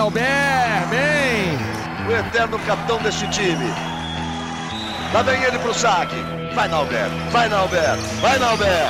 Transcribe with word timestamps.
Nauber, 0.00 0.86
bem! 0.88 1.58
O 2.08 2.10
eterno 2.10 2.58
capitão 2.60 2.96
deste 3.02 3.28
time. 3.28 3.66
Lá 5.12 5.20
vem 5.20 5.42
ele 5.42 5.58
pro 5.58 5.74
saque. 5.74 6.16
Vai, 6.54 6.68
Nauber, 6.68 7.10
vai, 7.30 7.50
Nauber, 7.50 7.96
vai, 8.22 8.38
Nauber! 8.38 8.88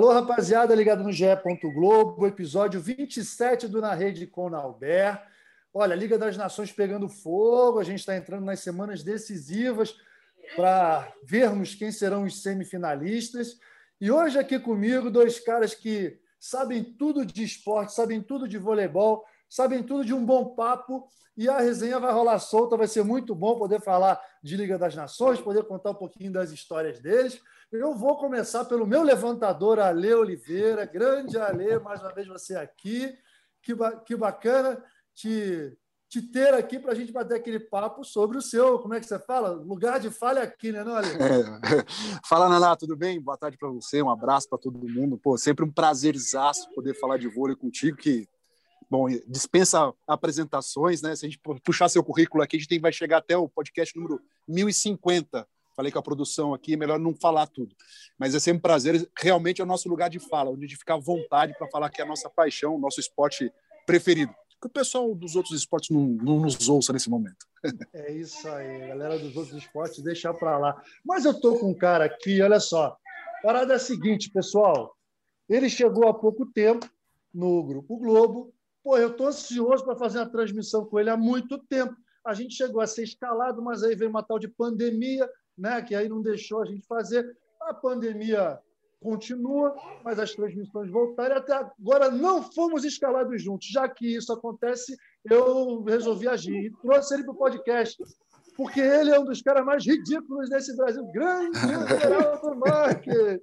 Alô, 0.00 0.14
rapaziada, 0.14 0.74
ligado 0.74 1.04
no 1.04 1.12
GE. 1.12 1.26
Globo, 1.74 2.26
episódio 2.26 2.80
27 2.80 3.68
do 3.68 3.82
Na 3.82 3.92
Rede 3.92 4.26
com 4.26 4.48
Albert. 4.56 5.22
Olha, 5.74 5.94
Liga 5.94 6.16
das 6.16 6.38
Nações 6.38 6.72
pegando 6.72 7.06
fogo, 7.06 7.78
a 7.78 7.84
gente 7.84 7.98
está 7.98 8.16
entrando 8.16 8.46
nas 8.46 8.60
semanas 8.60 9.02
decisivas 9.02 9.94
para 10.56 11.06
vermos 11.22 11.74
quem 11.74 11.92
serão 11.92 12.24
os 12.24 12.40
semifinalistas. 12.40 13.58
E 14.00 14.10
hoje 14.10 14.38
aqui 14.38 14.58
comigo, 14.58 15.10
dois 15.10 15.38
caras 15.38 15.74
que 15.74 16.18
sabem 16.38 16.82
tudo 16.82 17.26
de 17.26 17.44
esporte, 17.44 17.92
sabem 17.92 18.22
tudo 18.22 18.48
de 18.48 18.56
voleibol, 18.56 19.22
sabem 19.50 19.82
tudo 19.82 20.02
de 20.02 20.14
um 20.14 20.24
bom 20.24 20.54
papo. 20.54 21.06
E 21.36 21.46
a 21.46 21.58
resenha 21.60 22.00
vai 22.00 22.10
rolar 22.10 22.38
solta, 22.38 22.74
vai 22.74 22.88
ser 22.88 23.04
muito 23.04 23.34
bom 23.34 23.58
poder 23.58 23.82
falar 23.82 24.18
de 24.42 24.56
Liga 24.56 24.78
das 24.78 24.94
Nações, 24.94 25.42
poder 25.42 25.64
contar 25.64 25.90
um 25.90 25.94
pouquinho 25.94 26.32
das 26.32 26.52
histórias 26.52 26.98
deles. 27.00 27.38
Eu 27.72 27.94
vou 27.94 28.16
começar 28.16 28.64
pelo 28.64 28.84
meu 28.84 29.04
levantador, 29.04 29.78
Ale 29.78 30.12
Oliveira. 30.12 30.84
Grande 30.84 31.38
Ale, 31.38 31.78
mais 31.78 32.00
uma 32.00 32.12
vez 32.12 32.26
você 32.26 32.56
aqui. 32.56 33.16
Que, 33.62 33.76
que 34.04 34.16
bacana 34.16 34.82
te, 35.14 35.78
te 36.08 36.20
ter 36.20 36.52
aqui 36.52 36.80
para 36.80 36.90
a 36.90 36.94
gente 36.96 37.12
bater 37.12 37.36
aquele 37.36 37.60
papo 37.60 38.02
sobre 38.02 38.36
o 38.36 38.42
seu, 38.42 38.80
como 38.80 38.94
é 38.94 39.00
que 39.00 39.06
você 39.06 39.20
fala? 39.20 39.50
Lugar 39.50 40.00
de 40.00 40.10
falha 40.10 40.42
aqui, 40.42 40.72
né, 40.72 40.82
não, 40.82 40.96
Ale? 40.96 41.10
É. 41.10 41.84
Fala, 42.26 42.48
Naná, 42.48 42.74
tudo 42.74 42.96
bem? 42.96 43.20
Boa 43.20 43.36
tarde 43.36 43.56
para 43.56 43.68
você, 43.68 44.02
um 44.02 44.10
abraço 44.10 44.48
para 44.48 44.58
todo 44.58 44.88
mundo. 44.88 45.16
Pô, 45.18 45.38
sempre 45.38 45.64
um 45.64 45.70
prazerzaço 45.70 46.68
poder 46.74 46.98
falar 46.98 47.18
de 47.18 47.28
vôlei 47.28 47.54
contigo, 47.54 47.96
que 47.98 48.26
bom, 48.90 49.06
dispensa 49.28 49.92
apresentações, 50.08 51.02
né? 51.02 51.14
Se 51.14 51.26
a 51.26 51.28
gente 51.28 51.40
puxar 51.62 51.88
seu 51.88 52.02
currículo 52.02 52.42
aqui, 52.42 52.56
a 52.56 52.60
gente 52.60 52.80
vai 52.80 52.92
chegar 52.92 53.18
até 53.18 53.36
o 53.36 53.48
podcast 53.48 53.94
número 53.96 54.20
1050 54.48 55.46
falei 55.80 55.90
com 55.90 55.98
a 55.98 56.02
produção 56.02 56.52
aqui, 56.52 56.74
é 56.74 56.76
melhor 56.76 56.98
não 56.98 57.14
falar 57.14 57.46
tudo. 57.46 57.74
Mas 58.18 58.34
é 58.34 58.38
sempre 58.38 58.58
um 58.58 58.60
prazer, 58.60 59.10
realmente 59.18 59.62
é 59.62 59.64
o 59.64 59.66
nosso 59.66 59.88
lugar 59.88 60.10
de 60.10 60.18
fala, 60.18 60.50
onde 60.50 60.66
a 60.66 60.68
gente 60.68 60.78
fica 60.78 60.92
à 60.92 60.98
vontade 60.98 61.54
para 61.56 61.66
falar 61.68 61.88
que 61.88 62.02
é 62.02 62.04
a 62.04 62.06
nossa 62.06 62.28
paixão, 62.28 62.76
o 62.76 62.78
nosso 62.78 63.00
esporte 63.00 63.50
preferido. 63.86 64.34
Que 64.60 64.66
o 64.66 64.70
pessoal 64.70 65.14
dos 65.14 65.36
outros 65.36 65.58
esportes 65.58 65.88
não, 65.88 66.02
não 66.02 66.38
nos 66.40 66.68
ouça 66.68 66.92
nesse 66.92 67.08
momento. 67.08 67.46
É 67.94 68.12
isso 68.12 68.48
aí, 68.48 68.88
galera 68.88 69.18
dos 69.18 69.36
outros 69.36 69.56
esportes, 69.56 70.02
deixar 70.02 70.34
para 70.34 70.58
lá. 70.58 70.82
Mas 71.04 71.24
eu 71.24 71.38
tô 71.38 71.58
com 71.58 71.70
um 71.70 71.74
cara 71.74 72.04
aqui, 72.04 72.40
olha 72.42 72.60
só. 72.60 72.96
A 73.38 73.42
parada 73.42 73.72
é 73.72 73.76
a 73.76 73.78
seguinte, 73.78 74.30
pessoal. 74.30 74.94
Ele 75.48 75.68
chegou 75.68 76.08
há 76.08 76.14
pouco 76.14 76.46
tempo 76.46 76.88
no 77.32 77.62
Grupo 77.64 77.98
Globo. 77.98 78.52
Pô, 78.82 78.96
eu 78.98 79.14
tô 79.14 79.26
ansioso 79.26 79.84
para 79.84 79.96
fazer 79.96 80.20
a 80.20 80.26
transmissão 80.28 80.84
com 80.84 80.98
ele 80.98 81.10
há 81.10 81.16
muito 81.16 81.58
tempo. 81.58 81.94
A 82.24 82.34
gente 82.34 82.54
chegou 82.54 82.80
a 82.80 82.86
ser 82.86 83.02
escalado, 83.02 83.62
mas 83.62 83.82
aí 83.82 83.94
veio 83.94 84.10
uma 84.10 84.22
tal 84.22 84.38
de 84.38 84.48
pandemia, 84.48 85.28
né, 85.60 85.82
que 85.82 85.94
aí 85.94 86.08
não 86.08 86.22
deixou 86.22 86.62
a 86.62 86.66
gente 86.66 86.86
fazer. 86.86 87.36
A 87.60 87.74
pandemia 87.74 88.58
continua, 89.00 89.74
mas 90.02 90.18
as 90.18 90.34
transmissões 90.34 90.90
voltaram. 90.90 91.36
Até 91.36 91.52
agora 91.52 92.10
não 92.10 92.42
fomos 92.42 92.84
escalados 92.84 93.42
juntos. 93.42 93.68
Já 93.68 93.88
que 93.88 94.16
isso 94.16 94.32
acontece, 94.32 94.96
eu 95.24 95.82
resolvi 95.82 96.26
agir 96.28 96.56
e 96.56 96.70
trouxe 96.80 97.14
ele 97.14 97.24
para 97.24 97.32
o 97.32 97.36
podcast, 97.36 98.02
porque 98.56 98.80
ele 98.80 99.10
é 99.10 99.20
um 99.20 99.24
dos 99.24 99.42
caras 99.42 99.64
mais 99.64 99.84
ridículos 99.86 100.48
desse 100.48 100.74
Brasil. 100.76 101.04
Grande 101.12 101.58
Geraldo 101.58 102.56
Marques! 102.58 103.40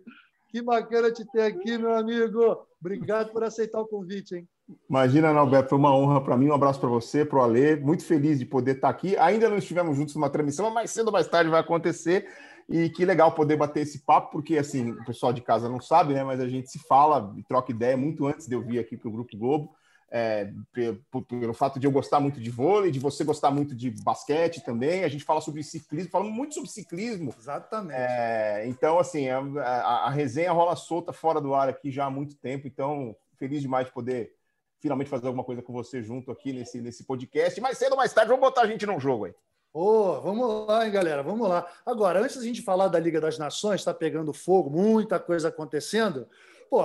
Que 0.50 0.62
bacana 0.62 1.12
te 1.12 1.26
ter 1.32 1.42
aqui, 1.42 1.78
meu 1.78 1.94
amigo. 1.94 2.66
Obrigado 2.80 3.32
por 3.32 3.44
aceitar 3.44 3.82
o 3.82 3.88
convite, 3.88 4.36
hein? 4.36 4.48
Imagina, 4.90 5.30
Alberto, 5.30 5.70
foi 5.70 5.78
uma 5.78 5.96
honra 5.96 6.22
para 6.22 6.36
mim. 6.36 6.50
Um 6.50 6.54
abraço 6.54 6.80
para 6.80 6.90
você, 6.90 7.24
para 7.24 7.40
o 7.40 7.42
Alê. 7.42 7.78
Muito 7.78 8.04
feliz 8.06 8.38
de 8.38 8.46
poder 8.46 8.76
estar 8.76 8.90
aqui. 8.90 9.16
Ainda 9.18 9.50
não 9.50 9.58
estivemos 9.58 9.96
juntos 9.96 10.16
numa 10.16 10.30
transmissão, 10.30 10.66
mas 10.66 10.74
mais 10.74 10.92
cedo 10.92 11.08
ou 11.08 11.14
mais 11.14 11.28
tarde 11.28 11.50
vai 11.50 11.62
acontecer. 11.62 12.28
E 12.70 12.90
que 12.90 13.06
legal 13.06 13.32
poder 13.32 13.56
bater 13.56 13.82
esse 13.82 14.00
papo, 14.00 14.30
porque 14.30 14.58
assim, 14.58 14.92
o 14.92 15.06
pessoal 15.06 15.32
de 15.32 15.42
casa 15.42 15.70
não 15.70 15.80
sabe, 15.80 16.14
né? 16.14 16.24
Mas 16.24 16.42
a 16.42 16.50
gente 16.50 16.70
se 16.70 16.80
fala 16.80 17.34
e 17.38 17.44
troca 17.44 17.72
ideia 17.72 17.96
muito 17.96 18.28
antes 18.28 18.46
de 18.46 18.56
eu 18.56 18.62
vir 18.62 18.78
aqui 18.78 18.98
para 18.98 19.08
o 19.08 19.12
Grupo 19.12 19.38
Globo. 19.38 19.74
É, 20.10 20.54
pelo, 20.72 21.02
pelo, 21.28 21.54
fato 21.54 21.82
de 21.82 21.88
eu 21.88 21.92
gostar 21.92 22.22
muito 22.22 22.40
de 22.40 22.50
vôlei, 22.50 22.92
de 22.92 23.00
você 23.00 23.26
gostar 23.26 23.52
muito 23.52 23.76
de 23.76 23.92
basquete 24.04 24.64
também. 24.64 25.04
A 25.04 25.10
gente 25.10 25.24
fala 25.24 25.40
sobre 25.40 25.64
ciclismo, 25.64 26.12
falamos 26.12 26.34
muito 26.34 26.56
sobre 26.56 26.70
ciclismo. 26.70 27.34
Exatamente. 27.38 27.98
É, 27.98 28.66
então, 28.68 29.00
assim, 29.00 29.30
a, 29.30 29.40
a, 29.40 30.08
a 30.08 30.10
resenha 30.10 30.52
rola 30.52 30.76
solta 30.76 31.14
fora 31.14 31.40
do 31.40 31.54
ar 31.54 31.70
aqui 31.70 31.90
já 31.90 32.06
há 32.06 32.10
muito 32.10 32.36
tempo. 32.36 32.68
Então, 32.68 33.16
feliz 33.38 33.62
demais 33.62 33.88
de 33.88 33.94
poder 33.94 34.37
finalmente 34.80 35.10
fazer 35.10 35.28
alguma 35.28 35.44
coisa 35.44 35.62
com 35.62 35.74
você 35.74 36.02
junto 36.02 36.32
aqui 36.32 36.54
nesse, 36.54 36.82
nesse 36.82 37.04
podcast. 37.04 37.60
Mais 37.62 37.78
cedo 37.78 37.92
ou 37.92 37.98
mais 37.98 38.14
tarde, 38.14 38.30
vamos 38.30 38.46
botar 38.46 38.62
a 38.62 38.68
gente 38.68 38.86
num 38.86 39.00
jogo 39.00 39.26
aí. 39.26 39.34
Oh, 39.74 40.20
vamos 40.22 40.68
lá, 40.68 40.86
hein, 40.86 40.92
galera, 40.92 41.22
vamos 41.22 41.48
lá. 41.48 41.68
Agora, 41.86 42.22
antes 42.22 42.38
da 42.38 42.44
gente 42.44 42.62
falar 42.62 42.88
da 42.88 43.00
Liga 43.00 43.22
das 43.22 43.38
Nações, 43.38 43.82
está 43.82 43.94
pegando 43.94 44.34
fogo, 44.34 44.70
muita 44.70 45.20
coisa 45.20 45.50
acontecendo. 45.50 46.28
Pô, 46.70 46.82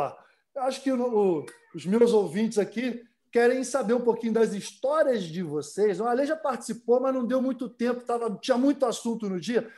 acho 0.56 0.82
que 0.82 0.92
o, 0.92 1.46
os 1.74 1.86
meus 1.86 2.12
ouvintes 2.12 2.58
aqui 2.58 3.02
querem 3.30 3.64
saber 3.64 3.94
um 3.94 4.02
pouquinho 4.02 4.34
das 4.34 4.52
histórias 4.52 5.24
de 5.24 5.42
vocês. 5.42 6.00
O 6.00 6.04
Ale 6.04 6.26
já 6.26 6.36
participou, 6.36 7.00
mas 7.00 7.14
não 7.14 7.26
deu 7.26 7.40
muito 7.40 7.68
tempo, 7.68 8.02
tava, 8.02 8.36
tinha 8.40 8.58
muito 8.58 8.84
assunto 8.84 9.28
no 9.28 9.40
dia, 9.40 9.70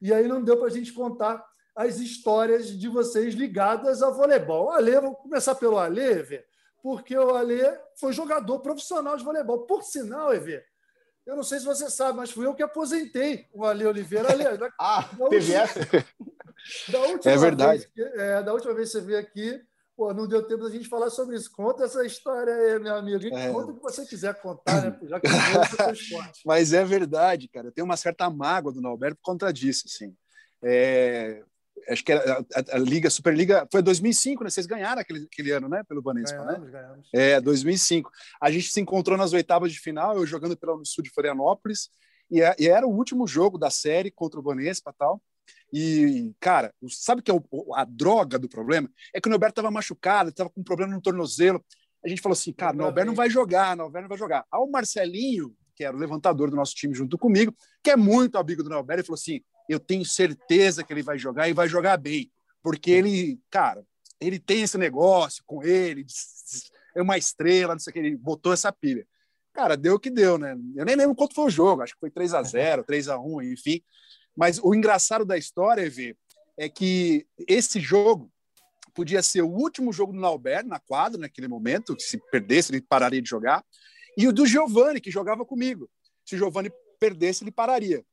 e 0.00 0.12
aí 0.12 0.28
não 0.28 0.42
deu 0.42 0.56
para 0.56 0.66
a 0.66 0.70
gente 0.70 0.92
contar 0.92 1.44
as 1.74 1.98
histórias 1.98 2.68
de 2.78 2.88
vocês 2.88 3.34
ligadas 3.34 4.02
ao 4.02 4.14
voleibol. 4.14 4.70
Ale, 4.70 4.92
vamos 4.92 5.18
começar 5.18 5.54
pelo 5.54 5.78
Ale, 5.78 6.22
Vê 6.22 6.51
porque 6.82 7.16
o 7.16 7.34
Alê 7.36 7.78
foi 7.96 8.12
jogador 8.12 8.58
profissional 8.58 9.16
de 9.16 9.24
voleibol. 9.24 9.66
Por 9.66 9.82
sinal, 9.82 10.34
Evê, 10.34 10.62
eu 11.24 11.36
não 11.36 11.44
sei 11.44 11.60
se 11.60 11.64
você 11.64 11.88
sabe, 11.88 12.18
mas 12.18 12.32
fui 12.32 12.44
eu 12.44 12.54
que 12.54 12.62
aposentei 12.62 13.46
o 13.52 13.64
Alê 13.64 13.86
Oliveira. 13.86 14.28
Da, 14.58 14.68
ah, 14.78 15.08
da 15.16 15.28
teve 15.28 15.54
essa? 15.54 15.80
Da 16.90 16.98
última 17.06 17.32
é 17.32 17.36
verdade. 17.36 17.88
Vez, 17.94 18.14
é, 18.14 18.42
da 18.42 18.52
última 18.52 18.74
vez 18.74 18.90
que 18.90 18.98
você 18.98 19.04
veio 19.04 19.20
aqui, 19.20 19.62
pô, 19.96 20.12
não 20.12 20.26
deu 20.26 20.42
tempo 20.42 20.64
da 20.64 20.70
gente 20.70 20.88
falar 20.88 21.10
sobre 21.10 21.36
isso. 21.36 21.52
Conta 21.52 21.84
essa 21.84 22.04
história 22.04 22.52
aí, 22.52 22.78
meu 22.80 22.96
amigo. 22.96 23.24
É. 23.36 23.52
Conta 23.52 23.70
o 23.70 23.76
que 23.76 23.82
você 23.82 24.04
quiser 24.04 24.34
contar, 24.40 24.82
né? 24.82 24.98
Já 25.04 25.20
que 25.20 25.28
esporte. 25.92 26.42
Mas 26.44 26.72
é 26.72 26.84
verdade, 26.84 27.48
cara. 27.48 27.68
Eu 27.68 27.72
tenho 27.72 27.84
uma 27.84 27.96
certa 27.96 28.28
mágoa 28.28 28.72
do 28.72 28.80
Norberto 28.80 29.16
por 29.16 29.32
conta 29.32 29.52
disso, 29.52 29.84
assim. 29.86 30.16
É, 30.64 31.44
acho 31.88 32.04
que 32.04 32.12
era 32.12 32.40
a, 32.40 32.76
a, 32.76 32.78
Liga 32.78 33.10
Superliga 33.10 33.66
foi 33.70 33.82
2005, 33.82 34.44
né? 34.44 34.50
Vocês 34.50 34.66
ganharam 34.66 35.00
aquele, 35.00 35.26
aquele 35.30 35.50
ano, 35.50 35.68
né? 35.68 35.82
Pelo 35.84 36.02
Banespa, 36.02 36.44
né? 36.44 36.60
Ganhamos. 36.70 37.08
É, 37.12 37.40
2005. 37.40 38.10
A 38.40 38.50
gente 38.50 38.70
se 38.70 38.80
encontrou 38.80 39.16
nas 39.16 39.32
oitavas 39.32 39.72
de 39.72 39.80
final, 39.80 40.16
eu 40.16 40.26
jogando 40.26 40.56
pela 40.56 40.74
Unisul 40.74 41.02
de 41.02 41.10
Florianópolis, 41.10 41.90
e, 42.30 42.40
é, 42.40 42.54
e, 42.58 42.68
era 42.68 42.86
o 42.86 42.90
último 42.90 43.26
jogo 43.26 43.58
da 43.58 43.70
série 43.70 44.10
contra 44.10 44.40
o 44.40 44.42
Banespa 44.42 44.94
tal. 44.96 45.22
E, 45.72 46.32
cara, 46.40 46.72
sabe 46.88 47.22
que 47.22 47.30
é 47.30 47.34
o, 47.34 47.74
a 47.74 47.84
droga 47.84 48.38
do 48.38 48.48
problema? 48.48 48.88
É 49.12 49.20
que 49.20 49.28
o 49.28 49.30
Norberto 49.30 49.52
estava 49.52 49.70
machucado, 49.70 50.30
estava 50.30 50.50
com 50.50 50.60
um 50.60 50.64
problema 50.64 50.92
no 50.92 51.00
tornozelo. 51.00 51.64
A 52.04 52.08
gente 52.08 52.20
falou 52.20 52.34
assim, 52.34 52.52
cara, 52.52 52.74
o 52.74 52.78
Norberto 52.78 53.08
não 53.08 53.14
vai 53.14 53.30
jogar, 53.30 53.74
o 53.74 53.76
Norberto 53.76 54.02
não 54.02 54.08
vai 54.08 54.18
jogar. 54.18 54.44
Aí 54.52 54.60
o 54.60 54.70
Marcelinho, 54.70 55.54
que 55.74 55.84
era 55.84 55.96
o 55.96 56.00
levantador 56.00 56.50
do 56.50 56.56
nosso 56.56 56.74
time 56.74 56.94
junto 56.94 57.16
comigo, 57.16 57.54
que 57.82 57.90
é 57.90 57.96
muito 57.96 58.36
amigo 58.36 58.62
do 58.62 58.70
Norberto, 58.70 59.00
ele 59.00 59.06
falou 59.06 59.18
assim: 59.18 59.40
eu 59.68 59.80
tenho 59.80 60.04
certeza 60.04 60.84
que 60.84 60.92
ele 60.92 61.02
vai 61.02 61.18
jogar 61.18 61.48
e 61.48 61.52
vai 61.52 61.68
jogar 61.68 61.96
bem, 61.96 62.30
porque 62.62 62.90
ele, 62.90 63.40
cara, 63.50 63.84
ele 64.20 64.38
tem 64.38 64.62
esse 64.62 64.78
negócio 64.78 65.42
com 65.46 65.62
ele, 65.62 66.04
é 66.94 67.02
uma 67.02 67.18
estrela, 67.18 67.74
não 67.74 67.80
sei 67.80 67.90
o 67.90 67.94
que, 67.94 67.98
ele 67.98 68.16
botou 68.16 68.52
essa 68.52 68.72
pilha. 68.72 69.06
Cara, 69.52 69.76
deu 69.76 69.94
o 69.94 70.00
que 70.00 70.10
deu, 70.10 70.38
né? 70.38 70.56
Eu 70.74 70.84
nem 70.84 70.96
lembro 70.96 71.14
quanto 71.14 71.34
foi 71.34 71.46
o 71.46 71.50
jogo, 71.50 71.82
acho 71.82 71.94
que 71.94 72.00
foi 72.00 72.10
3 72.10 72.34
a 72.34 72.42
0 72.42 72.84
3 72.84 73.08
a 73.08 73.18
1 73.18 73.42
enfim. 73.42 73.82
Mas 74.34 74.58
o 74.62 74.74
engraçado 74.74 75.24
da 75.24 75.36
história, 75.36 75.82
Evê, 75.82 76.16
é 76.56 76.68
que 76.68 77.26
esse 77.46 77.80
jogo 77.80 78.32
podia 78.94 79.22
ser 79.22 79.42
o 79.42 79.48
último 79.48 79.92
jogo 79.92 80.12
do 80.12 80.20
Nauber 80.20 80.66
na 80.66 80.78
quadra, 80.78 81.18
naquele 81.18 81.48
momento, 81.48 81.96
se 81.98 82.18
perdesse, 82.30 82.72
ele 82.72 82.80
pararia 82.80 83.20
de 83.20 83.28
jogar, 83.28 83.64
e 84.16 84.28
o 84.28 84.32
do 84.32 84.46
Giovani, 84.46 85.00
que 85.00 85.10
jogava 85.10 85.44
comigo. 85.44 85.88
Se 86.24 86.34
o 86.34 86.38
Giovani 86.38 86.70
perdesse, 87.00 87.42
ele 87.42 87.50
pararia. 87.50 88.04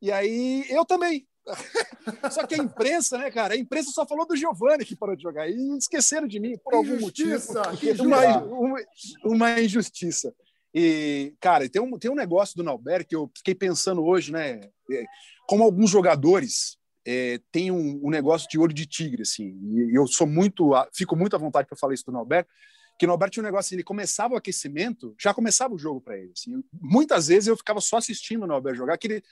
E 0.00 0.10
aí 0.10 0.64
eu 0.68 0.84
também. 0.84 1.26
só 2.30 2.46
que 2.46 2.54
a 2.54 2.58
imprensa, 2.58 3.18
né, 3.18 3.30
cara? 3.30 3.54
A 3.54 3.56
imprensa 3.56 3.90
só 3.90 4.06
falou 4.06 4.26
do 4.26 4.36
Giovanni 4.36 4.84
que 4.84 4.96
parou 4.96 5.16
de 5.16 5.22
jogar 5.22 5.48
e 5.48 5.76
esqueceram 5.76 6.26
de 6.26 6.38
mim 6.38 6.56
por 6.62 6.74
algum 6.74 6.94
injustiça, 6.94 7.70
motivo. 7.70 8.04
Uma, 8.04 8.42
uma, 8.42 8.78
uma, 9.24 9.60
injustiça. 9.60 10.34
E, 10.74 11.34
cara, 11.40 11.68
tem 11.68 11.82
um, 11.82 11.98
tem 11.98 12.10
um 12.10 12.14
negócio 12.14 12.56
do 12.56 12.62
Nauber 12.62 13.06
que 13.06 13.16
eu 13.16 13.30
fiquei 13.36 13.54
pensando 13.54 14.04
hoje, 14.04 14.32
né? 14.32 14.60
É, 14.92 15.04
como 15.46 15.64
alguns 15.64 15.90
jogadores 15.90 16.78
é, 17.06 17.40
têm 17.50 17.70
um, 17.70 18.00
um, 18.04 18.10
negócio 18.10 18.48
de 18.48 18.58
olho 18.58 18.72
de 18.72 18.86
tigre, 18.86 19.22
assim. 19.22 19.58
E 19.62 19.96
eu 19.96 20.06
sou 20.06 20.26
muito, 20.26 20.70
fico 20.94 21.16
muito 21.16 21.34
à 21.34 21.38
vontade 21.38 21.66
para 21.66 21.76
falar 21.76 21.94
isso 21.94 22.04
do 22.06 22.12
Nauber, 22.12 22.46
que 23.00 23.06
no 23.06 23.12
Alberto 23.12 23.32
tinha 23.32 23.42
um 23.42 23.46
negócio 23.46 23.68
assim, 23.68 23.76
ele 23.76 23.82
começava 23.82 24.34
o 24.34 24.36
aquecimento, 24.36 25.14
já 25.18 25.32
começava 25.32 25.72
o 25.72 25.78
jogo 25.78 26.02
para 26.02 26.18
ele. 26.18 26.32
Assim. 26.36 26.62
Muitas 26.70 27.28
vezes 27.28 27.46
eu 27.46 27.56
ficava 27.56 27.80
só 27.80 27.96
assistindo 27.96 28.46
no 28.46 28.52
Alberto 28.52 28.76
jogar, 28.76 28.98
que 28.98 29.06
ele 29.06 29.22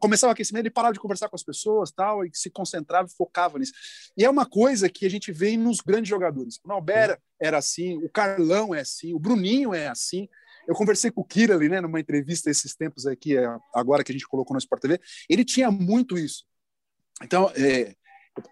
começava 0.00 0.32
o 0.32 0.34
aquecimento, 0.34 0.64
ele 0.64 0.72
parava 0.72 0.92
de 0.92 0.98
conversar 0.98 1.28
com 1.28 1.36
as 1.36 1.44
pessoas, 1.44 1.92
tal, 1.92 2.24
e 2.24 2.30
se 2.34 2.50
concentrava 2.50 3.06
e 3.06 3.16
focava 3.16 3.60
nisso. 3.60 3.72
E 4.16 4.24
é 4.24 4.28
uma 4.28 4.44
coisa 4.44 4.88
que 4.88 5.06
a 5.06 5.08
gente 5.08 5.30
vê 5.30 5.56
nos 5.56 5.80
grandes 5.80 6.08
jogadores. 6.08 6.58
O 6.64 6.72
Alberto 6.72 7.22
era 7.40 7.58
assim, 7.58 7.96
o 7.98 8.08
Carlão 8.08 8.74
é 8.74 8.80
assim, 8.80 9.14
o 9.14 9.20
Bruninho 9.20 9.72
é 9.72 9.86
assim. 9.86 10.28
Eu 10.66 10.74
conversei 10.74 11.12
com 11.12 11.20
o 11.20 11.24
Kira 11.24 11.54
ali, 11.54 11.68
né, 11.68 11.80
numa 11.80 12.00
entrevista 12.00 12.50
esses 12.50 12.74
tempos 12.74 13.06
aqui, 13.06 13.36
é, 13.36 13.46
agora 13.72 14.02
que 14.02 14.10
a 14.10 14.14
gente 14.14 14.26
colocou 14.26 14.52
no 14.52 14.58
Sport 14.58 14.82
TV, 14.82 15.00
ele 15.30 15.44
tinha 15.44 15.70
muito 15.70 16.18
isso. 16.18 16.44
Então, 17.22 17.52
é, 17.54 17.94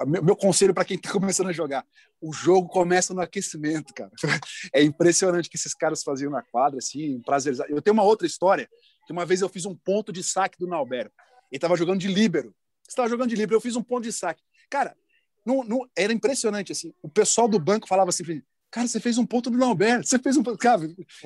meu, 0.07 0.23
meu 0.23 0.37
conselho 0.37 0.75
para 0.75 0.85
quem 0.85 0.97
está 0.97 1.11
começando 1.13 1.49
a 1.49 1.53
jogar: 1.53 1.87
o 2.21 2.33
jogo 2.33 2.69
começa 2.69 3.13
no 3.15 3.21
aquecimento, 3.21 3.93
cara. 3.95 4.11
É 4.73 4.83
impressionante 4.83 5.47
o 5.47 5.51
que 5.51 5.57
esses 5.57 5.75
caras 5.75 6.03
faziam 6.03 6.31
na 6.31 6.43
quadra, 6.43 6.79
assim, 6.79 7.21
prazer. 7.21 7.55
Eu 7.69 7.81
tenho 7.83 7.95
uma 7.95 8.03
outra 8.03 8.27
história 8.27 8.69
que 9.07 9.13
uma 9.13 9.27
vez 9.27 9.41
eu 9.41 9.49
fiz 9.49 9.67
um 9.67 9.75
ponto 9.75 10.13
de 10.13 10.23
saque 10.23 10.59
do 10.59 10.67
Nauber. 10.67 11.07
Ele 11.51 11.59
estava 11.59 11.77
jogando 11.77 12.01
de 12.01 12.09
líbero. 12.09 12.55
Estava 12.89 13.09
jogando 13.09 13.31
de 13.31 13.37
líbero, 13.37 13.57
eu 13.57 13.61
fiz 13.61 13.77
um 13.77 13.83
ponto 13.83 14.05
de 14.05 14.13
saque. 14.13 14.43
Cara, 14.69 14.97
não, 15.45 15.63
não, 15.63 15.89
era 15.97 16.13
impressionante 16.13 16.73
assim. 16.73 16.93
O 17.03 17.09
pessoal 17.09 17.47
do 17.49 17.59
banco 17.59 17.87
falava 17.87 18.11
assim: 18.11 18.43
Cara, 18.71 18.89
você 18.89 18.99
fez 18.99 19.19
um 19.19 19.27
ponto 19.27 19.51
do 19.51 19.59
Nauber, 19.59 20.05
você 20.05 20.19
fez 20.19 20.37
um 20.37 20.43
ponto. 20.43 20.59
Cara, 20.59 20.81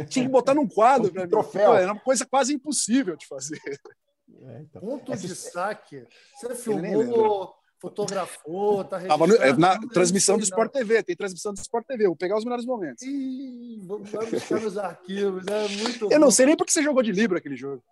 tinha 0.09 0.25
que 0.25 0.31
botar 0.31 0.55
num 0.55 0.69
quadro 0.69 1.13
mim. 1.15 1.29
Troféu. 1.29 1.75
Era 1.75 1.93
uma 1.93 2.01
coisa 2.01 2.27
quase 2.27 2.53
impossível 2.53 3.17
de 3.17 3.27
fazer. 3.27 3.61
É, 4.43 4.61
então. 4.61 4.83
Ponto 4.83 5.17
de 5.17 5.35
saque. 5.35 6.05
Você 6.37 6.55
filmou 6.55 7.58
fotografou, 7.79 8.85
tá 8.85 9.01
Tava 9.01 9.27
no, 9.27 9.35
é, 9.37 9.57
na 9.57 9.79
transmissão 9.89 10.37
do 10.37 10.43
Sport 10.43 10.73
TV, 10.73 11.03
tem 11.03 11.17
transmissão 11.17 11.53
do 11.53 11.59
Sport 11.59 11.87
TV, 11.87 12.07
vou 12.07 12.17
pegar 12.17 12.37
os 12.37 12.45
melhores 12.45 12.65
momentos. 12.65 13.03
Ih, 13.03 13.81
vamos 13.85 14.11
buscar 14.11 14.61
nos 14.61 14.77
arquivos, 14.77 15.47
é 15.47 15.69
muito 15.83 16.05
Eu 16.07 16.09
bom. 16.11 16.19
não 16.19 16.31
sei 16.31 16.47
nem 16.47 16.57
porque 16.57 16.73
você 16.73 16.83
jogou 16.83 17.03
de 17.03 17.13
Libra 17.13 17.39
aquele 17.39 17.57
jogo. 17.57 17.83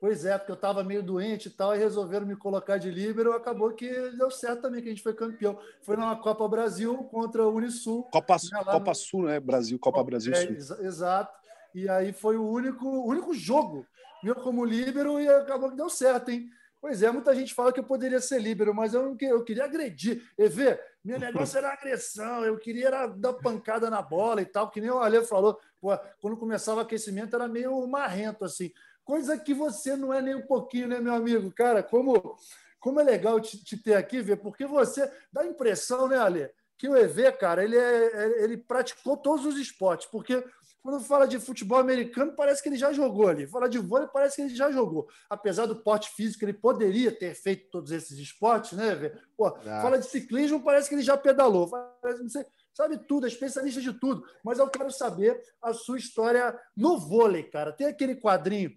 Pois 0.00 0.24
é, 0.24 0.36
porque 0.36 0.50
eu 0.50 0.56
estava 0.56 0.82
meio 0.82 1.02
doente 1.02 1.46
e 1.46 1.50
tal, 1.50 1.76
e 1.76 1.78
resolveram 1.78 2.26
me 2.26 2.34
colocar 2.34 2.76
de 2.76 2.90
líbero, 2.90 3.34
acabou 3.34 3.70
que 3.72 3.88
deu 4.16 4.30
certo 4.32 4.62
também, 4.62 4.82
que 4.82 4.88
a 4.88 4.90
gente 4.90 5.02
foi 5.02 5.14
campeão. 5.14 5.56
Foi 5.82 5.96
numa 5.96 6.16
Copa 6.16 6.48
Brasil 6.48 6.96
contra 7.04 7.46
o 7.46 7.54
Unisul. 7.54 8.02
Copa, 8.04 8.34
né, 8.34 8.64
Copa 8.64 8.90
no... 8.90 8.94
Sul, 8.96 9.26
né? 9.26 9.38
Brasil, 9.38 9.78
Copa, 9.78 9.98
Copa 9.98 10.10
Brasil 10.10 10.32
é, 10.32 10.60
Sul. 10.60 10.84
Exato. 10.84 11.32
E 11.72 11.88
aí 11.88 12.12
foi 12.12 12.36
o 12.36 12.44
único, 12.44 12.88
único 12.88 13.32
jogo 13.32 13.86
meu 14.22 14.36
como 14.36 14.64
líbero 14.64 15.20
e 15.20 15.28
acabou 15.28 15.70
que 15.70 15.76
deu 15.76 15.90
certo, 15.90 16.30
hein? 16.30 16.48
Pois 16.82 17.00
é, 17.00 17.08
muita 17.12 17.32
gente 17.32 17.54
fala 17.54 17.72
que 17.72 17.78
eu 17.78 17.84
poderia 17.84 18.20
ser 18.20 18.40
líbero, 18.40 18.74
mas 18.74 18.92
eu, 18.92 19.04
não, 19.04 19.16
eu 19.20 19.44
queria 19.44 19.66
agredir. 19.66 20.20
EV, 20.36 20.80
meu 21.04 21.16
negócio 21.16 21.56
era 21.56 21.72
agressão, 21.72 22.44
eu 22.44 22.58
queria 22.58 22.88
era 22.88 23.06
dar 23.06 23.34
pancada 23.34 23.88
na 23.88 24.02
bola 24.02 24.42
e 24.42 24.44
tal, 24.44 24.68
que 24.68 24.80
nem 24.80 24.90
o 24.90 24.98
Ale 24.98 25.24
falou. 25.24 25.60
Pô, 25.80 25.96
quando 26.20 26.36
começava 26.36 26.78
o 26.78 26.82
aquecimento 26.82 27.36
era 27.36 27.46
meio 27.46 27.86
marrento, 27.86 28.44
assim. 28.44 28.72
Coisa 29.04 29.38
que 29.38 29.54
você 29.54 29.94
não 29.94 30.12
é 30.12 30.20
nem 30.20 30.34
um 30.34 30.42
pouquinho, 30.42 30.88
né, 30.88 30.98
meu 30.98 31.14
amigo? 31.14 31.52
Cara, 31.52 31.84
como, 31.84 32.36
como 32.80 32.98
é 32.98 33.04
legal 33.04 33.40
te, 33.40 33.62
te 33.62 33.76
ter 33.76 33.94
aqui, 33.94 34.20
ver, 34.20 34.38
porque 34.38 34.66
você 34.66 35.08
dá 35.32 35.42
a 35.42 35.46
impressão, 35.46 36.08
né, 36.08 36.18
Ale, 36.18 36.50
que 36.76 36.88
o 36.88 36.96
EV, 36.96 37.30
cara, 37.38 37.62
ele, 37.62 37.76
é, 37.76 38.42
ele 38.42 38.56
praticou 38.56 39.16
todos 39.16 39.46
os 39.46 39.56
esportes, 39.56 40.08
porque 40.08 40.44
quando 40.82 41.00
fala 41.00 41.28
de 41.28 41.38
futebol 41.38 41.78
americano, 41.78 42.34
parece 42.34 42.60
que 42.60 42.68
ele 42.68 42.76
já 42.76 42.92
jogou 42.92 43.28
ali. 43.28 43.46
Fala 43.46 43.68
de 43.68 43.78
vôlei, 43.78 44.08
parece 44.12 44.36
que 44.36 44.42
ele 44.42 44.54
já 44.54 44.70
jogou. 44.72 45.08
Apesar 45.30 45.66
do 45.66 45.76
porte 45.76 46.10
físico, 46.10 46.44
ele 46.44 46.52
poderia 46.52 47.16
ter 47.16 47.34
feito 47.34 47.70
todos 47.70 47.92
esses 47.92 48.18
esportes, 48.18 48.72
né? 48.72 48.96
Pô, 49.36 49.46
ah. 49.46 49.80
Fala 49.80 49.98
de 49.98 50.06
ciclismo, 50.06 50.62
parece 50.62 50.88
que 50.88 50.96
ele 50.96 51.02
já 51.02 51.16
pedalou. 51.16 51.68
Você 51.68 52.44
sabe 52.74 52.98
tudo, 53.06 53.26
é 53.26 53.28
especialista 53.28 53.80
de 53.80 53.92
tudo. 53.92 54.26
Mas 54.44 54.58
eu 54.58 54.68
quero 54.68 54.90
saber 54.90 55.40
a 55.62 55.72
sua 55.72 55.98
história 55.98 56.58
no 56.76 56.98
vôlei, 56.98 57.44
cara. 57.44 57.72
Tem 57.72 57.86
aquele 57.86 58.16
quadrinho 58.16 58.72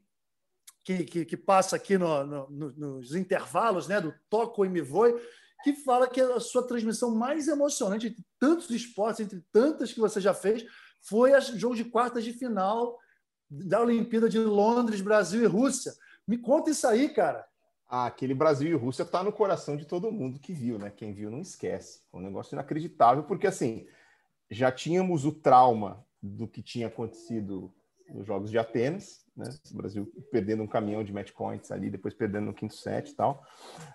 que, 0.83 1.03
que, 1.05 1.25
que 1.25 1.35
passa 1.35 1.75
aqui 1.75 1.97
no, 1.97 2.23
no, 2.23 2.71
nos 2.77 3.15
intervalos, 3.15 3.87
né? 3.87 3.99
Do 3.99 4.13
Toco 4.29 4.63
e 4.63 4.69
Me 4.69 4.81
Voe, 4.81 5.19
que 5.63 5.73
fala 5.73 6.07
que 6.07 6.21
a 6.21 6.39
sua 6.39 6.67
transmissão 6.67 7.15
mais 7.15 7.47
emocionante 7.47 8.05
entre 8.05 8.23
tantos 8.39 8.69
esportes, 8.69 9.21
entre 9.21 9.43
tantas 9.51 9.91
que 9.91 9.99
você 9.99 10.21
já 10.21 10.31
fez, 10.31 10.63
foi 11.07 11.33
o 11.33 11.41
jogo 11.59 11.75
de 11.75 11.85
quartas 11.85 12.23
de 12.23 12.33
final 12.33 12.97
da 13.49 13.81
Olimpíada 13.81 14.27
de 14.27 14.39
Londres, 14.39 15.01
Brasil 15.01 15.43
e 15.43 15.47
Rússia. 15.47 15.93
Me 16.27 16.37
conta 16.37 16.71
isso 16.71 16.87
aí, 16.87 17.09
cara. 17.09 17.45
Ah, 17.87 18.07
aquele 18.07 18.33
Brasil 18.33 18.69
e 18.69 18.73
Rússia 18.73 19.03
está 19.03 19.23
no 19.23 19.31
coração 19.31 19.77
de 19.77 19.85
todo 19.85 20.11
mundo 20.11 20.39
que 20.39 20.51
viu, 20.51 20.79
né? 20.79 20.89
Quem 20.89 21.13
viu 21.13 21.29
não 21.29 21.39
esquece. 21.39 22.01
Foi 22.09 22.19
um 22.19 22.23
negócio 22.23 22.55
inacreditável, 22.55 23.23
porque 23.23 23.45
assim, 23.45 23.85
já 24.49 24.71
tínhamos 24.71 25.25
o 25.25 25.31
trauma 25.31 26.03
do 26.21 26.47
que 26.47 26.63
tinha 26.63 26.87
acontecido 26.87 27.71
nos 28.09 28.25
Jogos 28.25 28.49
de 28.49 28.57
Atenas, 28.57 29.25
né? 29.37 29.47
O 29.71 29.77
Brasil 29.77 30.11
perdendo 30.31 30.63
um 30.63 30.67
caminhão 30.67 31.03
de 31.03 31.13
match 31.13 31.31
points 31.33 31.71
ali, 31.71 31.89
depois 31.89 32.13
perdendo 32.13 32.45
no 32.45 32.53
quinto 32.53 32.73
set 32.73 33.09
e 33.09 33.15
tal. 33.15 33.43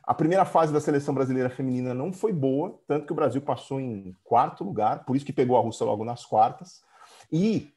A 0.04 0.14
primeira 0.14 0.44
fase 0.44 0.72
da 0.72 0.80
seleção 0.80 1.12
brasileira 1.12 1.50
feminina 1.50 1.92
não 1.92 2.12
foi 2.12 2.32
boa, 2.32 2.78
tanto 2.86 3.06
que 3.06 3.12
o 3.12 3.16
Brasil 3.16 3.42
passou 3.42 3.80
em 3.80 4.16
quarto 4.22 4.62
lugar, 4.62 5.04
por 5.04 5.16
isso 5.16 5.26
que 5.26 5.32
pegou 5.32 5.56
a 5.56 5.60
Rússia 5.60 5.84
logo 5.84 6.04
nas 6.04 6.24
quartas. 6.24 6.82
E 7.32 7.70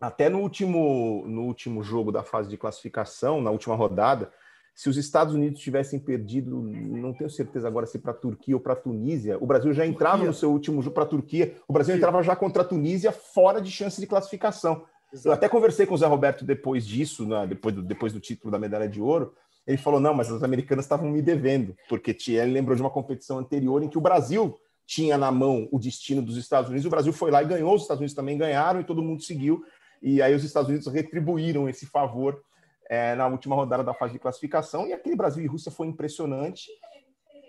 até 0.00 0.28
no 0.28 0.40
último, 0.40 1.24
no 1.26 1.42
último 1.42 1.82
jogo 1.82 2.12
da 2.12 2.22
fase 2.22 2.48
de 2.48 2.56
classificação, 2.56 3.40
na 3.40 3.50
última 3.50 3.74
rodada, 3.74 4.32
se 4.74 4.88
os 4.88 4.96
Estados 4.96 5.34
Unidos 5.34 5.60
tivessem 5.60 5.98
perdido, 5.98 6.62
não 6.62 7.12
tenho 7.12 7.28
certeza 7.28 7.66
agora 7.66 7.84
se 7.84 7.98
para 7.98 8.12
a 8.12 8.14
Turquia 8.14 8.54
ou 8.54 8.60
para 8.60 8.74
a 8.74 8.76
Tunísia, 8.76 9.36
o 9.40 9.46
Brasil 9.46 9.72
já 9.72 9.84
entrava 9.84 10.18
Turquia. 10.18 10.28
no 10.28 10.34
seu 10.34 10.52
último 10.52 10.80
jogo 10.80 10.94
para 10.94 11.02
a 11.02 11.08
Turquia, 11.08 11.56
o 11.66 11.72
Brasil 11.72 11.96
entrava 11.96 12.22
já 12.22 12.36
contra 12.36 12.62
a 12.62 12.64
Tunísia 12.64 13.10
fora 13.10 13.60
de 13.60 13.72
chance 13.72 14.00
de 14.00 14.06
classificação. 14.06 14.84
Exato. 15.12 15.28
Eu 15.28 15.32
até 15.32 15.48
conversei 15.48 15.84
com 15.84 15.94
o 15.94 15.98
Zé 15.98 16.06
Roberto 16.06 16.44
depois 16.44 16.86
disso, 16.86 17.26
né, 17.26 17.44
depois, 17.46 17.74
do, 17.74 17.82
depois 17.82 18.12
do 18.12 18.20
título 18.20 18.52
da 18.52 18.58
medalha 18.58 18.88
de 18.88 19.00
ouro. 19.00 19.34
Ele 19.66 19.78
falou: 19.78 19.98
não, 19.98 20.14
mas 20.14 20.30
as 20.30 20.44
americanas 20.44 20.84
estavam 20.84 21.10
me 21.10 21.20
devendo, 21.20 21.76
porque 21.88 22.16
ele 22.28 22.52
lembrou 22.52 22.76
de 22.76 22.82
uma 22.82 22.90
competição 22.90 23.38
anterior 23.38 23.82
em 23.82 23.88
que 23.88 23.98
o 23.98 24.00
Brasil 24.00 24.56
tinha 24.88 25.18
na 25.18 25.30
mão 25.30 25.68
o 25.70 25.78
destino 25.78 26.22
dos 26.22 26.38
Estados 26.38 26.70
Unidos, 26.70 26.86
o 26.86 26.90
Brasil 26.90 27.12
foi 27.12 27.30
lá 27.30 27.42
e 27.42 27.46
ganhou, 27.46 27.74
os 27.74 27.82
Estados 27.82 28.00
Unidos 28.00 28.14
também 28.14 28.38
ganharam 28.38 28.80
e 28.80 28.84
todo 28.84 29.02
mundo 29.02 29.22
seguiu. 29.22 29.62
E 30.00 30.22
aí 30.22 30.34
os 30.34 30.42
Estados 30.42 30.70
Unidos 30.70 30.86
retribuíram 30.86 31.68
esse 31.68 31.84
favor 31.84 32.42
é, 32.88 33.14
na 33.14 33.26
última 33.26 33.54
rodada 33.54 33.84
da 33.84 33.92
fase 33.92 34.14
de 34.14 34.18
classificação. 34.18 34.86
E 34.86 34.94
aquele 34.94 35.14
Brasil 35.14 35.44
e 35.44 35.46
Rússia 35.46 35.70
foi 35.70 35.88
impressionante. 35.88 36.70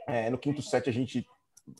É, 0.05 0.29
no 0.29 0.37
quinto 0.37 0.61
set 0.61 0.89
a 0.89 0.91
gente 0.91 1.25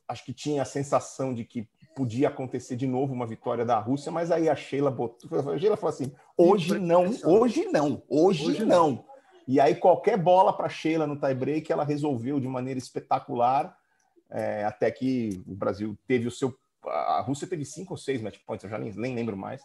acho 0.07 0.23
que 0.23 0.31
tinha 0.31 0.61
a 0.61 0.65
sensação 0.65 1.33
de 1.33 1.43
que 1.43 1.67
podia 1.93 2.29
acontecer 2.29 2.77
de 2.77 2.87
novo 2.87 3.13
uma 3.13 3.27
vitória 3.27 3.65
da 3.65 3.77
Rússia, 3.79 4.13
mas 4.13 4.31
aí 4.31 4.47
a 4.47 4.55
Sheila 4.55 4.89
botou, 4.89 5.29
a 5.37 5.57
Sheila 5.57 5.75
falou 5.75 5.93
assim: 5.93 6.13
hoje 6.37 6.79
não, 6.79 7.07
hoje 7.25 7.65
não, 7.65 8.01
hoje, 8.07 8.47
hoje 8.47 8.63
não. 8.63 8.91
não. 8.91 9.05
E 9.45 9.59
aí 9.59 9.75
qualquer 9.75 10.17
bola 10.17 10.53
para 10.53 10.69
Sheila 10.69 11.05
no 11.05 11.19
tie 11.19 11.33
break 11.33 11.69
ela 11.69 11.83
resolveu 11.83 12.39
de 12.39 12.47
maneira 12.47 12.77
espetacular 12.77 13.77
é, 14.29 14.63
até 14.63 14.89
que 14.91 15.41
o 15.47 15.55
Brasil 15.55 15.97
teve 16.07 16.27
o 16.27 16.31
seu. 16.31 16.57
A 16.85 17.21
Rússia 17.21 17.47
teve 17.47 17.65
cinco 17.65 17.93
ou 17.93 17.97
seis 17.97 18.21
match 18.21 18.37
points, 18.45 18.63
eu 18.63 18.69
já 18.69 18.77
nem, 18.77 18.91
nem 18.93 19.15
lembro 19.15 19.35
mais. 19.35 19.61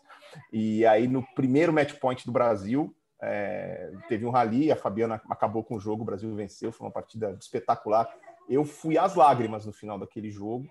E 0.53 0.85
aí, 0.85 1.07
no 1.07 1.23
primeiro 1.35 1.73
match 1.73 1.95
point 1.95 2.27
do 2.27 2.33
Brasil, 2.33 2.95
é, 3.23 3.93
teve 4.09 4.27
um 4.27 4.31
rally, 4.31 4.71
a 4.71 4.77
Fabiana 4.77 5.21
acabou 5.31 5.63
com 5.63 5.77
o 5.77 5.81
jogo, 5.81 6.03
o 6.03 6.07
Brasil 6.07 6.35
venceu, 6.35 6.73
foi 6.73 6.87
uma 6.87 6.93
partida 6.93 7.37
espetacular. 7.41 8.09
Eu 8.49 8.65
fui 8.65 8.99
às 8.99 9.15
lágrimas 9.15 9.65
no 9.65 9.73
final 9.73 9.99
daquele 9.99 10.31
jogo. 10.31 10.67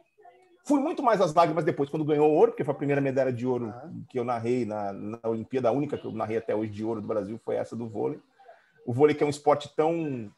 Fui 0.65 0.79
muito 0.79 1.01
mais 1.01 1.19
às 1.19 1.33
lágrimas 1.33 1.65
depois, 1.65 1.89
quando 1.89 2.05
ganhou 2.05 2.31
ouro, 2.31 2.51
porque 2.51 2.63
foi 2.63 2.73
a 2.73 2.77
primeira 2.77 3.01
medalha 3.01 3.33
de 3.33 3.45
ouro 3.45 3.69
ah. 3.69 3.89
que 4.07 4.17
eu 4.17 4.23
narrei 4.23 4.65
na, 4.65 4.93
na 4.93 5.19
Olimpíada, 5.23 5.69
a 5.69 5.71
única 5.71 5.97
que 5.97 6.05
eu 6.05 6.11
narrei 6.11 6.37
até 6.37 6.55
hoje 6.55 6.71
de 6.71 6.85
ouro 6.85 7.01
do 7.01 7.07
Brasil 7.07 7.37
foi 7.43 7.55
essa 7.55 7.75
do 7.75 7.87
vôlei. 7.87 8.19
O 8.85 8.93
vôlei 8.93 9.15
que 9.15 9.23
é 9.23 9.25
um 9.25 9.29
esporte 9.29 9.73
tão 9.75 10.31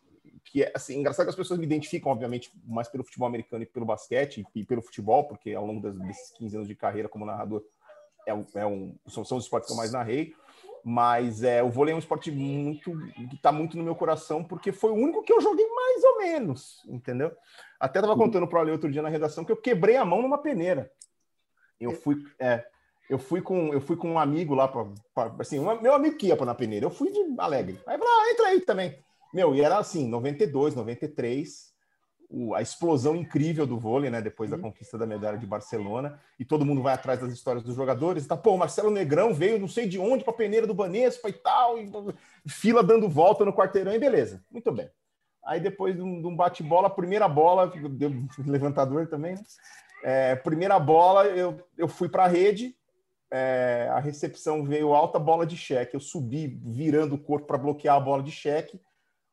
que 0.45 0.63
é 0.63 0.71
assim, 0.75 0.99
engraçado 0.99 1.25
que 1.25 1.31
as 1.31 1.35
pessoas 1.35 1.59
me 1.59 1.65
identificam, 1.65 2.11
obviamente, 2.11 2.51
mais 2.65 2.87
pelo 2.87 3.03
futebol 3.03 3.27
americano 3.27 3.63
e 3.63 3.65
pelo 3.65 3.85
basquete 3.85 4.45
e 4.53 4.63
pelo 4.63 4.81
futebol, 4.81 5.27
porque 5.27 5.53
ao 5.53 5.65
longo 5.65 5.81
das, 5.81 5.97
desses 5.97 6.31
15 6.37 6.55
anos 6.55 6.67
de 6.67 6.75
carreira 6.75 7.09
como 7.09 7.25
narrador, 7.25 7.63
é 8.25 8.31
é 8.31 8.65
um, 8.65 8.95
são, 9.07 9.25
são 9.25 9.37
os 9.37 9.45
esportes 9.45 9.67
que 9.67 9.73
eu 9.73 9.77
mais 9.77 9.91
narrei. 9.91 10.33
Mas 10.87 11.41
é, 11.41 11.63
o 11.63 11.69
vôlei 11.69 11.93
é 11.93 11.95
um 11.95 11.99
esporte 11.99 12.29
muito 12.29 12.95
que 13.29 13.35
está 13.35 13.51
muito 13.51 13.75
no 13.75 13.83
meu 13.83 13.95
coração, 13.95 14.43
porque 14.43 14.71
foi 14.71 14.91
o 14.91 14.95
único 14.95 15.23
que 15.23 15.33
eu 15.33 15.41
joguei 15.41 15.67
mais 15.67 16.03
ou 16.03 16.17
menos, 16.19 16.85
entendeu? 16.87 17.31
Até 17.79 17.97
estava 17.97 18.15
contando 18.15 18.47
para 18.47 18.59
o 18.59 18.61
Ale 18.61 18.71
outro 18.71 18.91
dia 18.91 19.01
na 19.01 19.09
redação 19.09 19.43
que 19.43 19.51
eu 19.51 19.57
quebrei 19.57 19.95
a 19.95 20.05
mão 20.05 20.21
numa 20.21 20.37
peneira. 20.37 20.91
Eu 21.79 21.91
fui, 21.91 22.23
é, 22.37 22.63
eu 23.09 23.17
fui 23.17 23.41
com 23.41 23.73
eu 23.73 23.81
fui 23.81 23.97
com 23.97 24.11
um 24.11 24.19
amigo 24.19 24.53
lá 24.53 24.67
para 24.67 24.85
assim, 25.39 25.57
um, 25.57 25.81
meu 25.81 25.95
amigo 25.95 26.17
que 26.17 26.27
ia 26.27 26.37
para 26.37 26.45
na 26.45 26.53
peneira. 26.53 26.85
Eu 26.85 26.91
fui 26.91 27.11
de 27.11 27.33
alegre. 27.39 27.81
Aí 27.87 27.97
falou, 27.97 28.13
ah, 28.13 28.31
entra 28.31 28.47
aí 28.49 28.61
também. 28.61 29.04
Meu, 29.35 29.53
e 29.53 29.59
era 29.59 29.77
assim, 29.77 30.07
92, 30.07 30.75
93, 30.75 31.73
o, 32.29 32.55
a 32.55 32.61
explosão 32.61 33.17
incrível 33.17 33.67
do 33.67 33.77
vôlei, 33.77 34.09
né? 34.09 34.21
Depois 34.21 34.49
da 34.49 34.57
conquista 34.57 34.97
da 34.97 35.05
medalha 35.05 35.37
de 35.37 35.45
Barcelona, 35.45 36.17
e 36.39 36.45
todo 36.45 36.63
mundo 36.63 36.81
vai 36.81 36.93
atrás 36.93 37.19
das 37.19 37.33
histórias 37.33 37.61
dos 37.61 37.75
jogadores. 37.75 38.25
Tá, 38.25 38.37
pô, 38.37 38.55
Marcelo 38.55 38.89
Negrão 38.89 39.33
veio 39.33 39.59
não 39.59 39.67
sei 39.67 39.89
de 39.89 39.99
onde 39.99 40.23
para 40.23 40.33
a 40.33 40.37
peneira 40.37 40.65
do 40.65 40.73
Banespa 40.73 41.27
e 41.27 41.33
tal, 41.33 41.77
e, 41.77 41.91
fila 42.47 42.81
dando 42.81 43.09
volta 43.09 43.43
no 43.43 43.51
quarteirão, 43.51 43.91
e 43.91 43.99
beleza, 43.99 44.41
muito 44.49 44.71
bem. 44.71 44.89
Aí 45.43 45.59
depois 45.59 45.97
de 45.97 46.01
um, 46.01 46.25
um 46.25 46.33
bate-bola, 46.33 46.89
primeira 46.89 47.27
bola, 47.27 47.67
deu 47.89 48.13
levantador 48.47 49.05
também, 49.07 49.35
né? 49.35 49.43
É, 50.01 50.35
primeira 50.37 50.79
bola, 50.79 51.25
eu, 51.25 51.59
eu 51.77 51.89
fui 51.89 52.07
para 52.07 52.23
a 52.23 52.27
rede, 52.29 52.73
é, 53.29 53.89
a 53.91 53.99
recepção 53.99 54.63
veio 54.63 54.93
alta 54.93 55.19
bola 55.19 55.45
de 55.45 55.57
cheque. 55.57 55.93
Eu 55.93 55.99
subi 55.99 56.47
virando 56.47 57.15
o 57.15 57.19
corpo 57.19 57.47
para 57.47 57.57
bloquear 57.57 57.97
a 57.97 57.99
bola 57.99 58.23
de 58.23 58.31
cheque. 58.31 58.79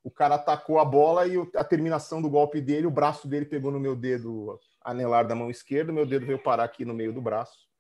O 0.03 0.11
cara 0.11 0.35
atacou 0.35 0.79
a 0.79 0.85
bola 0.85 1.27
e 1.27 1.35
a 1.55 1.63
terminação 1.63 2.21
do 2.21 2.29
golpe 2.29 2.61
dele, 2.61 2.87
o 2.87 2.91
braço 2.91 3.29
dele 3.29 3.47
pegou 3.47 3.71
no 3.71 3.79
meu 3.79 3.95
dedo 3.95 4.59
anelar 4.85 5.27
da 5.27 5.35
mão 5.35 5.51
esquerda, 5.51 5.93
meu 5.93 6.05
dedo 6.05 6.27
veio 6.27 6.43
parar 6.43 6.65
aqui 6.65 6.85
no 6.85 6.93
meio 6.95 7.13
do 7.13 7.23
braço. 7.23 7.71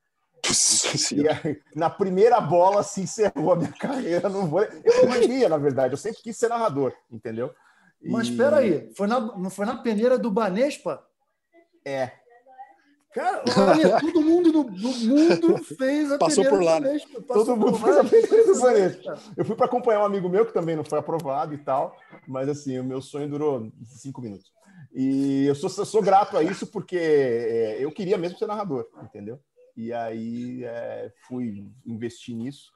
E 1.15 1.29
aí, 1.29 1.61
na 1.75 1.89
primeira 1.89 2.41
bola 2.41 2.83
se 2.83 3.03
encerrou 3.03 3.53
a 3.53 3.57
minha 3.57 3.73
carreira 3.79 4.29
no 4.29 4.47
vôlei. 4.47 4.69
Eu 4.85 5.09
não 5.09 5.21
queria, 5.21 5.49
na 5.49 5.59
verdade, 5.59 5.95
eu 5.95 5.99
sempre 5.99 6.23
quis 6.23 6.37
ser 6.37 6.49
narrador, 6.49 6.93
entendeu? 7.11 7.55
E... 8.01 8.11
Mas 8.11 8.29
espera 8.29 8.59
aí, 8.59 8.93
foi 8.95 9.07
na, 9.07 9.21
não 9.21 9.51
foi 9.51 9.67
na 9.67 9.77
peneira 9.77 10.19
do 10.19 10.31
Banespa? 10.31 11.05
É. 11.85 12.22
Cara, 13.15 13.45
olha, 13.47 14.01
todo 14.01 14.23
mundo 14.23 14.53
no 14.53 14.65
mundo 14.65 15.59
fez 15.59 16.11
a 16.11 16.19
Passou 16.19 16.45
por 16.45 16.63
lá, 16.63 16.81
né? 16.81 16.99
Todo 17.29 17.57
mundo 17.57 17.79
fez 17.79 17.97
a 17.97 18.05
peneira 18.05 18.47
do 18.47 18.61
Banespa. 18.61 19.19
Eu 19.37 19.45
fui 19.45 19.55
para 19.55 19.67
acompanhar 19.67 20.01
um 20.01 20.05
amigo 20.05 20.29
meu 20.29 20.47
que 20.47 20.53
também 20.53 20.75
não 20.75 20.85
foi 20.85 20.99
aprovado 20.99 21.53
e 21.53 21.59
tal, 21.59 21.97
mas 22.27 22.49
assim, 22.49 22.79
o 22.79 22.85
meu 22.85 23.03
sonho 23.03 23.29
durou 23.29 23.71
cinco 23.85 24.23
minutos. 24.23 24.51
E 24.95 25.47
eu 25.47 25.55
sou, 25.55 25.69
sou 25.69 26.03
grato 26.03 26.37
a 26.37 26.43
isso 26.43 26.67
porque 26.67 26.97
é, 26.97 27.77
eu 27.85 27.93
queria 27.93 28.17
mesmo 28.17 28.39
ser 28.39 28.47
narrador, 28.47 28.87
entendeu? 29.03 29.39
E 29.77 29.93
aí 29.93 30.65
é, 30.65 31.13
fui 31.27 31.71
investir 31.87 32.35
nisso 32.35 32.71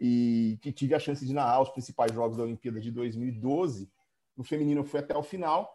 e 0.00 0.58
tive 0.74 0.94
a 0.94 0.98
chance 0.98 1.24
de 1.24 1.32
narrar 1.32 1.62
os 1.62 1.70
principais 1.70 2.12
jogos 2.12 2.36
da 2.36 2.42
Olimpíada 2.42 2.80
de 2.80 2.90
2012. 2.90 3.90
No 4.36 4.42
feminino 4.42 4.80
eu 4.80 4.84
fui 4.84 5.00
até 5.00 5.16
o 5.16 5.22
final 5.22 5.70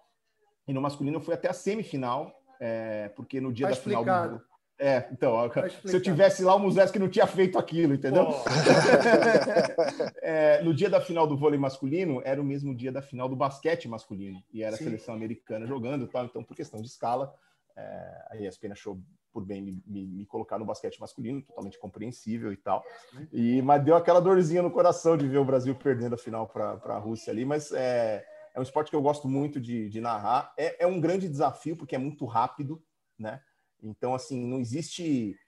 e 0.67 0.73
no 0.73 0.81
masculino 0.81 1.17
eu 1.17 1.21
fui 1.21 1.33
até 1.33 1.49
a 1.49 1.53
semifinal, 1.53 2.36
é, 2.59 3.09
porque 3.15 3.39
no 3.41 3.51
dia 3.53 3.65
tá 3.67 3.71
da 3.71 3.77
explicado. 3.77 4.03
final 4.05 4.29
do... 4.29 4.57
É, 4.79 5.07
então, 5.11 5.49
Tá 5.49 5.67
se 5.69 5.95
eu 5.95 5.99
tivesse 5.99 6.43
lá, 6.43 6.53
o 6.53 6.59
Musés 6.59 6.91
que 6.91 6.99
não 6.99 7.09
tinha 7.09 7.25
feito 7.25 7.57
aquilo, 7.57 7.95
entendeu? 7.95 8.27
É, 10.21 10.61
no 10.61 10.73
dia 10.73 10.89
da 10.89 10.99
final 11.01 11.25
do 11.25 11.37
vôlei 11.37 11.59
masculino, 11.59 12.21
era 12.23 12.41
o 12.41 12.43
mesmo 12.43 12.75
dia 12.75 12.91
da 12.91 13.01
final 13.01 13.27
do 13.29 13.35
basquete 13.35 13.87
masculino, 13.87 14.41
e 14.53 14.63
era 14.63 14.75
Sim. 14.75 14.83
a 14.83 14.87
seleção 14.87 15.15
americana 15.15 15.65
jogando 15.65 16.05
e 16.05 16.07
tal, 16.07 16.25
então, 16.25 16.43
por 16.43 16.55
questão 16.55 16.81
de 16.81 16.87
escala, 16.87 17.33
é, 17.75 18.25
a 18.31 18.37
ESPN 18.37 18.71
achou 18.71 18.99
por 19.31 19.45
bem 19.45 19.61
me, 19.61 19.81
me- 19.85 20.07
me 20.07 20.25
colocar 20.25 20.57
no 20.57 20.65
basquete 20.65 20.99
masculino, 20.99 21.41
totalmente 21.41 21.77
compreensível 21.79 22.51
e 22.51 22.57
tal. 22.57 22.83
E, 23.31 23.61
mas 23.61 23.83
deu 23.83 23.95
aquela 23.95 24.19
dorzinha 24.19 24.63
no 24.63 24.71
coração 24.71 25.15
de 25.15 25.27
ver 25.27 25.37
o 25.37 25.45
Brasil 25.45 25.75
perdendo 25.75 26.15
a 26.15 26.17
final 26.17 26.47
para 26.47 26.71
a 26.85 26.97
Rússia 26.97 27.31
ali, 27.31 27.45
mas 27.45 27.71
é, 27.71 28.25
é 28.57 28.59
um 28.59 28.63
esporte 28.63 28.89
que 28.89 28.95
eu 28.95 29.01
gosto 29.03 29.27
muito 29.27 29.61
de, 29.61 29.87
de 29.87 30.01
narrar. 30.01 30.51
É, 30.57 30.83
é 30.83 30.87
um 30.87 30.99
grande 30.99 31.29
desafio, 31.29 31.77
porque 31.77 31.95
é 31.95 31.99
muito 31.99 32.25
rápido, 32.25 32.81
né? 33.17 33.39
Então, 33.83 34.15
assim, 34.15 34.47
não 34.47 34.59
existe 34.59 35.39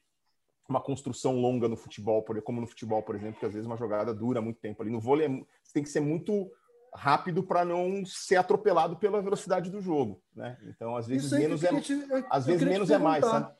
uma 0.67 0.79
construção 0.79 1.41
longa 1.41 1.67
no 1.67 1.75
futebol, 1.75 2.23
como 2.43 2.61
no 2.61 2.67
futebol, 2.67 3.01
por 3.01 3.15
exemplo, 3.15 3.39
que 3.39 3.45
às 3.47 3.53
vezes 3.53 3.65
uma 3.65 3.75
jogada 3.75 4.13
dura 4.13 4.39
muito 4.39 4.59
tempo 4.59 4.83
ali. 4.83 4.91
No 4.91 4.99
vôlei, 4.99 5.25
é 5.25 5.29
você 5.29 5.73
tem 5.73 5.81
que 5.81 5.89
ser 5.89 6.01
muito 6.01 6.51
rápido 6.93 7.41
para 7.41 7.65
não 7.65 8.05
ser 8.05 8.35
atropelado 8.35 8.95
pela 8.95 9.19
velocidade 9.23 9.71
do 9.71 9.81
jogo, 9.81 10.21
né? 10.35 10.59
Então, 10.61 10.95
às 10.95 11.07
vezes 11.07 11.31
menos 11.31 11.63
é 11.63 11.81
te- 11.81 11.93
eu- 11.93 12.25
às 12.29 12.45
vezes 12.45 12.61
menos 12.61 12.91
é 12.91 12.99
mais, 12.99 13.25
sabe? 13.25 13.51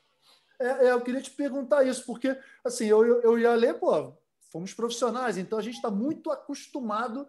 É, 0.60 0.86
é, 0.86 0.92
eu 0.92 1.00
queria 1.00 1.20
te 1.20 1.30
perguntar 1.32 1.82
isso, 1.82 2.06
porque 2.06 2.38
assim, 2.64 2.86
eu, 2.86 3.04
eu, 3.04 3.20
eu 3.22 3.38
ia 3.38 3.54
ler, 3.56 3.74
pô, 3.80 4.12
fomos 4.52 4.72
profissionais, 4.72 5.36
então 5.36 5.58
a 5.58 5.62
gente 5.62 5.74
está 5.74 5.90
muito 5.90 6.30
acostumado 6.30 7.26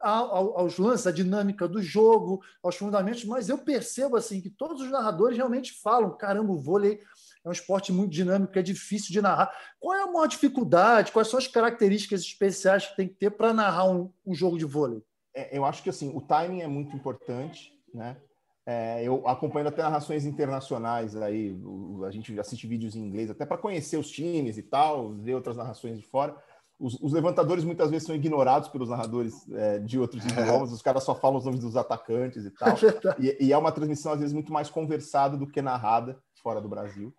ao- 0.00 0.34
ao- 0.34 0.58
aos 0.58 0.78
lances, 0.78 1.06
à 1.06 1.12
dinâmica 1.12 1.66
do 1.66 1.80
jogo, 1.80 2.42
aos 2.62 2.76
fundamentos, 2.76 3.24
mas 3.24 3.48
eu 3.48 3.58
percebo 3.58 4.16
assim 4.16 4.40
que 4.40 4.50
todos 4.50 4.82
os 4.82 4.90
narradores 4.90 5.36
realmente 5.36 5.72
falam: 5.82 6.16
caramba, 6.16 6.52
o 6.52 6.60
vôlei 6.60 7.00
é 7.44 7.48
um 7.48 7.52
esporte 7.52 7.92
muito 7.92 8.10
dinâmico, 8.10 8.58
é 8.58 8.62
difícil 8.62 9.12
de 9.12 9.22
narrar. 9.22 9.52
Qual 9.78 9.94
é 9.96 10.02
a 10.02 10.06
maior 10.06 10.26
dificuldade? 10.26 11.12
Quais 11.12 11.28
são 11.28 11.38
as 11.38 11.46
características 11.46 12.20
especiais 12.20 12.86
que 12.86 12.96
tem 12.96 13.08
que 13.08 13.14
ter 13.14 13.30
para 13.30 13.52
narrar 13.52 13.88
um, 13.90 14.12
um 14.26 14.34
jogo 14.34 14.58
de 14.58 14.64
vôlei? 14.64 15.02
É, 15.34 15.56
eu 15.56 15.64
acho 15.64 15.82
que 15.82 15.90
assim 15.90 16.10
o 16.14 16.20
timing 16.20 16.62
é 16.62 16.66
muito 16.66 16.96
importante, 16.96 17.72
né? 17.92 18.16
É, 18.68 19.00
eu 19.04 19.28
acompanho 19.28 19.68
até 19.68 19.80
narrações 19.80 20.24
internacionais 20.24 21.14
aí, 21.14 21.56
a 22.04 22.10
gente 22.10 22.36
assiste 22.40 22.66
vídeos 22.66 22.96
em 22.96 23.00
inglês 23.00 23.30
até 23.30 23.46
para 23.46 23.56
conhecer 23.56 23.96
os 23.96 24.10
times 24.10 24.58
e 24.58 24.62
tal, 24.62 25.12
ver 25.12 25.36
outras 25.36 25.56
narrações 25.56 25.96
de 26.00 26.04
fora. 26.04 26.36
Os, 26.78 26.98
os 27.00 27.12
levantadores 27.12 27.64
muitas 27.64 27.90
vezes 27.90 28.06
são 28.06 28.14
ignorados 28.14 28.68
pelos 28.68 28.90
narradores 28.90 29.48
é, 29.52 29.78
de 29.78 29.98
outros 29.98 30.24
idiomas, 30.26 30.72
os 30.72 30.82
caras 30.82 31.04
só 31.04 31.14
falam 31.14 31.38
os 31.38 31.44
nomes 31.44 31.60
dos 31.60 31.76
atacantes 31.76 32.44
e 32.44 32.50
tal. 32.50 32.76
E, 33.18 33.46
e 33.46 33.52
é 33.52 33.56
uma 33.56 33.72
transmissão 33.72 34.12
às 34.12 34.20
vezes 34.20 34.34
muito 34.34 34.52
mais 34.52 34.68
conversada 34.68 35.36
do 35.38 35.46
que 35.46 35.62
narrada 35.62 36.18
fora 36.42 36.60
do 36.60 36.68
Brasil, 36.68 37.14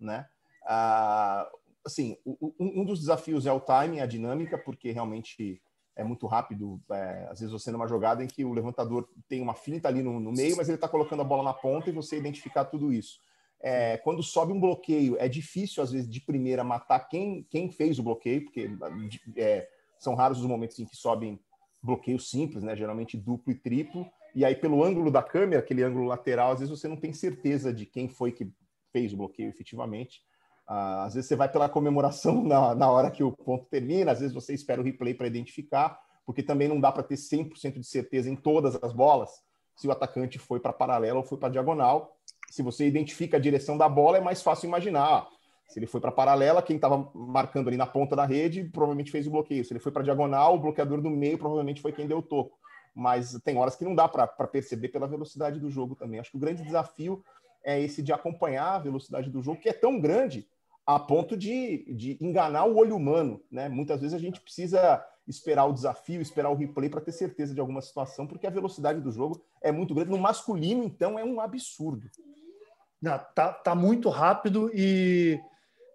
né? 0.00 0.26
Ah, 0.66 1.46
assim, 1.84 2.16
o- 2.24 2.54
um, 2.58 2.80
um 2.80 2.84
dos 2.84 3.00
desafios 3.00 3.44
é 3.44 3.52
o 3.52 3.60
timing, 3.60 4.00
a 4.00 4.06
dinâmica, 4.06 4.56
porque 4.56 4.90
realmente 4.92 5.60
é 5.94 6.02
muito 6.02 6.26
rápido. 6.26 6.80
é, 6.90 7.26
às 7.30 7.40
vezes 7.40 7.52
você 7.52 7.70
numa 7.70 7.86
jogada 7.86 8.24
em 8.24 8.26
que 8.26 8.44
o 8.46 8.52
levantador 8.54 9.06
tem 9.28 9.42
uma 9.42 9.52
finta 9.54 9.88
ali 9.88 10.02
no, 10.02 10.18
no 10.20 10.32
meio, 10.32 10.56
mas 10.56 10.68
ele 10.68 10.76
está 10.76 10.88
colocando 10.88 11.20
a 11.20 11.24
bola 11.24 11.42
na 11.42 11.52
ponta 11.52 11.90
e 11.90 11.92
você 11.92 12.16
identificar 12.16 12.64
tudo 12.64 12.90
isso. 12.90 13.18
É, 13.62 13.96
quando 13.98 14.22
sobe 14.22 14.52
um 14.52 14.60
bloqueio, 14.60 15.16
é 15.18 15.28
difícil, 15.28 15.82
às 15.82 15.92
vezes, 15.92 16.08
de 16.08 16.20
primeira 16.20 16.64
matar 16.64 17.00
quem, 17.00 17.46
quem 17.48 17.70
fez 17.70 17.98
o 17.98 18.02
bloqueio, 18.02 18.44
porque 18.44 18.68
é, 19.36 19.68
são 19.98 20.14
raros 20.14 20.40
os 20.40 20.46
momentos 20.46 20.78
em 20.80 20.84
que 20.84 20.96
sobem 20.96 21.38
bloqueios 21.80 22.28
simples, 22.28 22.62
né? 22.62 22.74
geralmente 22.76 23.16
duplo 23.16 23.52
e 23.52 23.56
triplo. 23.56 24.06
E 24.34 24.44
aí, 24.44 24.56
pelo 24.56 24.82
ângulo 24.82 25.10
da 25.10 25.22
câmera, 25.22 25.60
aquele 25.60 25.82
ângulo 25.82 26.06
lateral, 26.06 26.52
às 26.52 26.60
vezes 26.60 26.76
você 26.76 26.88
não 26.88 26.96
tem 26.96 27.12
certeza 27.12 27.72
de 27.72 27.86
quem 27.86 28.08
foi 28.08 28.32
que 28.32 28.50
fez 28.92 29.12
o 29.12 29.16
bloqueio 29.16 29.48
efetivamente. 29.48 30.22
Ah, 30.66 31.04
às 31.04 31.14
vezes 31.14 31.28
você 31.28 31.36
vai 31.36 31.50
pela 31.50 31.68
comemoração 31.68 32.42
na, 32.44 32.74
na 32.74 32.90
hora 32.90 33.10
que 33.10 33.22
o 33.22 33.32
ponto 33.32 33.66
termina, 33.66 34.12
às 34.12 34.20
vezes 34.20 34.34
você 34.34 34.54
espera 34.54 34.80
o 34.80 34.84
replay 34.84 35.14
para 35.14 35.26
identificar, 35.26 35.98
porque 36.24 36.42
também 36.42 36.68
não 36.68 36.80
dá 36.80 36.90
para 36.90 37.02
ter 37.02 37.16
100% 37.16 37.78
de 37.78 37.86
certeza 37.86 38.30
em 38.30 38.36
todas 38.36 38.82
as 38.82 38.92
bolas 38.92 39.30
se 39.74 39.88
o 39.88 39.92
atacante 39.92 40.38
foi 40.38 40.60
para 40.60 40.72
paralela 40.72 41.18
ou 41.18 41.24
foi 41.24 41.38
para 41.38 41.48
diagonal. 41.48 42.16
Se 42.52 42.62
você 42.62 42.86
identifica 42.86 43.38
a 43.38 43.40
direção 43.40 43.78
da 43.78 43.88
bola, 43.88 44.18
é 44.18 44.20
mais 44.20 44.42
fácil 44.42 44.66
imaginar. 44.66 45.26
se 45.66 45.78
ele 45.78 45.86
foi 45.86 46.02
para 46.02 46.12
paralela, 46.12 46.60
quem 46.60 46.76
estava 46.76 47.10
marcando 47.14 47.68
ali 47.68 47.78
na 47.78 47.86
ponta 47.86 48.14
da 48.14 48.26
rede 48.26 48.64
provavelmente 48.64 49.10
fez 49.10 49.26
o 49.26 49.30
bloqueio. 49.30 49.64
Se 49.64 49.72
ele 49.72 49.80
foi 49.80 49.90
para 49.90 50.02
diagonal, 50.02 50.56
o 50.56 50.58
bloqueador 50.58 51.00
do 51.00 51.08
meio 51.08 51.38
provavelmente 51.38 51.80
foi 51.80 51.92
quem 51.92 52.06
deu 52.06 52.18
o 52.18 52.22
toco. 52.22 52.58
Mas 52.94 53.40
tem 53.42 53.56
horas 53.56 53.74
que 53.74 53.86
não 53.86 53.94
dá 53.94 54.06
para 54.06 54.26
perceber 54.46 54.88
pela 54.88 55.06
velocidade 55.06 55.58
do 55.58 55.70
jogo 55.70 55.94
também. 55.94 56.20
Acho 56.20 56.30
que 56.30 56.36
o 56.36 56.40
grande 56.40 56.62
desafio 56.62 57.24
é 57.64 57.80
esse 57.80 58.02
de 58.02 58.12
acompanhar 58.12 58.74
a 58.74 58.78
velocidade 58.80 59.30
do 59.30 59.40
jogo, 59.40 59.58
que 59.58 59.70
é 59.70 59.72
tão 59.72 59.98
grande 59.98 60.46
a 60.84 60.98
ponto 60.98 61.38
de, 61.38 61.86
de 61.94 62.18
enganar 62.20 62.66
o 62.66 62.76
olho 62.76 62.94
humano. 62.94 63.40
Né? 63.50 63.66
Muitas 63.70 64.02
vezes 64.02 64.14
a 64.14 64.20
gente 64.20 64.42
precisa 64.42 65.02
esperar 65.26 65.64
o 65.64 65.72
desafio, 65.72 66.20
esperar 66.20 66.50
o 66.50 66.54
replay 66.54 66.90
para 66.90 67.00
ter 67.00 67.12
certeza 67.12 67.54
de 67.54 67.60
alguma 67.60 67.80
situação, 67.80 68.26
porque 68.26 68.46
a 68.46 68.50
velocidade 68.50 69.00
do 69.00 69.10
jogo 69.10 69.42
é 69.62 69.72
muito 69.72 69.94
grande. 69.94 70.10
No 70.10 70.18
masculino, 70.18 70.84
então, 70.84 71.18
é 71.18 71.24
um 71.24 71.40
absurdo. 71.40 72.10
Tá, 73.02 73.52
tá 73.52 73.74
muito 73.74 74.08
rápido 74.08 74.70
e 74.74 75.38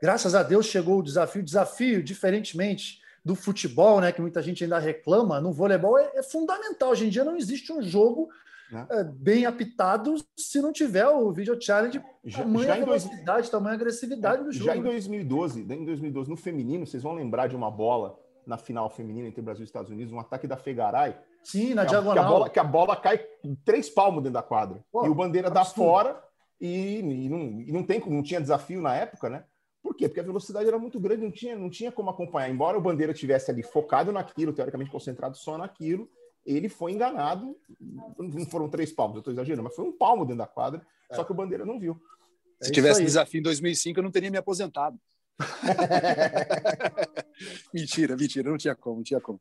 graças 0.01 0.35
a 0.35 0.43
Deus 0.43 0.65
chegou 0.65 0.99
o 0.99 1.03
desafio. 1.03 1.41
Desafio, 1.43 2.03
diferentemente 2.03 2.99
do 3.23 3.35
futebol, 3.35 3.99
né, 4.01 4.11
que 4.11 4.21
muita 4.21 4.41
gente 4.41 4.63
ainda 4.63 4.79
reclama, 4.79 5.39
no 5.41 5.51
voleibol 5.51 5.97
é, 5.97 6.11
é 6.15 6.23
fundamental. 6.23 6.89
Hoje 6.91 7.05
em 7.05 7.09
dia 7.09 7.23
não 7.25 7.35
existe 7.35 7.71
um 7.73 7.81
jogo 7.81 8.29
Né? 8.71 8.85
é, 8.91 9.03
bem 9.03 9.45
apitado 9.45 10.15
se 10.37 10.61
não 10.61 10.71
tiver 10.73 11.07
o 11.07 11.31
video 11.31 11.57
challenge, 11.61 12.01
Já- 12.25 12.39
tamanha 12.43 12.67
já 12.67 12.77
em 12.77 12.83
dois- 12.85 13.03
velocidade, 13.05 13.51
tamanha 13.51 13.75
agressividade 13.75 14.43
do 14.43 14.51
jogo. 14.51 14.65
Já 14.65 14.75
em 14.75 14.81
né? 14.81 14.89
2012, 14.89 15.61
em 15.61 15.85
2012, 15.85 16.29
no 16.29 16.35
feminino, 16.37 16.85
vocês 16.85 17.01
vão 17.03 17.13
lembrar 17.13 17.47
de 17.47 17.55
uma 17.55 17.71
bola 17.71 18.17
na 18.45 18.57
final 18.57 18.89
feminina 18.89 19.27
entre 19.27 19.41
Brasil 19.41 19.63
e 19.63 19.65
Estados 19.65 19.91
Unidos, 19.91 20.11
um 20.13 20.19
ataque 20.19 20.47
da 20.47 20.55
Fegaray, 20.57 21.15
Sim, 21.43 21.73
na 21.73 21.85
que 21.85 21.93
a, 21.95 22.01
que 22.01 22.05
a 22.07 22.11
diagonal. 22.11 22.31
bola, 22.33 22.49
que 22.49 22.59
a 22.59 22.63
bola 22.63 22.95
cai 22.95 23.19
três 23.65 23.89
palmos 23.89 24.21
dentro 24.23 24.33
da 24.35 24.41
quadra. 24.43 24.83
Pô, 24.91 25.05
e 25.05 25.09
o 25.09 25.15
bandeira 25.15 25.49
dá 25.49 25.63
fora 25.65 26.21
e, 26.59 26.99
e 26.99 27.29
não, 27.29 27.61
e 27.61 27.71
não 27.71 27.83
tem 27.83 28.03
não 28.07 28.23
tinha 28.23 28.41
desafio 28.41 28.81
na 28.81 28.95
época, 28.95 29.29
né? 29.29 29.43
Por 29.81 29.95
quê? 29.95 30.07
Porque 30.07 30.19
a 30.19 30.23
velocidade 30.23 30.67
era 30.67 30.77
muito 30.77 30.99
grande, 30.99 31.23
não 31.23 31.31
tinha, 31.31 31.55
não 31.55 31.69
tinha 31.69 31.91
como 31.91 32.09
acompanhar. 32.09 32.49
Embora 32.49 32.77
o 32.77 32.81
bandeira 32.81 33.13
tivesse 33.13 33.49
ali 33.49 33.63
focado 33.63 34.11
naquilo, 34.11 34.51
teoricamente 34.51 34.91
concentrado 34.91 35.37
só 35.37 35.57
naquilo, 35.57 36.09
ele 36.45 36.67
foi 36.67 36.91
enganado. 36.91 37.55
Não 38.17 38.45
foram 38.45 38.69
três 38.69 38.91
palmos, 38.91 39.15
eu 39.15 39.19
estou 39.19 39.33
exagerando, 39.33 39.63
mas 39.63 39.75
foi 39.75 39.85
um 39.85 39.91
palmo 39.91 40.25
dentro 40.25 40.39
da 40.39 40.47
quadra, 40.47 40.85
só 41.13 41.23
que 41.23 41.31
o 41.31 41.35
bandeira 41.35 41.65
não 41.65 41.79
viu. 41.79 41.97
É 42.61 42.65
Se 42.65 42.71
tivesse 42.71 42.99
aí. 42.99 43.05
desafio 43.05 43.39
em 43.39 43.43
2005, 43.43 43.99
eu 43.99 44.03
não 44.03 44.11
teria 44.11 44.31
me 44.31 44.37
aposentado. 44.37 44.99
mentira, 47.73 48.17
mentira, 48.17 48.49
não 48.49 48.57
tinha 48.57 48.75
como, 48.75 48.97
não 48.97 49.03
tinha 49.03 49.21
como. 49.21 49.39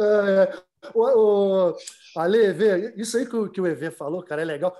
É, 0.00 0.62
o, 0.92 1.70
o, 1.70 1.76
Ale, 2.16 2.46
EV, 2.46 2.94
isso 2.96 3.16
aí 3.16 3.24
que 3.24 3.36
o, 3.36 3.48
que 3.48 3.60
o 3.60 3.66
EV 3.66 3.92
falou, 3.92 4.24
cara, 4.24 4.42
é 4.42 4.44
legal. 4.44 4.76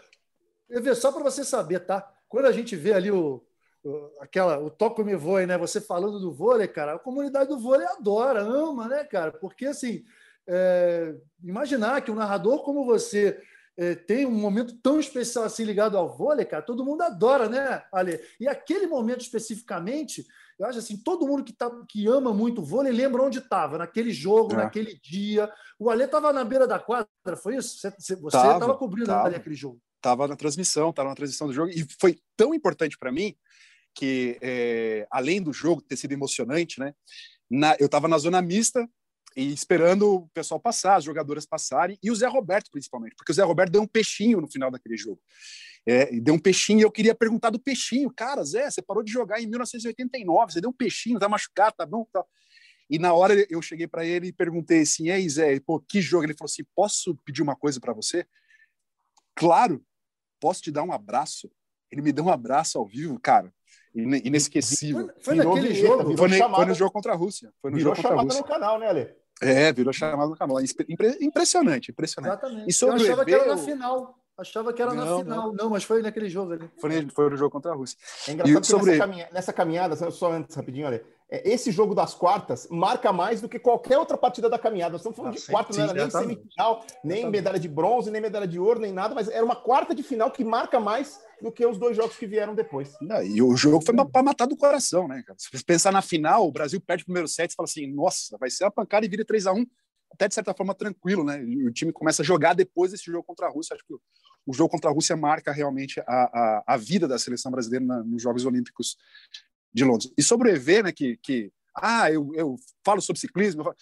Só 0.95 1.13
para 1.13 1.23
você 1.23 1.45
saber, 1.45 1.81
tá? 1.81 2.09
Quando 2.29 2.47
a 2.47 2.53
gente 2.53 2.75
vê 2.75 2.93
ali 2.93 3.11
o, 3.11 3.45
o, 3.85 4.11
aquela, 4.21 4.59
o 4.59 4.71
Toco 4.71 5.05
Me 5.05 5.15
Voe, 5.15 5.47
né? 5.47 5.59
Você 5.59 5.81
falando 5.81 6.19
do 6.19 6.33
vôlei, 6.33 6.67
cara, 6.67 6.95
a 6.95 6.99
comunidade 6.99 7.49
do 7.49 7.59
vôlei 7.59 7.87
adora, 7.87 8.41
ama, 8.41 8.89
né, 8.89 9.05
cara? 9.05 9.33
Porque, 9.33 9.67
assim, 9.67 10.05
é, 10.47 11.15
imaginar 11.43 12.03
que 12.03 12.11
um 12.11 12.17
narrador 12.17 12.63
como 12.65 12.85
você, 12.85 13.41
é, 13.77 13.95
tem 13.95 14.27
um 14.27 14.31
momento 14.31 14.77
tão 14.81 15.01
especial 15.01 15.45
assim 15.45 15.65
ligado 15.65 15.97
ao 15.97 16.17
vôlei, 16.17 16.45
cara, 16.45 16.63
todo 16.63 16.85
mundo 16.85 17.03
adora, 17.03 17.49
né, 17.49 17.83
Ale? 17.93 18.21
E 18.41 18.49
aquele 18.49 18.87
momento 18.87 19.21
especificamente, 19.21 20.27
eu 20.59 20.67
acho 20.67 20.79
assim, 20.79 20.97
todo 20.97 21.27
mundo 21.27 21.45
que, 21.45 21.53
tá, 21.53 21.71
que 21.89 22.07
ama 22.07 22.33
muito 22.33 22.63
vôlei 22.63 22.93
lembra 22.93 23.23
onde 23.23 23.39
estava, 23.39 23.79
naquele 23.79 24.13
jogo, 24.13 24.55
é. 24.55 24.57
naquele 24.57 24.99
dia. 25.03 25.51
O 25.79 25.91
Ale 25.91 26.05
estava 26.05 26.33
na 26.33 26.45
beira 26.45 26.67
da 26.67 26.79
quadra, 26.79 27.09
foi 27.37 27.57
isso? 27.57 27.79
Você 27.81 28.15
estava 28.15 28.77
cobrindo 28.77 29.07
tava, 29.07 29.27
ali 29.27 29.37
aquele 29.37 29.57
jogo. 29.57 29.81
Estava 30.05 30.29
na 30.29 30.37
transmissão, 30.37 30.91
estava 30.91 31.09
na 31.09 31.15
transmissão 31.15 31.47
do 31.47 31.55
jogo, 31.55 31.71
e 31.71 31.87
foi 31.99 32.19
tão 32.37 32.55
importante 32.55 32.99
para 32.99 33.11
mim 33.11 33.35
que, 33.95 34.37
é, 34.43 35.07
além 35.11 35.41
do 35.41 35.51
jogo 35.51 35.81
ter 35.81 35.97
sido 35.97 36.13
emocionante, 36.13 36.79
né, 36.79 36.95
na, 37.51 37.75
eu 37.81 37.87
estava 37.87 38.07
na 38.07 38.19
zona 38.19 38.43
mista, 38.43 38.87
e 39.35 39.51
esperando 39.51 40.15
o 40.15 40.29
pessoal 40.29 40.61
passar, 40.61 40.97
as 40.97 41.05
jogadoras 41.05 41.47
passarem, 41.47 41.99
e 42.03 42.11
o 42.11 42.15
Zé 42.15 42.27
Roberto, 42.27 42.71
principalmente, 42.71 43.15
porque 43.17 43.33
o 43.33 43.35
Zé 43.35 43.43
Roberto 43.43 43.73
deu 43.73 43.81
um 43.81 43.87
peixinho 43.87 44.43
no 44.43 44.51
final 44.51 44.71
daquele 44.71 44.97
jogo. 44.97 45.21
É, 45.87 46.21
deu 46.21 46.35
um 46.35 46.39
peixinho 46.39 46.81
e 46.81 46.83
eu 46.83 46.91
queria 46.91 47.15
perguntar 47.15 47.49
do 47.49 47.59
peixinho. 47.59 48.13
Cara, 48.15 48.45
Zé, 48.45 48.71
você 48.71 48.83
parou 48.83 49.03
de 49.03 49.11
jogar 49.11 49.41
em 49.41 49.47
1989, 49.47 50.53
você 50.53 50.61
deu 50.61 50.69
um 50.69 50.75
peixinho, 50.75 51.19
tá 51.19 51.31
machucado, 51.31 51.77
tá 51.77 51.87
bom? 51.87 52.07
Tá. 52.13 52.23
E 52.91 52.99
na 52.99 53.15
hora 53.15 53.35
eu 53.51 53.63
cheguei 53.63 53.87
para 53.87 54.05
ele 54.05 54.29
e 54.29 54.33
perguntei 54.33 54.83
assim: 54.83 55.11
Ei, 55.11 55.29
Zé, 55.29 55.59
pô, 55.61 55.81
que 55.81 56.01
jogo? 56.01 56.25
Ele 56.25 56.35
falou 56.35 56.51
assim: 56.51 56.63
Posso 56.75 57.17
pedir 57.25 57.43
uma 57.43 57.57
coisa 57.57 57.81
para 57.81 57.93
você? 57.93 58.27
Claro, 59.35 59.85
posso 60.45 60.61
te 60.61 60.71
dar 60.71 60.83
um 60.83 60.93
abraço? 60.93 61.51
Ele 61.91 62.03
me 62.03 62.13
deu 62.13 62.27
um 62.27 62.31
abraço 62.31 62.77
ao 62.77 62.85
vivo, 62.85 63.19
cara 63.19 63.51
inesquecível. 63.95 65.07
Foi, 65.21 65.37
foi 65.37 65.37
naquele 65.37 65.69
vinheta, 65.69 65.87
jogo? 65.87 66.17
Foi, 66.17 66.29
foi, 66.29 66.65
no 66.67 66.75
jogo 66.75 66.91
contra 66.91 67.13
a 67.13 67.17
Rússia. 67.17 67.53
Foi 67.63 67.71
no 67.71 67.77
virou 67.77 67.95
jogo 67.95 68.09
contra 68.09 68.21
a 68.21 68.25
Rússia. 68.25 68.41
no 68.41 68.47
canal, 68.47 68.79
né, 68.79 68.89
Ale? 68.89 69.15
É, 69.41 69.73
virou 69.73 69.93
chamada 69.93 70.29
no 70.29 70.37
canal. 70.37 70.57
Impressionante, 71.21 71.93
impressionante. 71.93 72.33
Exatamente. 72.33 72.69
E 72.69 72.73
sobre 72.73 72.97
eu 72.97 73.05
achava 73.05 73.23
EV, 73.23 73.25
que 73.25 73.35
era 73.35 73.47
na 73.47 73.57
final. 73.57 74.19
Achava 74.37 74.73
que 74.73 74.83
era 74.83 74.93
não, 74.93 75.19
na 75.19 75.25
final. 75.25 75.47
Não. 75.47 75.53
não. 75.55 75.71
mas 75.71 75.85
foi 75.85 76.03
naquele 76.03 76.29
jogo 76.29 76.55
ali. 76.55 76.69
Foi, 76.81 77.09
foi 77.11 77.31
no 77.31 77.37
jogo 77.37 77.51
contra 77.51 77.71
a 77.71 77.75
Rússia. 77.77 77.97
É 78.27 78.33
engraçado 78.33 78.63
e 78.63 78.67
sobre... 78.67 78.91
nessa, 78.91 79.07
caminhada, 79.07 79.33
nessa 79.33 79.53
caminhada, 79.53 80.11
só 80.11 80.33
antes, 80.33 80.57
rapidinho, 80.57 80.89
olha. 80.89 81.05
É, 81.35 81.43
esse 81.45 81.73
jogo 81.73 81.97
das 81.97 82.15
quartas 82.15 82.69
marca 82.71 83.13
mais 83.13 83.41
do 83.41 83.49
que 83.49 83.59
qualquer 83.59 83.99
outra 83.99 84.17
partida 84.17 84.49
da 84.49 84.57
caminhada. 84.57 84.93
Nós 84.93 85.01
estamos 85.01 85.17
falando 85.17 85.33
ah, 85.33 85.37
de 85.37 85.47
quarta, 85.47 85.77
não 85.77 85.85
era 85.85 85.93
nem 85.93 86.11
semifinal, 86.11 86.87
nem 87.03 87.29
medalha 87.29 87.59
de 87.59 87.69
bronze, 87.69 88.09
nem 88.09 88.23
medalha 88.23 88.47
de 88.47 88.61
ouro, 88.61 88.79
nem 88.79 88.93
nada, 88.93 89.17
mas 89.17 89.27
era 89.29 89.45
uma 89.45 89.57
quarta 89.57 89.93
de 89.93 90.05
final 90.05 90.31
que 90.31 90.45
marca 90.45 90.79
mais 90.79 91.21
do 91.43 91.51
que 91.51 91.67
os 91.67 91.77
dois 91.77 91.97
jogos 91.97 92.17
que 92.17 92.25
vieram 92.25 92.55
depois. 92.55 92.95
Não, 93.01 93.21
e 93.21 93.43
o 93.43 93.57
jogo 93.57 93.85
foi 93.85 93.95
para 93.97 94.23
matar 94.23 94.47
do 94.47 94.57
coração, 94.57 95.09
né, 95.09 95.25
cara? 95.27 95.37
Se 95.37 95.49
você 95.51 95.65
pensar 95.65 95.91
na 95.91 96.01
final, 96.01 96.47
o 96.47 96.53
Brasil 96.53 96.81
perde 96.81 97.03
o 97.03 97.07
primeiro 97.07 97.27
set, 97.27 97.51
você 97.51 97.57
fala 97.57 97.69
assim, 97.69 97.93
nossa, 97.93 98.39
vai 98.39 98.49
ser 98.49 98.63
uma 98.63 98.71
pancada 98.71 99.05
e 99.05 99.09
vira 99.09 99.25
3 99.25 99.49
a 99.49 99.53
1 99.53 99.67
até 100.13 100.29
de 100.29 100.35
certa 100.35 100.55
forma 100.55 100.73
tranquilo, 100.73 101.25
né? 101.25 101.43
E 101.43 101.67
o 101.67 101.73
time 101.73 101.93
começa 101.93 102.23
a 102.23 102.25
jogar 102.25 102.55
depois 102.55 102.93
desse 102.93 103.07
jogo 103.07 103.25
contra 103.25 103.47
a 103.47 103.51
Rússia. 103.51 103.75
Acho 103.75 103.85
que 103.85 103.95
o 104.47 104.53
jogo 104.53 104.71
contra 104.71 104.89
a 104.89 104.93
Rússia 104.93 105.17
marca 105.17 105.51
realmente 105.51 105.99
a, 106.01 106.05
a, 106.07 106.65
a 106.75 106.77
vida 106.77 107.09
da 107.09 107.19
seleção 107.19 107.51
brasileira 107.51 107.85
na, 107.85 108.05
nos 108.05 108.23
Jogos 108.23 108.45
Olímpicos 108.47 108.97
de 109.75 109.85
Londres. 109.85 110.13
E 110.17 110.23
sobre 110.23 110.51
o 110.51 110.55
EV, 110.55 110.85
né, 110.85 110.93
que, 110.93 111.19
que 111.23 111.51
ah, 111.77 112.11
eu, 112.11 112.33
eu 112.35 112.57
falo 112.85 113.01
sobre 113.01 113.21
ciclismo, 113.21 113.65
falo... 113.65 113.77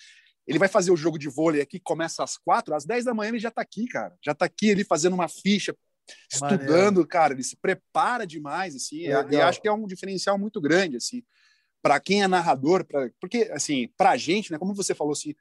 ele 0.47 0.59
vai 0.59 0.69
fazer 0.69 0.91
o 0.91 0.97
jogo 0.97 1.19
de 1.19 1.29
vôlei 1.29 1.61
aqui, 1.61 1.79
começa 1.79 2.25
às 2.25 2.39
quatro, 2.39 2.75
às 2.75 2.87
dez 2.87 3.05
da 3.05 3.13
manhã 3.13 3.29
ele 3.29 3.39
já 3.39 3.51
está 3.51 3.61
aqui, 3.61 3.87
cara. 3.87 4.17
Já 4.25 4.33
está 4.33 4.47
aqui 4.47 4.69
ele 4.69 4.85
fazendo 4.85 5.13
uma 5.13 5.29
ficha, 5.29 5.77
estudando, 6.31 7.07
cara, 7.07 7.35
ele 7.35 7.45
se 7.45 7.57
prepara 7.57 8.27
demais, 8.27 8.75
assim, 8.75 9.07
e, 9.07 9.37
acho 9.41 9.61
que 9.61 9.69
é 9.69 9.73
um 9.73 9.87
diferencial 9.87 10.39
muito 10.39 10.61
grande, 10.61 10.97
assim, 10.97 11.23
para 11.83 12.01
quem 12.01 12.23
é 12.23 12.29
narrador, 12.29 12.85
pra, 12.85 13.11
porque, 13.21 13.51
assim, 13.53 13.89
para 13.97 14.11
a 14.11 14.17
gente, 14.17 14.51
né, 14.51 14.59
como 14.59 14.75
você 14.75 14.95
falou, 14.95 15.13
assim, 15.13 15.35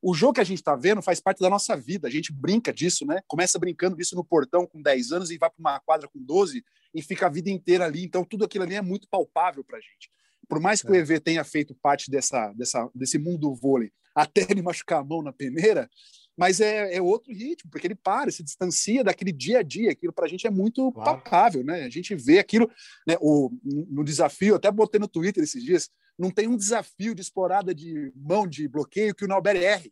o 0.00 0.14
jogo 0.14 0.34
que 0.34 0.40
a 0.40 0.44
gente 0.44 0.58
está 0.58 0.76
vendo 0.76 1.02
faz 1.02 1.20
parte 1.20 1.40
da 1.40 1.50
nossa 1.50 1.76
vida, 1.76 2.06
a 2.06 2.10
gente 2.10 2.32
brinca 2.32 2.72
disso, 2.72 3.04
né, 3.06 3.20
começa 3.26 3.58
brincando 3.58 3.96
disso 3.96 4.14
no 4.14 4.24
portão 4.24 4.66
com 4.66 4.80
10 4.80 5.12
anos 5.12 5.30
e 5.30 5.38
vai 5.38 5.50
para 5.50 5.58
uma 5.58 5.80
quadra 5.80 6.08
com 6.08 6.22
12 6.22 6.64
e 6.94 7.02
fica 7.02 7.26
a 7.26 7.30
vida 7.30 7.50
inteira 7.50 7.84
ali, 7.84 8.04
então 8.04 8.24
tudo 8.24 8.44
aquilo 8.44 8.64
ali 8.64 8.74
é 8.74 8.82
muito 8.82 9.08
palpável 9.08 9.64
para 9.64 9.78
a 9.78 9.80
gente. 9.80 10.10
Por 10.48 10.60
mais 10.60 10.80
que 10.80 10.88
é. 10.88 10.92
o 10.92 10.94
EV 10.94 11.20
tenha 11.20 11.44
feito 11.44 11.74
parte 11.74 12.10
dessa, 12.10 12.52
dessa, 12.54 12.88
desse 12.94 13.18
mundo 13.18 13.38
do 13.38 13.54
vôlei, 13.54 13.92
até 14.14 14.46
ele 14.48 14.62
machucar 14.62 15.00
a 15.00 15.04
mão 15.04 15.22
na 15.22 15.32
peneira, 15.32 15.88
mas 16.36 16.60
é, 16.60 16.94
é 16.94 17.02
outro 17.02 17.32
ritmo, 17.32 17.68
porque 17.68 17.88
ele 17.88 17.96
para, 17.96 18.30
se 18.30 18.44
distancia 18.44 19.02
daquele 19.02 19.32
dia 19.32 19.58
a 19.58 19.62
dia. 19.62 19.90
Aquilo 19.90 20.12
para 20.12 20.24
a 20.24 20.28
gente 20.28 20.46
é 20.46 20.50
muito 20.50 20.92
claro. 20.92 21.20
palpável, 21.20 21.64
né? 21.64 21.82
A 21.82 21.90
gente 21.90 22.14
vê 22.14 22.38
aquilo 22.38 22.70
né, 23.04 23.16
o, 23.20 23.50
no 23.64 24.04
desafio, 24.04 24.54
até 24.54 24.70
botei 24.70 25.00
no 25.00 25.08
Twitter 25.08 25.42
esses 25.42 25.62
dias, 25.62 25.90
não 26.18 26.30
tem 26.30 26.48
um 26.48 26.56
desafio 26.56 27.14
de 27.14 27.22
explorada 27.22 27.72
de 27.72 28.12
mão 28.16 28.46
de 28.46 28.66
bloqueio 28.66 29.14
que 29.14 29.24
o 29.24 29.28
Nauber 29.28 29.54
erre. 29.54 29.88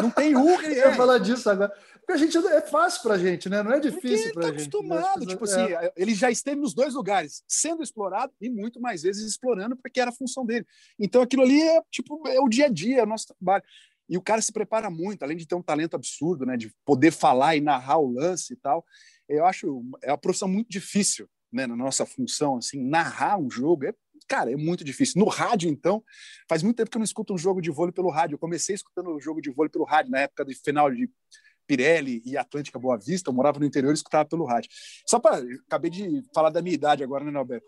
Não 0.00 0.10
tem 0.10 0.36
um 0.36 0.58
que 0.58 0.66
ele 0.66 0.74
erre. 0.74 0.90
Eu 0.90 0.94
falar 0.94 1.18
disso 1.18 1.48
agora. 1.48 1.72
Porque 1.94 2.12
a 2.12 2.16
gente 2.16 2.36
é 2.36 2.60
fácil 2.60 3.02
para 3.02 3.14
a 3.14 3.18
gente, 3.18 3.48
né? 3.48 3.62
Não 3.62 3.72
é 3.72 3.80
difícil 3.80 4.34
para 4.34 4.48
a 4.48 4.52
tá 4.52 4.58
gente. 4.58 4.68
acostumado. 4.68 5.26
Tipo 5.26 5.44
assim, 5.44 5.62
é. 5.62 5.90
ele 5.96 6.14
já 6.14 6.30
esteve 6.30 6.60
nos 6.60 6.74
dois 6.74 6.92
lugares, 6.92 7.42
sendo 7.48 7.82
explorado 7.82 8.30
e 8.38 8.50
muito 8.50 8.78
mais 8.78 9.02
vezes 9.02 9.26
explorando, 9.26 9.74
porque 9.74 9.98
era 9.98 10.10
a 10.10 10.14
função 10.14 10.44
dele. 10.44 10.66
Então 10.98 11.22
aquilo 11.22 11.42
ali 11.42 11.62
é 11.62 11.80
tipo 11.90 12.28
é 12.28 12.38
o 12.38 12.48
dia 12.48 12.66
a 12.66 12.68
dia, 12.68 12.98
é 12.98 13.02
o 13.02 13.06
nosso 13.06 13.28
trabalho. 13.28 13.64
E 14.06 14.18
o 14.18 14.22
cara 14.22 14.42
se 14.42 14.52
prepara 14.52 14.90
muito, 14.90 15.22
além 15.22 15.36
de 15.36 15.46
ter 15.46 15.54
um 15.54 15.62
talento 15.62 15.94
absurdo, 15.94 16.44
né, 16.44 16.58
de 16.58 16.70
poder 16.84 17.10
falar 17.10 17.56
e 17.56 17.62
narrar 17.62 17.98
o 17.98 18.12
lance 18.12 18.52
e 18.52 18.56
tal. 18.56 18.84
Eu 19.26 19.46
acho 19.46 19.82
é 20.02 20.10
uma 20.10 20.18
profissão 20.18 20.46
muito 20.46 20.68
difícil, 20.68 21.26
né, 21.50 21.66
na 21.66 21.74
nossa 21.74 22.04
função 22.04 22.58
assim, 22.58 22.86
narrar 22.86 23.38
um 23.38 23.50
jogo 23.50 23.86
é 23.86 23.94
cara, 24.26 24.52
é 24.52 24.56
muito 24.56 24.84
difícil. 24.84 25.20
No 25.20 25.28
rádio, 25.28 25.68
então, 25.68 26.02
faz 26.48 26.62
muito 26.62 26.76
tempo 26.76 26.90
que 26.90 26.96
eu 26.96 27.00
não 27.00 27.04
escuto 27.04 27.34
um 27.34 27.38
jogo 27.38 27.60
de 27.60 27.70
vôlei 27.70 27.92
pelo 27.92 28.10
rádio. 28.10 28.34
Eu 28.34 28.38
comecei 28.38 28.74
escutando 28.74 29.10
o 29.10 29.20
jogo 29.20 29.40
de 29.40 29.50
vôlei 29.50 29.70
pelo 29.70 29.84
rádio 29.84 30.10
na 30.10 30.20
época 30.20 30.44
do 30.44 30.54
final 30.54 30.90
de 30.90 31.10
Pirelli 31.66 32.22
e 32.24 32.36
Atlântica 32.36 32.78
Boa 32.78 32.98
Vista. 32.98 33.30
Eu 33.30 33.34
morava 33.34 33.58
no 33.58 33.66
interior 33.66 33.90
e 33.90 33.94
escutava 33.94 34.28
pelo 34.28 34.44
rádio. 34.44 34.70
Só 35.06 35.18
para 35.18 35.42
acabei 35.66 35.90
de 35.90 36.22
falar 36.34 36.50
da 36.50 36.62
minha 36.62 36.74
idade 36.74 37.02
agora, 37.02 37.24
né, 37.24 37.30
Norberto? 37.30 37.66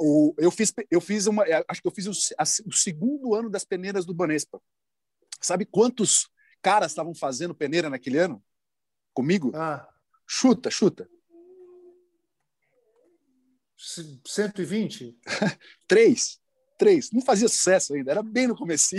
O, 0.00 0.34
eu 0.36 0.50
fiz, 0.50 0.72
eu 0.90 1.00
fiz 1.00 1.26
uma, 1.26 1.44
acho 1.68 1.80
que 1.80 1.86
eu 1.86 1.92
fiz 1.92 2.06
o, 2.06 2.34
a, 2.38 2.42
o 2.42 2.72
segundo 2.72 3.34
ano 3.34 3.48
das 3.48 3.64
peneiras 3.64 4.04
do 4.04 4.12
Banespa. 4.12 4.60
Sabe 5.40 5.64
quantos 5.64 6.28
caras 6.60 6.90
estavam 6.90 7.14
fazendo 7.14 7.54
peneira 7.54 7.88
naquele 7.88 8.18
ano? 8.18 8.42
Comigo? 9.14 9.52
Ah. 9.54 9.88
Chuta, 10.26 10.70
chuta. 10.70 11.08
120? 13.76 15.16
Três. 15.86 16.38
Três. 16.78 17.10
Não 17.12 17.22
fazia 17.22 17.48
sucesso 17.48 17.94
ainda, 17.94 18.10
era 18.10 18.22
bem 18.22 18.46
no 18.46 18.56
começo. 18.56 18.96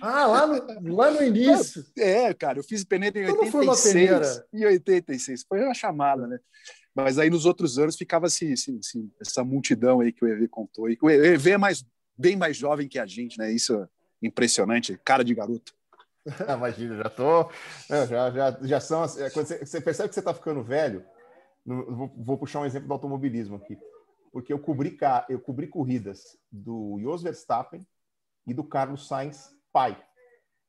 Ah, 0.00 0.26
lá 0.26 0.46
no, 0.46 0.94
lá 0.94 1.10
no 1.10 1.22
início. 1.22 1.84
É, 1.96 2.32
cara, 2.34 2.58
eu 2.58 2.64
fiz 2.64 2.84
peneira 2.84 3.18
em 3.18 3.30
86. 3.30 3.92
Peneira. 3.92 4.46
Em 4.52 4.64
86. 4.64 5.44
Foi 5.48 5.62
uma 5.62 5.74
chamada, 5.74 6.26
né? 6.26 6.38
Mas 6.94 7.18
aí 7.18 7.28
nos 7.28 7.44
outros 7.44 7.78
anos 7.78 7.96
ficava 7.96 8.26
assim, 8.26 8.52
assim, 8.52 8.78
assim, 8.78 9.10
essa 9.20 9.44
multidão 9.44 10.00
aí 10.00 10.12
que 10.12 10.24
o 10.24 10.28
EV 10.28 10.48
contou. 10.48 10.90
E 10.90 10.98
o 11.00 11.10
EV 11.10 11.52
é 11.52 11.58
mais, 11.58 11.84
bem 12.16 12.36
mais 12.36 12.56
jovem 12.56 12.88
que 12.88 12.98
a 12.98 13.06
gente, 13.06 13.38
né? 13.38 13.52
Isso 13.52 13.74
é 13.74 13.86
impressionante, 14.22 14.98
cara 15.04 15.22
de 15.22 15.34
garoto. 15.34 15.74
Imagina, 16.56 16.96
já 16.96 17.10
tô. 17.10 17.50
Já, 17.88 18.30
já, 18.30 18.58
já 18.62 18.80
são. 18.80 19.04
É, 19.04 19.30
quando 19.30 19.46
você, 19.46 19.58
você 19.58 19.80
percebe 19.80 20.08
que 20.08 20.14
você 20.14 20.20
está 20.20 20.34
ficando 20.34 20.62
velho. 20.62 21.04
Vou, 21.64 22.12
vou, 22.16 22.38
puxar 22.38 22.60
um 22.60 22.64
exemplo 22.64 22.86
do 22.86 22.94
automobilismo 22.94 23.56
aqui. 23.56 23.76
Porque 24.36 24.52
eu 24.52 24.58
cobri, 24.58 24.98
eu 25.30 25.40
cobri 25.40 25.66
corridas 25.66 26.36
do 26.52 26.98
Jos 27.00 27.22
Verstappen 27.22 27.86
e 28.46 28.52
do 28.52 28.62
Carlos 28.62 29.08
Sainz, 29.08 29.48
pai. 29.72 29.96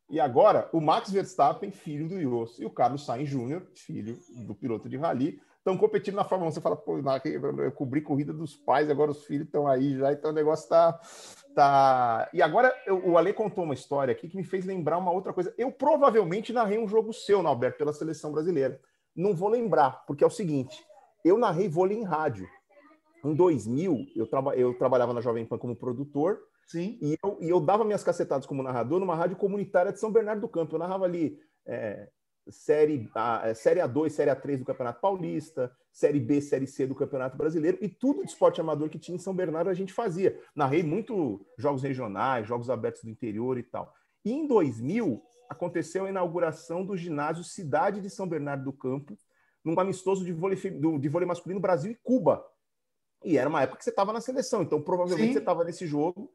E 0.10 0.22
agora, 0.22 0.70
o 0.72 0.80
Max 0.80 1.12
Verstappen, 1.12 1.70
filho 1.70 2.08
do 2.08 2.18
Jos, 2.18 2.58
e 2.62 2.66
o 2.66 2.70
Carlos 2.70 3.06
Sainz 3.06 3.28
Júnior, 3.28 3.68
filho 3.76 4.18
do 4.46 4.56
piloto 4.56 4.88
de 4.88 4.96
rally, 4.96 5.42
estão 5.58 5.78
competindo 5.78 6.16
na 6.16 6.24
Fórmula 6.24 6.48
1. 6.48 6.54
Você 6.54 6.62
fala, 6.62 6.78
pô, 6.78 6.98
eu 6.98 7.72
cobri 7.74 8.00
corrida 8.00 8.32
dos 8.32 8.56
pais, 8.56 8.90
agora 8.90 9.12
os 9.12 9.26
filhos 9.26 9.48
estão 9.48 9.68
aí 9.68 9.98
já, 9.98 10.14
então 10.14 10.32
o 10.32 10.34
negócio 10.34 10.64
está 10.64 10.98
Tá. 11.54 12.30
E 12.32 12.42
agora 12.42 12.72
eu, 12.86 13.04
o 13.04 13.18
Ale 13.18 13.34
contou 13.34 13.64
uma 13.66 13.74
história 13.74 14.14
aqui 14.14 14.30
que 14.30 14.38
me 14.38 14.46
fez 14.46 14.64
lembrar 14.64 14.98
uma 14.98 15.12
outra 15.12 15.34
coisa. 15.34 15.54
Eu 15.58 15.72
provavelmente 15.74 16.54
narrei 16.54 16.78
um 16.78 16.88
jogo 16.88 17.12
seu, 17.12 17.46
Alberto, 17.46 17.80
pela 17.80 17.92
seleção 17.92 18.32
brasileira. 18.32 18.80
Não 19.14 19.36
vou 19.36 19.50
lembrar, 19.50 20.06
porque 20.06 20.24
é 20.24 20.28
o 20.28 20.30
seguinte: 20.30 20.86
eu 21.26 21.38
narrei 21.38 21.68
vôlei 21.68 21.98
em 21.98 22.04
rádio. 22.04 22.48
Em 23.24 23.34
2000, 23.34 24.08
eu, 24.16 24.28
traba, 24.28 24.56
eu 24.56 24.74
trabalhava 24.78 25.14
na 25.14 25.22
Jovem 25.22 25.46
Pan 25.46 25.58
como 25.58 25.76
produtor. 25.76 26.40
Sim. 26.68 26.98
E 27.02 27.18
eu, 27.24 27.38
e 27.42 27.50
eu 27.50 27.60
dava 27.60 27.86
minhas 27.86 28.04
cacetadas 28.04 28.46
como 28.46 28.64
narrador 28.64 29.00
numa 29.00 29.16
rádio 29.16 29.38
comunitária 29.38 29.92
de 29.92 30.00
São 30.00 30.12
Bernardo 30.12 30.42
do 30.42 30.50
Campo. 30.50 30.76
Eu 30.76 30.80
narrava 30.80 31.06
ali 31.06 31.40
é, 31.66 32.10
série, 32.50 33.10
a, 33.16 33.48
é, 33.48 33.54
série 33.54 33.80
A2, 33.80 34.10
Série 34.10 34.32
A3 34.32 34.60
do 34.60 34.66
Campeonato 34.66 35.02
Paulista, 35.02 35.72
Série 35.92 36.20
B, 36.20 36.42
Série 36.42 36.68
C 36.68 36.86
do 36.86 36.96
Campeonato 36.96 37.38
Brasileiro 37.38 37.78
e 37.82 37.88
tudo 37.88 38.24
de 38.24 38.30
esporte 38.30 38.62
amador 38.62 38.90
que 38.90 39.00
tinha 39.00 39.16
em 39.16 39.20
São 39.20 39.34
Bernardo 39.34 39.70
a 39.70 39.74
gente 39.74 39.94
fazia. 39.94 40.40
Narrei 40.56 40.84
muito 40.84 41.46
jogos 41.58 41.84
regionais, 41.84 42.48
jogos 42.48 42.70
abertos 42.70 43.04
do 43.04 43.10
interior 43.10 43.58
e 43.58 43.64
tal. 43.64 43.94
E 44.24 44.32
em 44.32 44.48
2000 44.48 45.22
aconteceu 45.50 46.06
a 46.06 46.10
inauguração 46.10 46.86
do 46.86 46.98
ginásio 46.98 47.44
Cidade 47.44 48.02
de 48.02 48.10
São 48.10 48.28
Bernardo 48.28 48.66
do 48.66 48.74
Campo, 48.74 49.18
num 49.64 49.80
amistoso 49.80 50.24
de 50.24 50.32
vôlei, 50.32 50.58
de 50.58 51.10
vôlei 51.10 51.28
masculino 51.28 51.60
Brasil 51.60 51.92
e 51.92 52.00
Cuba. 52.04 52.44
E 53.24 53.38
era 53.38 53.50
uma 53.50 53.62
época 53.62 53.80
que 53.80 53.84
você 53.84 53.90
estava 53.90 54.14
na 54.14 54.22
seleção, 54.22 54.62
então 54.62 54.82
provavelmente 54.82 55.28
Sim. 55.28 55.34
você 55.34 55.40
estava 55.40 55.64
nesse 55.64 55.86
jogo, 55.88 56.32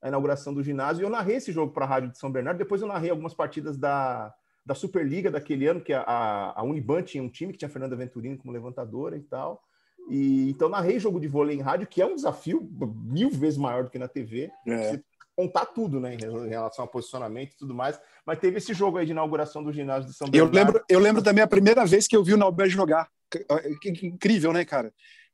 a 0.00 0.08
inauguração 0.08 0.52
do 0.52 0.62
ginásio, 0.62 1.02
e 1.02 1.04
eu 1.04 1.10
narrei 1.10 1.36
esse 1.36 1.52
jogo 1.52 1.72
para 1.72 1.84
a 1.84 1.88
Rádio 1.88 2.10
de 2.10 2.18
São 2.18 2.32
Bernardo, 2.32 2.58
depois 2.58 2.80
eu 2.80 2.88
narrei 2.88 3.10
algumas 3.10 3.34
partidas 3.34 3.76
da 3.76 4.34
da 4.64 4.74
Superliga 4.74 5.30
daquele 5.30 5.66
ano, 5.66 5.80
que 5.80 5.92
a, 5.92 6.52
a 6.54 6.62
Uniban 6.62 7.02
tinha 7.02 7.22
um 7.22 7.28
time 7.28 7.52
que 7.52 7.58
tinha 7.58 7.68
a 7.68 7.72
Fernanda 7.72 7.96
Venturini 7.96 8.36
como 8.36 8.52
levantadora 8.52 9.16
e 9.16 9.22
tal. 9.22 9.62
E 10.08 10.50
então 10.50 10.68
narrei 10.68 10.98
jogo 10.98 11.20
de 11.20 11.28
vôlei 11.28 11.56
em 11.56 11.60
rádio, 11.60 11.86
que 11.86 12.00
é 12.00 12.06
um 12.06 12.14
desafio 12.14 12.68
mil 13.04 13.30
vezes 13.30 13.58
maior 13.58 13.84
do 13.84 13.90
que 13.90 13.98
na 13.98 14.08
TV. 14.08 14.50
É. 14.66 15.00
Contar 15.34 15.66
tudo, 15.66 15.98
né, 15.98 16.14
em 16.14 16.48
relação 16.48 16.84
ao 16.84 16.90
posicionamento 16.90 17.52
e 17.52 17.56
tudo 17.56 17.74
mais. 17.74 17.98
Mas 18.24 18.38
teve 18.38 18.58
esse 18.58 18.74
jogo 18.74 18.98
aí 18.98 19.06
de 19.06 19.12
inauguração 19.12 19.64
do 19.64 19.72
ginásio 19.72 20.10
de 20.10 20.14
São 20.14 20.28
Bernardo. 20.28 20.56
Eu 20.56 20.64
lembro, 20.64 20.84
eu 20.88 21.00
lembro 21.00 21.22
também 21.22 21.42
a 21.42 21.48
primeira 21.48 21.86
vez 21.86 22.06
que 22.06 22.16
eu 22.16 22.22
vi 22.22 22.34
o 22.34 22.36
Nauber 22.36 22.68
jogar. 22.68 23.08
Que, 23.30 23.92
que, 23.92 24.06
incrível, 24.06 24.52
né, 24.52 24.64
cara? 24.64 24.92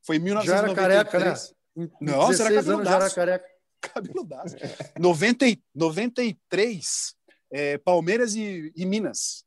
Foi 0.09 0.17
em 0.17 0.21
1993. 0.21 0.47
Já 0.47 0.57
era 0.57 1.05
careca, 1.05 1.19
né? 1.77 1.91
Nossa, 2.01 2.43
era 2.45 2.55
cabeludaço. 2.55 2.91
Já 2.91 2.97
era 2.97 3.11
careca. 3.11 3.59
Cabeludaço. 3.81 4.57
90, 4.99 5.45
93, 5.75 7.15
é, 7.53 7.79
Palmeiras 7.79 8.35
e, 8.35 8.73
e 8.75 8.87
Minas 8.87 9.45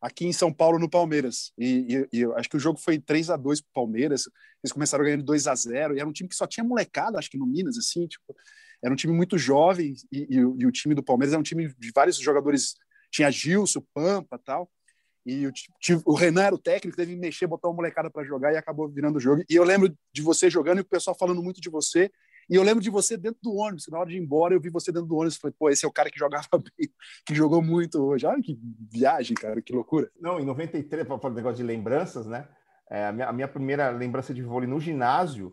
aqui 0.00 0.24
em 0.24 0.32
São 0.32 0.52
Paulo, 0.52 0.78
no 0.78 0.88
Palmeiras. 0.88 1.52
E, 1.58 2.06
e, 2.12 2.20
e 2.20 2.24
acho 2.36 2.48
que 2.48 2.56
o 2.56 2.60
jogo 2.60 2.78
foi 2.78 3.00
3 3.00 3.30
a 3.30 3.36
2 3.36 3.60
para 3.60 3.70
o 3.70 3.74
Palmeiras. 3.74 4.28
Eles 4.62 4.72
começaram 4.72 5.02
ganhando 5.02 5.24
2 5.24 5.48
a 5.48 5.54
0 5.56 5.96
E 5.96 5.98
era 5.98 6.08
um 6.08 6.12
time 6.12 6.28
que 6.28 6.36
só 6.36 6.46
tinha 6.46 6.62
molecada, 6.62 7.18
acho 7.18 7.28
que 7.28 7.36
no 7.36 7.44
Minas, 7.44 7.76
assim. 7.76 8.06
Tipo, 8.06 8.36
era 8.80 8.92
um 8.92 8.96
time 8.96 9.12
muito 9.12 9.36
jovem. 9.36 9.94
E, 10.12 10.44
o 10.44 10.70
time 10.70 10.94
do 10.94 11.02
Palmeiras 11.02 11.32
era 11.32 11.40
um 11.40 11.44
time 11.44 11.74
de 11.76 11.90
vários 11.92 12.16
jogadores. 12.18 12.76
Tinha 13.10 13.32
Gilson, 13.32 13.82
Pampa 13.92 14.38
tal. 14.38 14.70
E 15.28 15.46
o, 15.46 15.52
o 16.06 16.14
Renan 16.14 16.44
era 16.44 16.54
o 16.54 16.58
técnico, 16.58 16.96
teve 16.96 17.12
que 17.12 17.20
mexer, 17.20 17.46
botar 17.46 17.68
uma 17.68 17.74
molecada 17.74 18.08
para 18.08 18.24
jogar 18.24 18.50
e 18.52 18.56
acabou 18.56 18.88
virando 18.88 19.16
o 19.16 19.20
jogo. 19.20 19.42
E 19.48 19.54
eu 19.54 19.62
lembro 19.62 19.94
de 20.10 20.22
você 20.22 20.48
jogando 20.48 20.78
e 20.78 20.80
o 20.80 20.84
pessoal 20.86 21.14
falando 21.14 21.42
muito 21.42 21.60
de 21.60 21.68
você. 21.68 22.10
E 22.48 22.54
eu 22.54 22.62
lembro 22.62 22.82
de 22.82 22.88
você 22.88 23.14
dentro 23.14 23.38
do 23.42 23.54
ônibus, 23.54 23.86
na 23.88 23.98
hora 23.98 24.08
de 24.08 24.16
ir 24.16 24.20
embora, 24.20 24.54
eu 24.54 24.60
vi 24.60 24.70
você 24.70 24.90
dentro 24.90 25.06
do 25.06 25.16
ônibus 25.16 25.36
e 25.36 25.40
falei, 25.40 25.54
pô, 25.58 25.68
esse 25.68 25.84
é 25.84 25.88
o 25.88 25.92
cara 25.92 26.10
que 26.10 26.18
jogava 26.18 26.48
bem, 26.78 26.88
que 27.26 27.34
jogou 27.34 27.60
muito 27.60 28.02
hoje. 28.02 28.24
Olha 28.24 28.42
que 28.42 28.58
viagem, 28.90 29.34
cara, 29.34 29.60
que 29.60 29.70
loucura. 29.70 30.10
Não, 30.18 30.40
em 30.40 30.46
93, 30.46 31.06
para 31.06 31.18
falar 31.18 31.34
negócio 31.34 31.58
de 31.58 31.62
lembranças, 31.62 32.26
né? 32.26 32.48
É, 32.90 33.06
a, 33.08 33.12
minha, 33.12 33.26
a, 33.28 33.32
minha, 33.34 33.48
primeira 33.48 33.90
lembrança 33.90 34.32
de 34.32 34.42
vôlei 34.42 34.66
no 34.66 34.80
ginásio 34.80 35.52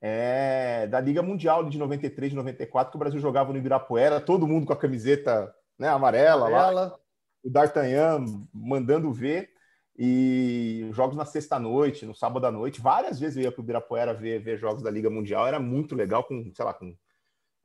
é 0.00 0.86
da 0.86 0.98
Liga 0.98 1.22
Mundial 1.22 1.68
de 1.68 1.76
93, 1.76 2.30
de 2.30 2.36
94, 2.36 2.90
que 2.90 2.96
o 2.96 2.98
Brasil 2.98 3.20
jogava 3.20 3.52
no 3.52 3.58
Ibirapuera, 3.58 4.18
todo 4.18 4.46
mundo 4.46 4.64
com 4.64 4.72
a 4.72 4.78
camiseta 4.78 5.54
né, 5.78 5.88
amarela, 5.88 6.46
amarela. 6.46 6.80
lá. 6.86 6.96
O 7.42 7.50
D'Artagnan 7.50 8.24
mandando 8.52 9.12
ver 9.12 9.50
e 9.96 10.88
jogos 10.92 11.16
na 11.16 11.24
sexta-noite, 11.24 12.06
no 12.06 12.14
sábado 12.14 12.46
à 12.46 12.50
noite. 12.50 12.80
Várias 12.80 13.20
vezes 13.20 13.36
eu 13.36 13.42
ia 13.42 13.52
para 13.52 13.60
o 13.60 13.64
Ibirapuera 13.64 14.14
ver, 14.14 14.40
ver 14.40 14.58
jogos 14.58 14.82
da 14.82 14.90
Liga 14.90 15.10
Mundial, 15.10 15.46
era 15.46 15.60
muito 15.60 15.94
legal, 15.94 16.24
com, 16.24 16.50
sei 16.54 16.64
lá, 16.64 16.72
com 16.72 16.96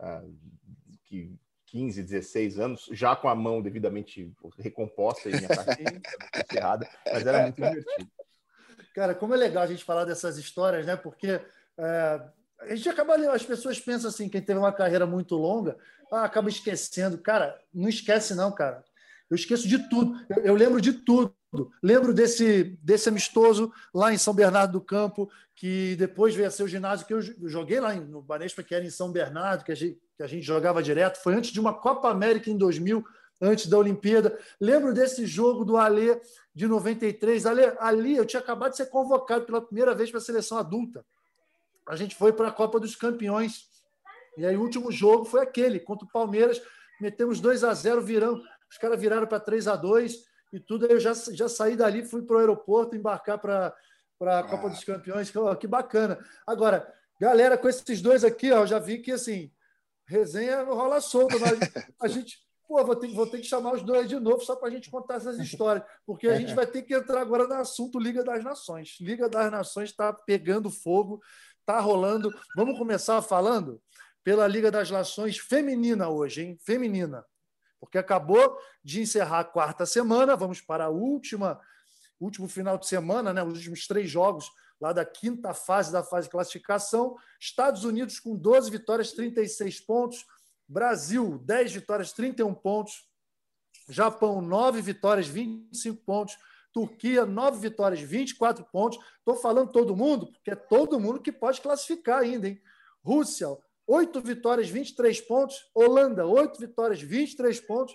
uh, 0.01 0.35
15, 1.67 2.03
16 2.03 2.59
anos, 2.59 2.89
já 2.91 3.15
com 3.15 3.27
a 3.27 3.35
mão 3.35 3.61
devidamente 3.61 4.31
recomposta 4.57 5.29
e 5.29 5.35
minha 5.35 5.47
carteira 5.47 6.01
encerrada, 6.49 6.89
mas 7.11 7.25
era 7.25 7.41
muito 7.43 7.55
divertido. 7.55 8.11
Cara, 8.93 9.13
como 9.13 9.33
é 9.33 9.37
legal 9.37 9.63
a 9.63 9.67
gente 9.67 9.83
falar 9.83 10.05
dessas 10.05 10.37
histórias, 10.37 10.85
né? 10.85 10.95
Porque 10.95 11.41
é, 11.77 12.21
a 12.61 12.75
gente 12.75 12.87
acaba, 12.87 13.15
as 13.33 13.43
pessoas 13.43 13.79
pensam 13.79 14.09
assim, 14.09 14.29
quem 14.29 14.41
teve 14.41 14.57
uma 14.57 14.71
carreira 14.71 15.05
muito 15.05 15.35
longa, 15.35 15.77
ah, 16.11 16.23
acaba 16.23 16.47
esquecendo. 16.47 17.17
Cara, 17.17 17.59
não 17.73 17.89
esquece 17.89 18.33
não, 18.35 18.51
cara. 18.53 18.83
Eu 19.29 19.35
esqueço 19.35 19.67
de 19.67 19.89
tudo. 19.89 20.19
Eu, 20.29 20.43
eu 20.43 20.55
lembro 20.55 20.79
de 20.79 20.93
tudo. 20.93 21.33
Lembro 21.81 22.13
desse, 22.13 22.77
desse 22.83 23.07
amistoso 23.09 23.71
lá 23.93 24.13
em 24.13 24.17
São 24.17 24.33
Bernardo 24.33 24.73
do 24.73 24.81
Campo, 24.81 25.29
que 25.55 25.95
depois 25.95 26.35
veio 26.35 26.47
a 26.47 26.51
ser 26.51 26.63
o 26.63 26.67
ginásio 26.67 27.05
que 27.05 27.13
eu 27.13 27.21
joguei 27.21 27.79
lá 27.79 27.93
no 27.95 28.21
Banespa, 28.21 28.61
que 28.61 28.75
era 28.75 28.83
em 28.83 28.89
São 28.89 29.11
Bernardo, 29.11 29.63
que 29.63 29.71
a, 29.71 29.75
gente, 29.75 29.97
que 30.17 30.23
a 30.23 30.27
gente 30.27 30.45
jogava 30.45 30.83
direto. 30.83 31.21
Foi 31.21 31.33
antes 31.33 31.51
de 31.51 31.59
uma 31.59 31.73
Copa 31.73 32.09
América 32.09 32.49
em 32.49 32.57
2000, 32.57 33.05
antes 33.41 33.67
da 33.67 33.77
Olimpíada. 33.77 34.37
Lembro 34.59 34.93
desse 34.93 35.25
jogo 35.25 35.63
do 35.63 35.77
Alê 35.77 36.19
de 36.53 36.67
93. 36.67 37.45
Alê, 37.45 37.73
ali 37.79 38.17
eu 38.17 38.25
tinha 38.25 38.41
acabado 38.41 38.71
de 38.71 38.77
ser 38.77 38.87
convocado 38.87 39.45
pela 39.45 39.61
primeira 39.61 39.95
vez 39.95 40.11
para 40.11 40.19
a 40.19 40.23
seleção 40.23 40.57
adulta. 40.57 41.05
A 41.87 41.95
gente 41.95 42.15
foi 42.15 42.33
para 42.33 42.47
a 42.47 42.51
Copa 42.51 42.79
dos 42.79 42.95
Campeões. 42.95 43.67
E 44.37 44.45
aí 44.45 44.57
o 44.57 44.61
último 44.61 44.91
jogo 44.91 45.23
foi 45.23 45.41
aquele, 45.41 45.79
contra 45.79 46.05
o 46.05 46.11
Palmeiras. 46.11 46.61
Metemos 46.99 47.39
2 47.39 47.63
a 47.63 47.73
0 47.73 48.01
virando. 48.01 48.43
Os 48.69 48.77
caras 48.77 48.99
viraram 48.99 49.27
para 49.27 49.39
3 49.39 49.67
a 49.67 49.75
2 49.75 50.25
e 50.53 50.59
tudo. 50.59 50.85
Aí 50.85 50.91
eu 50.91 50.99
já, 50.99 51.13
já 51.13 51.47
saí 51.47 51.75
dali, 51.75 52.05
fui 52.05 52.21
para 52.21 52.37
o 52.37 52.39
aeroporto 52.39 52.95
embarcar 52.95 53.37
para 53.37 53.67
a 54.19 54.43
Copa 54.43 54.67
ah. 54.67 54.69
dos 54.69 54.83
Campeões. 54.83 55.29
Que, 55.29 55.37
ó, 55.37 55.53
que 55.55 55.67
bacana. 55.67 56.17
Agora, 56.45 56.91
galera, 57.19 57.57
com 57.57 57.69
esses 57.69 58.01
dois 58.01 58.23
aqui, 58.23 58.51
ó, 58.51 58.61
eu 58.61 58.67
já 58.67 58.79
vi 58.79 58.99
que 58.99 59.11
assim, 59.11 59.51
resenha 60.07 60.63
rola 60.63 61.01
solta, 61.01 61.37
mas 61.39 61.59
a 62.01 62.07
gente. 62.07 62.43
Pô, 62.67 62.83
vou 62.83 62.95
ter, 62.95 63.13
vou 63.13 63.27
ter 63.27 63.37
que 63.37 63.43
chamar 63.43 63.73
os 63.73 63.83
dois 63.83 64.09
de 64.09 64.19
novo 64.19 64.43
só 64.43 64.55
para 64.55 64.69
a 64.69 64.71
gente 64.71 64.89
contar 64.89 65.17
essas 65.17 65.37
histórias, 65.37 65.85
porque 66.03 66.27
a 66.27 66.35
gente 66.35 66.55
vai 66.55 66.65
ter 66.65 66.81
que 66.81 66.95
entrar 66.95 67.21
agora 67.21 67.47
no 67.47 67.53
assunto 67.53 67.99
Liga 67.99 68.23
das 68.23 68.43
Nações. 68.43 68.97
Liga 68.99 69.29
das 69.29 69.51
Nações 69.51 69.91
está 69.91 70.11
pegando 70.11 70.71
fogo, 70.71 71.21
está 71.59 71.79
rolando. 71.79 72.33
Vamos 72.55 72.75
começar 72.75 73.21
falando 73.21 73.79
pela 74.23 74.47
Liga 74.47 74.71
das 74.71 74.89
Nações 74.89 75.37
feminina 75.37 76.09
hoje, 76.09 76.41
hein? 76.41 76.57
Feminina 76.59 77.23
porque 77.85 77.97
acabou 77.97 78.57
de 78.83 79.01
encerrar 79.01 79.39
a 79.39 79.43
quarta 79.43 79.85
semana, 79.85 80.35
vamos 80.35 80.59
para 80.59 80.85
a 80.85 80.89
última, 80.89 81.59
último 82.19 82.47
final 82.47 82.77
de 82.77 82.87
semana, 82.87 83.33
né, 83.33 83.43
os 83.43 83.53
últimos 83.57 83.87
três 83.87 84.09
jogos 84.09 84.51
lá 84.79 84.91
da 84.91 85.05
quinta 85.05 85.53
fase 85.53 85.91
da 85.91 86.03
fase 86.03 86.27
de 86.27 86.31
classificação. 86.31 87.15
Estados 87.39 87.83
Unidos 87.83 88.19
com 88.19 88.35
12 88.35 88.69
vitórias, 88.69 89.11
36 89.13 89.79
pontos. 89.81 90.25
Brasil, 90.67 91.39
10 91.45 91.73
vitórias, 91.73 92.11
31 92.11 92.53
pontos. 92.53 93.07
Japão, 93.87 94.41
9 94.41 94.81
vitórias, 94.81 95.27
25 95.27 96.03
pontos. 96.03 96.37
Turquia, 96.73 97.25
9 97.25 97.59
vitórias, 97.59 98.01
24 98.01 98.65
pontos. 98.65 98.99
Estou 99.19 99.35
falando 99.35 99.71
todo 99.71 99.95
mundo, 99.95 100.31
porque 100.33 100.51
é 100.51 100.55
todo 100.55 100.99
mundo 100.99 101.21
que 101.21 101.31
pode 101.31 101.61
classificar 101.61 102.19
ainda, 102.19 102.49
hein? 102.49 102.61
Rússia, 103.01 103.47
8 103.87 104.21
vitórias, 104.21 104.69
23 104.69 105.21
pontos. 105.21 105.69
Holanda, 105.73 106.25
8 106.25 106.59
vitórias, 106.59 107.01
23 107.01 107.59
pontos. 107.61 107.93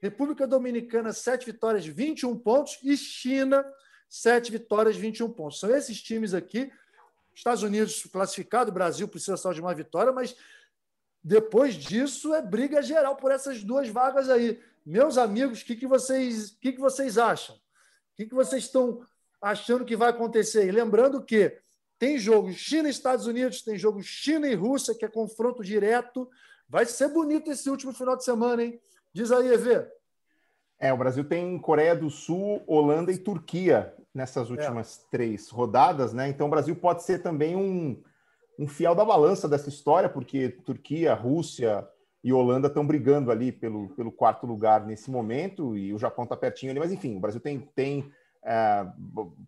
República 0.00 0.46
Dominicana, 0.46 1.12
7 1.12 1.46
vitórias, 1.46 1.86
21 1.86 2.38
pontos. 2.38 2.78
E 2.82 2.96
China, 2.96 3.64
7 4.08 4.52
vitórias, 4.52 4.96
21 4.96 5.30
pontos. 5.30 5.58
São 5.58 5.74
esses 5.74 6.00
times 6.00 6.34
aqui. 6.34 6.70
Estados 7.34 7.62
Unidos 7.62 8.02
classificado, 8.10 8.72
Brasil 8.72 9.06
precisa 9.06 9.36
só 9.36 9.52
de 9.52 9.60
uma 9.60 9.74
vitória, 9.74 10.10
mas 10.10 10.34
depois 11.22 11.74
disso 11.74 12.34
é 12.34 12.40
briga 12.40 12.80
geral 12.80 13.16
por 13.16 13.30
essas 13.30 13.62
duas 13.62 13.88
vagas 13.88 14.30
aí. 14.30 14.62
Meus 14.84 15.18
amigos, 15.18 15.60
o 15.60 15.64
que, 15.64 15.76
que, 15.76 15.86
vocês, 15.86 16.56
que, 16.60 16.72
que 16.72 16.80
vocês 16.80 17.18
acham? 17.18 17.56
O 17.56 17.60
que, 18.16 18.26
que 18.26 18.34
vocês 18.34 18.64
estão 18.64 19.04
achando 19.42 19.84
que 19.84 19.96
vai 19.96 20.10
acontecer? 20.10 20.66
E 20.66 20.70
lembrando 20.70 21.22
que 21.22 21.58
tem 21.98 22.18
jogo 22.18 22.52
China 22.52 22.88
e 22.88 22.90
Estados 22.90 23.26
Unidos, 23.26 23.62
tem 23.62 23.78
jogo 23.78 24.02
China 24.02 24.46
e 24.46 24.54
Rússia, 24.54 24.94
que 24.94 25.04
é 25.04 25.08
confronto 25.08 25.62
direto. 25.62 26.28
Vai 26.68 26.84
ser 26.84 27.08
bonito 27.08 27.50
esse 27.50 27.70
último 27.70 27.92
final 27.92 28.16
de 28.16 28.24
semana, 28.24 28.64
hein? 28.64 28.80
Diz 29.12 29.32
aí, 29.32 29.52
EV. 29.52 29.86
É, 30.78 30.92
o 30.92 30.96
Brasil 30.96 31.24
tem 31.24 31.58
Coreia 31.58 31.96
do 31.96 32.10
Sul, 32.10 32.62
Holanda 32.66 33.10
e 33.10 33.18
Turquia 33.18 33.94
nessas 34.12 34.50
últimas 34.50 34.98
é. 34.98 35.10
três 35.10 35.48
rodadas, 35.48 36.12
né? 36.12 36.28
Então 36.28 36.46
o 36.46 36.50
Brasil 36.50 36.76
pode 36.76 37.02
ser 37.02 37.22
também 37.22 37.56
um, 37.56 38.02
um 38.58 38.68
fiel 38.68 38.94
da 38.94 39.04
balança 39.04 39.48
dessa 39.48 39.68
história, 39.68 40.08
porque 40.08 40.48
Turquia, 40.48 41.14
Rússia 41.14 41.86
e 42.22 42.32
Holanda 42.32 42.68
estão 42.68 42.86
brigando 42.86 43.30
ali 43.30 43.52
pelo, 43.52 43.88
pelo 43.90 44.10
quarto 44.10 44.46
lugar 44.46 44.84
nesse 44.84 45.10
momento, 45.10 45.76
e 45.76 45.94
o 45.94 45.98
Japão 45.98 46.24
está 46.24 46.36
pertinho 46.36 46.72
ali, 46.72 46.80
mas 46.80 46.92
enfim, 46.92 47.16
o 47.16 47.20
Brasil 47.20 47.40
tem, 47.40 47.60
tem 47.74 48.10
é, 48.46 48.86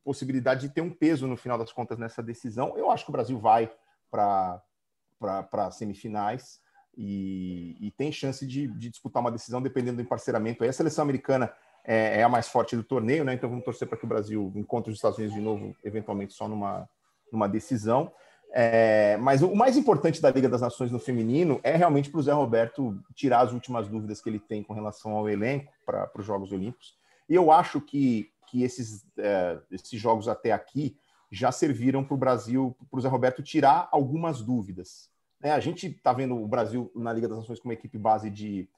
possibilidade 0.02 0.62
de 0.62 0.74
ter 0.74 0.80
um 0.80 0.90
peso 0.90 1.28
no 1.28 1.36
final 1.36 1.56
das 1.56 1.72
contas 1.72 1.96
nessa 1.98 2.20
decisão. 2.20 2.76
Eu 2.76 2.90
acho 2.90 3.04
que 3.04 3.10
o 3.10 3.12
Brasil 3.12 3.38
vai 3.38 3.70
para 4.10 5.70
semifinais 5.70 6.60
e, 6.96 7.76
e, 7.80 7.92
tem 7.92 8.10
chance 8.10 8.44
de, 8.44 8.66
de, 8.66 8.90
disputar 8.90 9.20
uma 9.20 9.30
decisão 9.30 9.62
dependendo 9.62 9.98
do 9.98 10.02
emparceramento. 10.02 10.64
Aí 10.64 10.68
a 10.68 10.72
seleção 10.72 11.04
americana 11.04 11.52
é, 11.84 12.18
é, 12.18 12.22
a 12.24 12.28
mais 12.28 12.48
forte 12.48 12.74
do 12.74 12.82
torneio, 12.82 13.24
né? 13.24 13.34
Então 13.34 13.48
vamos 13.48 13.64
torcer 13.64 13.86
para 13.86 13.96
que 13.96 14.04
o 14.04 14.08
Brasil 14.08 14.52
encontre 14.56 14.90
os 14.90 14.98
Estados 14.98 15.16
Unidos 15.16 15.36
de 15.36 15.40
novo, 15.40 15.76
eventualmente 15.84 16.34
só 16.34 16.48
numa, 16.48 16.88
numa 17.32 17.48
decisão. 17.48 18.12
É, 18.52 19.16
mas 19.18 19.42
o 19.42 19.54
mais 19.54 19.76
importante 19.76 20.20
da 20.20 20.30
Liga 20.30 20.48
das 20.48 20.62
Nações 20.62 20.90
no 20.90 20.98
feminino 20.98 21.60
é 21.62 21.76
realmente 21.76 22.10
para 22.10 22.18
o 22.18 22.22
Zé 22.22 22.32
Roberto 22.32 22.98
tirar 23.14 23.40
as 23.40 23.52
últimas 23.52 23.86
dúvidas 23.86 24.20
que 24.20 24.28
ele 24.28 24.40
tem 24.40 24.64
com 24.64 24.72
relação 24.72 25.12
ao 25.12 25.28
elenco 25.28 25.72
para 25.86 26.10
os 26.16 26.26
Jogos 26.26 26.50
Olímpicos. 26.50 26.98
E 27.28 27.34
eu 27.34 27.52
acho 27.52 27.80
que 27.80 28.32
que 28.48 28.62
esses, 28.62 29.06
é, 29.18 29.60
esses 29.70 30.00
jogos 30.00 30.26
até 30.26 30.52
aqui 30.52 30.98
já 31.30 31.52
serviram 31.52 32.02
para 32.02 32.14
o 32.14 32.18
Brasil, 32.18 32.76
para 32.90 32.98
o 32.98 33.00
Zé 33.00 33.08
Roberto 33.08 33.42
tirar 33.42 33.88
algumas 33.92 34.40
dúvidas. 34.40 35.10
Né? 35.40 35.52
A 35.52 35.60
gente 35.60 35.86
está 35.86 36.12
vendo 36.12 36.36
o 36.36 36.48
Brasil 36.48 36.90
na 36.94 37.12
Liga 37.12 37.28
das 37.28 37.38
Nações 37.38 37.60
com 37.60 37.68
uma 37.68 37.74
equipe 37.74 37.98
base 37.98 38.30
de 38.30 38.68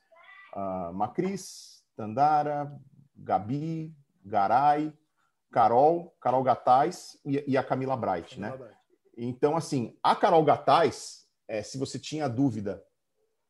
uh, 0.55 0.93
Macris, 0.93 1.85
Tandara, 1.97 2.77
Gabi, 3.17 3.95
Garay, 4.25 4.93
Carol, 5.53 6.15
Carol 6.21 6.43
Gataz 6.43 7.17
e, 7.25 7.45
e 7.47 7.57
a 7.57 7.63
Camila 7.63 7.97
Bright, 7.97 8.41
né? 8.41 8.53
Então, 9.17 9.57
assim, 9.57 9.97
a 10.03 10.17
Carol 10.17 10.45
Gataz, 10.45 11.27
é, 11.47 11.63
se 11.63 11.79
você 11.79 11.99
tinha 11.99 12.29
dúvida 12.29 12.83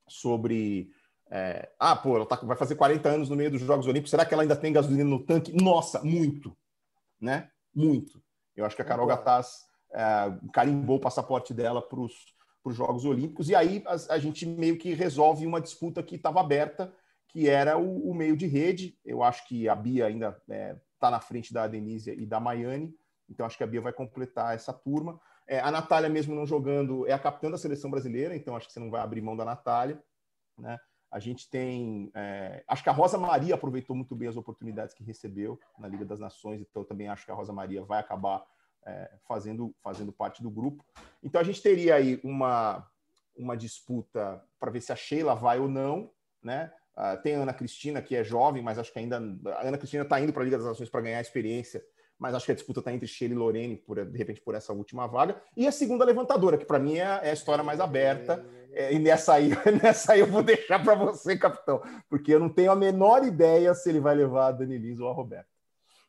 sobre 0.08 0.90
É, 1.30 1.70
ah, 1.78 1.94
pô, 1.94 2.16
ela 2.16 2.26
tá, 2.26 2.36
vai 2.36 2.56
fazer 2.56 2.74
40 2.74 3.08
anos 3.08 3.28
no 3.28 3.36
meio 3.36 3.52
dos 3.52 3.60
Jogos 3.60 3.86
Olímpicos, 3.86 4.10
será 4.10 4.26
que 4.26 4.34
ela 4.34 4.42
ainda 4.42 4.56
tem 4.56 4.72
gasolina 4.72 5.04
no 5.04 5.24
tanque? 5.24 5.52
Nossa, 5.52 6.02
muito, 6.02 6.56
né? 7.20 7.48
Muito. 7.72 8.20
Eu 8.56 8.64
acho 8.66 8.74
que 8.74 8.82
a 8.82 8.84
Carol 8.84 9.06
Gataz 9.06 9.60
é, 9.92 10.02
carimbou 10.52 10.96
o 10.96 11.00
passaporte 11.00 11.54
dela 11.54 11.80
para 11.80 12.00
os 12.00 12.74
Jogos 12.74 13.04
Olímpicos, 13.04 13.48
e 13.48 13.54
aí 13.54 13.82
a, 13.86 14.14
a, 14.14 14.18
gente 14.18 14.44
meio 14.44 14.76
que 14.76 14.92
resolve 14.92 15.46
uma 15.46 15.60
disputa 15.60 16.02
que 16.02 16.16
estava 16.16 16.40
aberta, 16.40 16.92
que 17.28 17.48
era 17.48 17.78
o, 17.78 18.10
o, 18.10 18.14
meio 18.14 18.36
de 18.36 18.48
rede. 18.48 18.98
Eu 19.04 19.22
acho 19.22 19.46
que 19.46 19.68
a 19.68 19.74
Bia 19.76 20.06
ainda 20.06 20.30
está 20.30 20.54
é, 20.54 20.76
tá 20.98 21.10
na 21.12 21.20
frente 21.20 21.54
da 21.54 21.68
Denise 21.68 22.10
e 22.10 22.26
da 22.26 22.40
Maiane, 22.40 22.92
então 23.28 23.46
acho 23.46 23.56
que 23.56 23.62
a 23.62 23.68
Bia 23.68 23.80
vai 23.80 23.92
completar 23.92 24.56
essa 24.56 24.72
turma. 24.72 25.20
É, 25.46 25.60
a 25.60 25.70
Natália, 25.70 26.08
mesmo 26.08 26.34
não 26.34 26.44
jogando, 26.44 27.06
é 27.06 27.12
a 27.12 27.18
capitã 27.18 27.48
da 27.48 27.56
seleção 27.56 27.88
brasileira, 27.88 28.34
então 28.34 28.56
acho 28.56 28.66
que 28.66 28.72
você 28.72 28.80
não 28.80 28.90
vai 28.90 29.00
abrir 29.00 29.20
mão 29.20 29.36
da 29.36 29.44
Natália. 29.44 30.02
Né? 30.58 30.76
A 31.10 31.18
gente 31.18 31.48
tem. 31.48 32.10
É, 32.14 32.62
acho 32.68 32.82
que 32.82 32.88
a 32.88 32.92
Rosa 32.92 33.18
Maria 33.18 33.54
aproveitou 33.54 33.96
muito 33.96 34.14
bem 34.14 34.28
as 34.28 34.36
oportunidades 34.36 34.94
que 34.94 35.02
recebeu 35.02 35.58
na 35.78 35.88
Liga 35.88 36.04
das 36.04 36.20
Nações, 36.20 36.60
então 36.60 36.84
também 36.84 37.08
acho 37.08 37.24
que 37.24 37.32
a 37.32 37.34
Rosa 37.34 37.52
Maria 37.52 37.82
vai 37.82 37.98
acabar 37.98 38.44
é, 38.86 39.10
fazendo, 39.26 39.74
fazendo 39.82 40.12
parte 40.12 40.42
do 40.42 40.50
grupo. 40.50 40.84
Então 41.22 41.40
a 41.40 41.44
gente 41.44 41.60
teria 41.60 41.96
aí 41.96 42.20
uma, 42.22 42.86
uma 43.36 43.56
disputa 43.56 44.42
para 44.58 44.70
ver 44.70 44.80
se 44.80 44.92
a 44.92 44.96
Sheila 44.96 45.34
vai 45.34 45.58
ou 45.58 45.68
não, 45.68 46.10
né? 46.42 46.72
Uh, 46.96 47.20
tem 47.22 47.34
a 47.34 47.40
Ana 47.40 47.54
Cristina, 47.54 48.02
que 48.02 48.14
é 48.14 48.22
jovem, 48.22 48.62
mas 48.62 48.78
acho 48.78 48.92
que 48.92 48.98
ainda. 48.98 49.16
A 49.16 49.66
Ana 49.66 49.78
Cristina 49.78 50.02
está 50.02 50.20
indo 50.20 50.32
para 50.32 50.42
a 50.42 50.44
Liga 50.44 50.58
das 50.58 50.66
Nações 50.66 50.90
para 50.90 51.00
ganhar 51.00 51.20
experiência 51.20 51.82
mas 52.20 52.34
acho 52.34 52.44
que 52.44 52.52
a 52.52 52.54
disputa 52.54 52.80
está 52.80 52.92
entre 52.92 53.08
Sheila 53.08 53.32
e 53.32 53.36
Lorene, 53.36 53.76
por, 53.76 54.04
de 54.04 54.18
repente, 54.18 54.42
por 54.42 54.54
essa 54.54 54.74
última 54.74 55.06
vaga. 55.06 55.40
E 55.56 55.66
a 55.66 55.72
segunda 55.72 56.04
levantadora, 56.04 56.58
que 56.58 56.66
para 56.66 56.78
mim 56.78 56.98
é, 56.98 57.20
é, 57.22 57.30
a 57.30 57.32
história 57.32 57.64
mais 57.64 57.80
aberta. 57.80 58.44
É, 58.72 58.92
e 58.92 58.98
nessa 58.98 59.34
aí, 59.34 59.50
nessa 59.82 60.12
aí 60.12 60.20
eu 60.20 60.26
vou 60.26 60.42
deixar 60.42 60.82
para 60.82 60.94
você, 60.94 61.36
capitão, 61.36 61.82
porque 62.08 62.32
eu 62.32 62.40
não 62.40 62.48
tenho 62.48 62.70
a 62.70 62.76
menor 62.76 63.24
ideia 63.24 63.74
se 63.74 63.88
ele 63.88 64.00
vai 64.00 64.14
levar 64.14 64.48
a 64.48 64.52
Dani 64.52 64.78
Lins 64.78 65.00
ou 65.00 65.08
a 65.08 65.12
Roberta. 65.12 65.48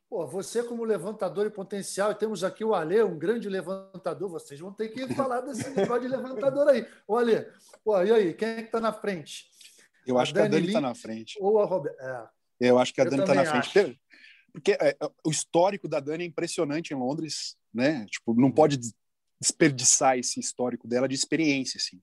Pô, 0.08 0.26
você 0.26 0.62
como 0.62 0.84
levantador 0.84 1.46
e 1.46 1.50
potencial, 1.50 2.12
e 2.12 2.14
temos 2.14 2.44
aqui 2.44 2.62
o 2.62 2.74
Ale, 2.74 3.02
um 3.02 3.18
grande 3.18 3.48
levantador, 3.48 4.28
vocês 4.28 4.60
vão 4.60 4.70
ter 4.70 4.88
que 4.88 5.12
falar 5.14 5.40
desse 5.40 5.70
negócio 5.70 6.02
de 6.02 6.08
levantador 6.08 6.68
aí. 6.68 6.86
Ô, 7.08 7.16
Ale, 7.16 7.46
pô, 7.82 8.00
e 8.02 8.12
aí, 8.12 8.34
quem 8.34 8.48
é 8.48 8.54
que 8.56 8.62
está 8.62 8.78
na 8.78 8.92
frente? 8.92 9.46
Eu 10.06 10.18
acho 10.18 10.32
a 10.32 10.34
que 10.34 10.40
a 10.40 10.48
Dani 10.48 10.66
está 10.66 10.80
na 10.80 10.94
frente. 10.94 11.38
Ou 11.40 11.60
a 11.60 11.64
Roberta? 11.64 12.30
É. 12.60 12.68
Eu 12.68 12.78
acho 12.78 12.92
que 12.92 13.00
a 13.00 13.04
Dani 13.04 13.22
está 13.22 13.34
na 13.34 13.44
frente. 13.44 13.98
Porque 14.52 14.72
é, 14.72 14.94
o 15.24 15.30
histórico 15.30 15.88
da 15.88 15.98
Dani 15.98 16.24
é 16.24 16.26
impressionante 16.26 16.92
em 16.92 16.96
Londres, 16.96 17.56
né? 17.72 18.04
Tipo, 18.10 18.34
não 18.38 18.50
pode 18.50 18.78
desperdiçar 19.42 20.16
esse 20.16 20.38
histórico 20.38 20.86
dela 20.86 21.08
de 21.08 21.14
experiência, 21.14 21.78
assim. 21.78 22.00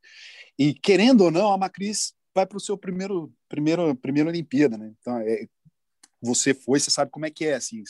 E 0.58 0.73
querendo 0.73 1.21
ou 1.21 1.32
não, 1.32 1.52
a 1.52 1.58
Macris 1.58 2.13
vai 2.36 2.45
para 2.45 2.58
o 2.58 2.62
seu 2.62 2.78
primeiro, 2.78 3.34
primeiro, 3.47 3.95
primeira 3.95 4.30
Olimpíada, 4.30 4.78
né? 4.78 4.93
Então, 4.99 5.17
é, 5.19 5.47
você 6.21 6.54
foi, 6.54 6.80
você 6.80 6.91
sabe 6.91 7.10
como 7.12 7.25
é 7.25 7.30
que 7.30 7.45
é, 7.45 7.56
assim. 7.56 7.82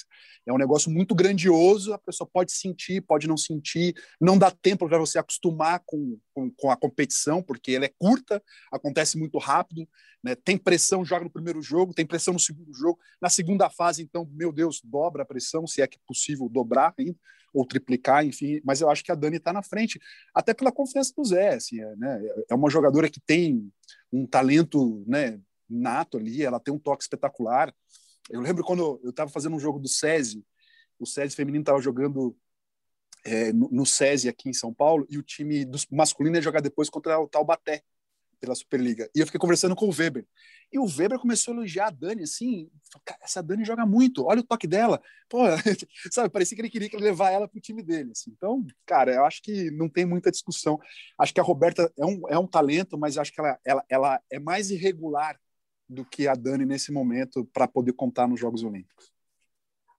É 0.46 0.54
um 0.54 0.58
negócio 0.58 0.92
muito 0.92 1.16
grandioso, 1.16 1.94
a 1.94 1.98
pessoa 1.98 2.30
pode 2.32 2.52
sentir, 2.52 3.02
pode 3.02 3.28
não 3.28 3.36
sentir, 3.36 3.96
não 4.22 4.38
dá 4.38 4.52
tempo 4.52 4.88
para 4.88 5.00
você 5.00 5.18
acostumar 5.18 5.82
com, 5.84 6.20
com, 6.34 6.52
com, 6.52 6.70
a 6.70 6.78
competição, 6.78 7.42
porque 7.42 7.72
ela 7.72 7.86
é 7.86 7.94
curta, 7.98 8.42
acontece 8.72 9.18
muito 9.18 9.40
rápido, 9.40 9.88
né? 10.24 10.36
Tem 10.36 10.58
pressão, 10.58 11.04
joga 11.04 11.24
no 11.24 11.32
primeiro 11.32 11.62
jogo, 11.62 11.94
tem 11.94 12.06
pressão 12.06 12.34
no 12.34 12.40
segundo 12.40 12.72
jogo. 12.74 13.00
Na 13.20 13.30
segunda 13.30 13.68
fase, 13.70 14.04
então, 14.04 14.30
meu 14.32 14.52
Deus, 14.52 14.80
dobra 14.84 15.24
a 15.24 15.26
pressão, 15.26 15.66
se 15.66 15.82
é 15.82 15.88
que 15.88 15.98
é 15.98 16.02
possível 16.06 16.48
dobrar 16.48 16.94
ainda, 17.00 17.18
ou 17.54 17.66
triplicar, 17.66 18.26
enfim. 18.26 18.60
Mas 18.64 18.82
eu 18.82 18.90
acho 18.90 19.04
que 19.04 19.12
a 19.12 19.16
Dani 19.16 19.38
está 19.38 19.54
na 19.54 19.62
frente, 19.62 20.00
até 20.34 20.54
pela 20.54 20.72
confiança 20.72 21.14
do 21.16 21.24
Zé, 21.24 21.56
assim, 21.56 21.82
é, 21.82 21.96
né? 21.96 22.22
É 22.50 22.56
uma 22.56 22.70
jogadora 22.70 23.10
que 23.10 23.20
tem 23.20 23.72
um 24.12 24.26
talento, 24.26 25.04
né? 25.08 25.40
Nato 25.70 26.18
ali, 26.18 26.44
ela 26.44 26.60
tem 26.60 26.74
um 26.74 26.80
toque 26.80 27.04
espetacular. 27.04 27.74
Eu 28.30 28.42
lembro 28.42 28.64
quando 28.64 29.00
eu 29.04 29.12
estava 29.12 29.30
fazendo 29.30 29.56
um 29.56 29.60
jogo 29.60 29.80
do 29.80 29.88
SESI, 29.88 30.44
o 31.00 31.06
SESI 31.06 31.36
feminino 31.36 31.62
estava 31.62 31.82
jogando 31.82 32.36
é, 33.24 33.54
no, 33.54 33.70
no 33.72 33.86
SESI 33.86 34.30
aqui 34.30 34.50
em 34.50 34.54
São 34.54 34.74
Paulo, 34.74 35.06
e 35.10 35.18
o 35.18 35.24
time 35.24 35.66
masculino 35.92 36.36
ia 36.36 36.42
jogar 36.42 36.62
depois 36.62 36.90
contra 36.90 37.20
o 37.20 37.28
Taubaté, 37.28 37.84
pela 38.40 38.56
Superliga. 38.56 39.10
E 39.16 39.20
eu 39.20 39.26
fiquei 39.26 39.40
conversando 39.40 39.76
com 39.76 39.88
o 39.88 39.94
Weber. 39.94 40.26
E 40.72 40.80
o 40.80 40.86
Weber 40.86 41.20
começou 41.20 41.54
a 41.54 41.58
elogiar 41.58 41.88
a 41.88 41.92
Dani, 41.92 42.24
assim, 42.24 42.70
essa 43.22 43.42
Dani 43.42 43.66
joga 43.66 43.86
muito, 43.86 44.26
olha 44.26 44.40
o 44.40 44.44
toque 44.44 44.68
dela. 44.68 45.02
Pô, 45.28 45.40
sabe, 46.12 46.30
parecia 46.30 46.56
que 46.56 46.62
ele 46.62 46.70
queria 46.70 46.90
levar 47.00 47.32
ela 47.32 47.48
para 47.48 47.58
o 47.58 47.62
time 47.62 47.82
dele. 47.84 48.12
Assim. 48.12 48.32
Então, 48.32 48.66
cara, 48.86 49.14
eu 49.14 49.26
acho 49.26 49.42
que 49.42 49.72
não 49.72 49.90
tem 49.90 50.06
muita 50.06 50.32
discussão. 50.32 50.80
Acho 51.18 51.34
que 51.34 51.40
a 51.40 51.44
Roberta 51.44 51.92
é 51.98 52.06
um, 52.06 52.22
é 52.30 52.38
um 52.38 52.48
talento, 52.48 52.98
mas 52.98 53.18
acho 53.18 53.34
que 53.34 53.40
ela, 53.40 53.60
ela, 53.66 53.86
ela 53.90 54.22
é 54.32 54.40
mais 54.40 54.70
irregular 54.70 55.40
do 55.88 56.06
que 56.06 56.28
a 56.28 56.36
Dani 56.36 56.66
nesse 56.66 56.92
momento 56.92 57.46
para 57.52 57.68
poder 57.68 57.94
contar 57.94 58.28
nos 58.28 58.40
Jogos 58.40 58.64
Olímpicos. 58.64 59.12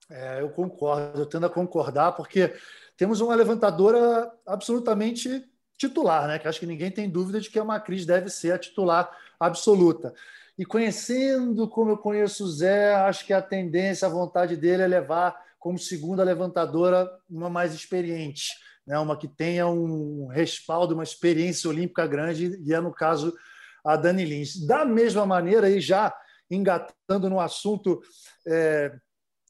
É, 0.09 0.41
eu 0.41 0.49
concordo, 0.49 1.21
eu 1.21 1.25
tendo 1.25 1.45
a 1.45 1.49
concordar, 1.49 2.13
porque 2.13 2.53
temos 2.97 3.21
uma 3.21 3.35
levantadora 3.35 4.31
absolutamente 4.45 5.49
titular, 5.81 6.27
né? 6.27 6.37
Que 6.37 6.47
acho 6.47 6.59
que 6.59 6.65
ninguém 6.65 6.91
tem 6.91 7.09
dúvida 7.09 7.41
de 7.41 7.49
que 7.49 7.59
a 7.59 7.63
Macris 7.63 8.05
deve 8.05 8.29
ser 8.29 8.53
a 8.53 8.59
titular 8.59 9.09
absoluta. 9.39 10.13
E 10.57 10.65
conhecendo 10.65 11.67
como 11.67 11.91
eu 11.91 11.97
conheço 11.97 12.43
o 12.43 12.47
Zé, 12.47 12.93
acho 12.93 13.25
que 13.25 13.33
a 13.33 13.41
tendência, 13.41 14.07
a 14.07 14.11
vontade 14.11 14.55
dele 14.55 14.83
é 14.83 14.87
levar 14.87 15.35
como 15.57 15.79
segunda 15.79 16.23
levantadora 16.23 17.09
uma 17.29 17.49
mais 17.49 17.73
experiente, 17.73 18.49
né? 18.85 18.97
uma 18.99 19.17
que 19.17 19.27
tenha 19.27 19.67
um 19.67 20.27
respaldo, 20.27 20.93
uma 20.93 21.03
experiência 21.03 21.69
olímpica 21.69 22.05
grande, 22.05 22.59
e 22.63 22.73
é 22.73 22.79
no 22.79 22.91
caso 22.91 23.33
a 23.83 23.95
Dani 23.95 24.23
Lins. 24.23 24.65
Da 24.65 24.85
mesma 24.85 25.25
maneira, 25.25 25.69
e 25.69 25.79
já 25.79 26.13
engatando 26.49 27.29
no 27.29 27.39
assunto 27.39 28.01
é, 28.45 28.91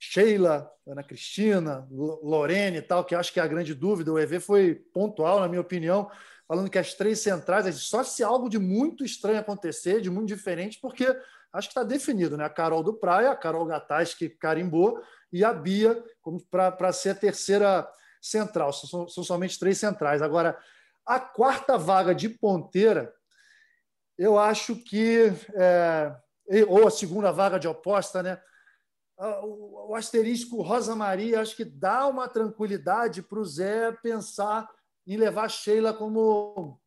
Sheila, 0.04 0.68
Ana 0.88 1.04
Cristina, 1.04 1.88
Lorene 1.92 2.78
e 2.78 2.82
tal, 2.82 3.06
que 3.06 3.14
acho 3.14 3.32
que 3.32 3.40
é 3.40 3.44
a 3.44 3.48
grande 3.48 3.76
dúvida, 3.76 4.12
o 4.12 4.18
EV 4.18 4.40
foi 4.40 4.74
pontual, 4.92 5.40
na 5.40 5.48
minha 5.48 5.62
opinião, 5.62 6.10
falando 6.48 6.72
que 6.72 6.80
as 6.80 6.96
três 6.96 7.20
centrais, 7.20 7.76
só 7.76 8.04
se 8.04 8.24
algo 8.24 8.50
de 8.50 8.58
muito 8.58 9.06
estranho 9.06 9.40
acontecer, 9.40 10.02
de 10.02 10.10
muito 10.10 10.28
diferente, 10.28 10.80
porque 10.82 11.06
acho 11.54 11.68
que 11.68 11.72
está 11.72 11.84
definido, 11.84 12.36
né? 12.36 12.44
A 12.44 12.50
Carol 12.50 12.82
do 12.82 12.96
Praia, 12.96 13.30
a 13.30 13.36
Carol 13.36 13.64
Gataz, 13.64 14.16
que 14.16 14.28
carimbou, 14.28 15.00
e 15.32 15.46
a 15.46 15.54
Bia 15.54 16.04
para 16.50 16.92
ser 16.92 17.12
a 17.12 17.16
terceira 17.16 17.88
central. 18.20 18.74
São, 18.74 19.08
são 19.08 19.24
somente 19.24 19.60
três 19.60 19.78
centrais. 19.78 20.22
Agora, 20.22 20.58
a 21.06 21.20
quarta 21.20 21.78
vaga 21.78 22.16
de 22.16 22.28
ponteira 22.28 23.14
eu 24.18 24.38
acho 24.38 24.76
que, 24.76 25.32
é, 25.56 26.16
ou 26.68 26.88
a 26.88 26.92
segunda 26.92 27.32
vaga 27.32 27.60
de 27.60 27.68
oposta, 27.68 28.22
né? 28.22 28.42
O 29.44 29.96
asterisco 29.96 30.62
Rosa 30.62 30.96
Maria 30.96 31.42
acho 31.42 31.56
que 31.56 31.66
dá 31.66 32.08
uma 32.08 32.28
tranquilidade 32.28 33.22
para 33.22 33.40
o 33.40 33.46
Zé 33.46 33.92
pensar 33.92 34.68
em 35.06 35.16
levar 35.16 35.50
Sheila 35.50 35.94
como 35.94 36.80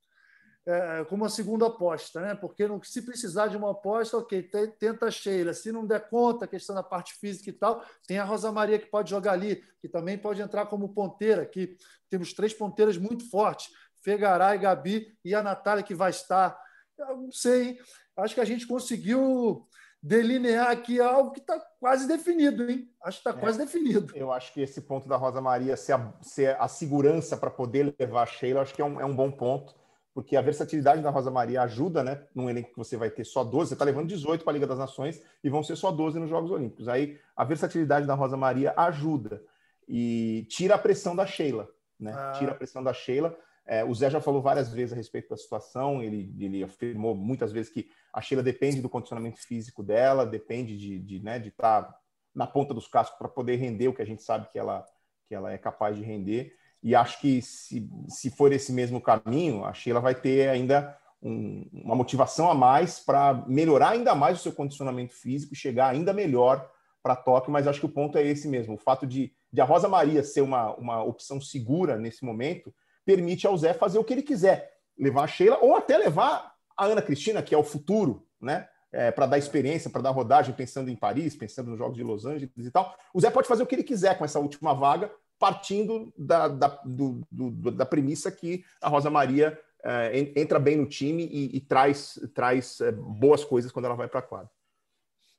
é, 0.67 1.05
como 1.05 1.27
a 1.27 1.29
segunda 1.29 1.67
aposta, 1.67 2.23
né? 2.23 2.35
Porque 2.35 2.67
não, 2.67 2.83
se 2.83 3.03
precisar 3.03 3.49
de 3.49 3.57
uma 3.57 3.73
aposta, 3.73 4.17
ok, 4.17 4.51
tenta 4.79 5.07
a 5.07 5.11
Sheila. 5.11 5.53
Se 5.53 5.71
não 5.71 5.87
der 5.87 6.09
conta, 6.09 6.47
a 6.47 6.49
questão 6.49 6.75
da 6.75 6.83
parte 6.83 7.15
física 7.15 7.51
e 7.51 7.53
tal, 7.53 7.85
tem 8.07 8.19
a 8.19 8.25
Rosa 8.25 8.51
Maria 8.51 8.79
que 8.79 8.87
pode 8.87 9.11
jogar 9.11 9.33
ali, 9.33 9.63
que 9.79 9.89
também 9.89 10.17
pode 10.17 10.41
entrar 10.41 10.67
como 10.67 10.95
ponteira, 10.95 11.45
que 11.45 11.77
temos 12.09 12.33
três 12.33 12.55
ponteiras 12.55 12.97
muito 12.97 13.29
fortes, 13.31 13.71
Fegaray, 14.03 14.59
Gabi 14.59 15.17
e 15.23 15.35
a 15.35 15.43
Natália 15.43 15.85
que 15.85 15.95
vai 15.95 16.11
estar 16.11 16.59
eu 16.99 17.17
não 17.17 17.33
sei. 17.33 17.79
Acho 18.17 18.35
que 18.35 18.41
a 18.41 18.45
gente 18.45 18.67
conseguiu 18.67 19.67
delinear 20.05 20.71
aqui 20.71 21.01
algo 21.01 21.31
que 21.31 21.41
está 21.41 21.59
quase 21.81 22.07
definido, 22.07 22.71
hein? 22.71 22.91
Acho 23.03 23.23
que 23.23 23.29
está 23.29 23.39
é, 23.39 23.41
quase 23.41 23.59
definido. 23.59 24.15
Eu 24.15 24.31
acho 24.31 24.53
que 24.53 24.61
esse 24.61 24.83
ponto 24.83 25.09
da 25.09 25.17
Rosa 25.17 25.41
Maria 25.41 25.79
ser 25.79 25.95
a, 25.95 26.13
ser 26.21 26.61
a 26.61 26.69
segurança 26.69 27.39
para 27.39 27.51
poder 27.51 27.95
levar 27.99 28.25
a 28.25 28.27
Sheila, 28.27 28.61
acho 28.61 28.75
que 28.75 28.83
é 28.83 28.85
um, 28.85 29.01
é 29.01 29.05
um 29.07 29.17
bom 29.17 29.31
ponto, 29.31 29.75
porque 30.13 30.37
a 30.37 30.43
versatilidade 30.43 31.01
da 31.01 31.09
Rosa 31.09 31.31
Maria 31.31 31.63
ajuda, 31.63 32.05
né? 32.05 32.23
Num 32.35 32.51
elenco 32.51 32.73
que 32.73 32.77
você 32.77 32.99
vai 32.99 33.09
ter 33.09 33.25
só 33.25 33.43
12, 33.43 33.71
você 33.71 33.75
está 33.75 33.85
levando 33.87 34.09
18 34.09 34.45
para 34.45 34.53
a 34.53 34.55
Liga 34.55 34.67
das 34.67 34.79
Nações 34.79 35.23
e 35.43 35.49
vão 35.49 35.63
ser 35.63 35.75
só 35.75 35.91
12 35.91 36.21
nos 36.21 36.29
Jogos 36.29 36.51
Olímpicos. 36.51 36.87
Aí 36.87 37.19
a 37.35 37.43
versatilidade 37.43 38.07
da 38.07 38.13
Rosa 38.13 38.37
Maria 38.37 38.75
ajuda 38.77 39.43
e 39.89 40.47
tira 40.51 40.75
a 40.75 40.79
pressão 40.79 41.17
da 41.17 41.25
Sheila, 41.25 41.67
né? 41.99 42.13
Ah. 42.15 42.33
Tira 42.39 42.53
a 42.53 42.55
pressão 42.55 42.85
da 42.85 42.93
Sheila. 42.93 43.35
É, 43.67 43.83
o 43.83 43.95
Zé 43.95 44.11
já 44.11 44.21
falou 44.21 44.43
várias 44.43 44.71
vezes 44.71 44.93
a 44.93 44.97
respeito 44.97 45.31
da 45.31 45.37
situação, 45.37 46.03
ele, 46.03 46.35
ele 46.39 46.63
afirmou 46.63 47.15
muitas 47.15 47.51
vezes 47.51 47.73
que 47.73 47.89
a 48.13 48.21
Sheila 48.21 48.43
depende 48.43 48.83
do 48.83 48.91
condicionamento 48.91 49.39
físico 49.41 49.83
dela, 49.83 50.27
depende 50.27 50.77
de, 50.77 50.99
de, 50.99 51.21
né, 51.21 51.39
de 51.39 51.49
estar 51.49 51.83
tá 51.83 51.99
na 52.35 52.47
ponta 52.47 52.75
dos 52.75 52.87
cascos 52.87 53.19
para 53.19 53.29
poder 53.29 53.57
render 53.57 53.89
o 53.89 53.95
que 53.95 54.03
a 54.03 54.07
gente 54.07 54.23
sabe 54.23 54.49
que 54.51 54.59
ela, 54.59 54.85
que 55.27 55.35
ela 55.35 55.51
é 55.51 55.57
capaz 55.57 55.97
de 55.97 56.03
render. 56.03 56.55
E 56.83 56.95
acho 56.95 57.19
que 57.21 57.41
se, 57.41 57.89
se 58.09 58.31
for 58.31 58.53
esse 58.53 58.71
mesmo 58.71 59.01
caminho, 59.01 59.65
a 59.65 59.73
Sheila 59.73 60.01
vai 60.01 60.15
ter 60.15 60.51
ainda 60.51 60.95
um, 61.23 61.67
uma 61.73 61.95
motivação 61.95 62.51
a 62.51 62.55
mais 62.55 63.01
para 63.01 63.45
melhorar 63.49 63.91
ainda 63.91 64.15
mais 64.15 64.39
o 64.39 64.43
seu 64.43 64.53
condicionamento 64.53 65.15
físico 65.15 65.55
e 65.55 65.57
chegar 65.57 65.89
ainda 65.89 66.13
melhor 66.13 66.71
para 67.03 67.17
Tóquio, 67.17 67.51
mas 67.51 67.67
acho 67.67 67.81
que 67.81 67.87
o 67.87 67.93
ponto 67.93 68.19
é 68.19 68.27
esse 68.27 68.47
mesmo. 68.47 68.75
O 68.75 68.79
fato 68.79 69.07
de, 69.07 69.33
de 69.51 69.61
a 69.61 69.65
Rosa 69.65 69.89
Maria 69.89 70.23
ser 70.23 70.43
uma, 70.43 70.75
uma 70.75 71.03
opção 71.03 71.41
segura 71.41 71.97
nesse 71.97 72.25
momento 72.25 72.75
permite 73.05 73.47
ao 73.47 73.57
Zé 73.57 73.75
fazer 73.75 73.99
o 73.99 74.05
que 74.05 74.13
ele 74.13 74.23
quiser, 74.23 74.73
levar 74.99 75.25
a 75.25 75.29
Sheila 75.29 75.59
ou 75.61 75.77
até 75.77 75.97
levar 75.97 76.55
a 76.77 76.87
Ana 76.87 77.03
Cristina, 77.03 77.43
que 77.43 77.55
é 77.55 77.59
o 77.59 77.65
futuro, 77.65 78.27
né? 78.41 78.69
é, 78.95 79.11
para 79.11 79.27
dar 79.27 79.39
experiência, 79.39 79.91
para 79.91 80.03
dar 80.03 80.11
rodagem, 80.11 80.55
pensando 80.55 80.89
em 80.89 80.95
Paris, 80.95 81.35
pensando 81.35 81.71
nos 81.71 81.79
Jogos 81.79 81.97
de 81.97 82.05
Los 82.05 82.25
Angeles 82.25 82.53
e 82.57 82.71
tal. 82.71 82.97
O 83.13 83.21
Zé 83.21 83.29
pode 83.29 83.49
fazer 83.49 83.65
o 83.65 83.67
que 83.67 83.75
ele 83.75 83.83
quiser 83.83 84.17
com 84.17 84.25
essa 84.25 84.39
última 84.39 84.73
vaga, 84.73 85.11
partindo 85.37 86.13
da, 86.17 86.47
da, 86.47 86.69
do, 86.85 87.21
do, 87.31 87.73
da 87.73 87.85
premissa 87.85 88.31
que 88.31 88.65
a 88.81 88.89
Rosa 88.89 89.11
Maria 89.11 89.59
é, 89.83 90.17
entra 90.37 90.61
bem 90.61 90.77
no 90.77 90.87
time 90.87 91.27
e, 91.27 91.57
e 91.57 91.61
traz, 91.61 92.21
traz 92.33 92.81
é, 92.81 92.93
boas 92.93 93.45
coisas 93.45 93.73
quando 93.73 93.87
ela 93.87 93.97
vai 93.97 94.07
para 94.07 94.21
a 94.21 94.23
quadra. 94.23 94.51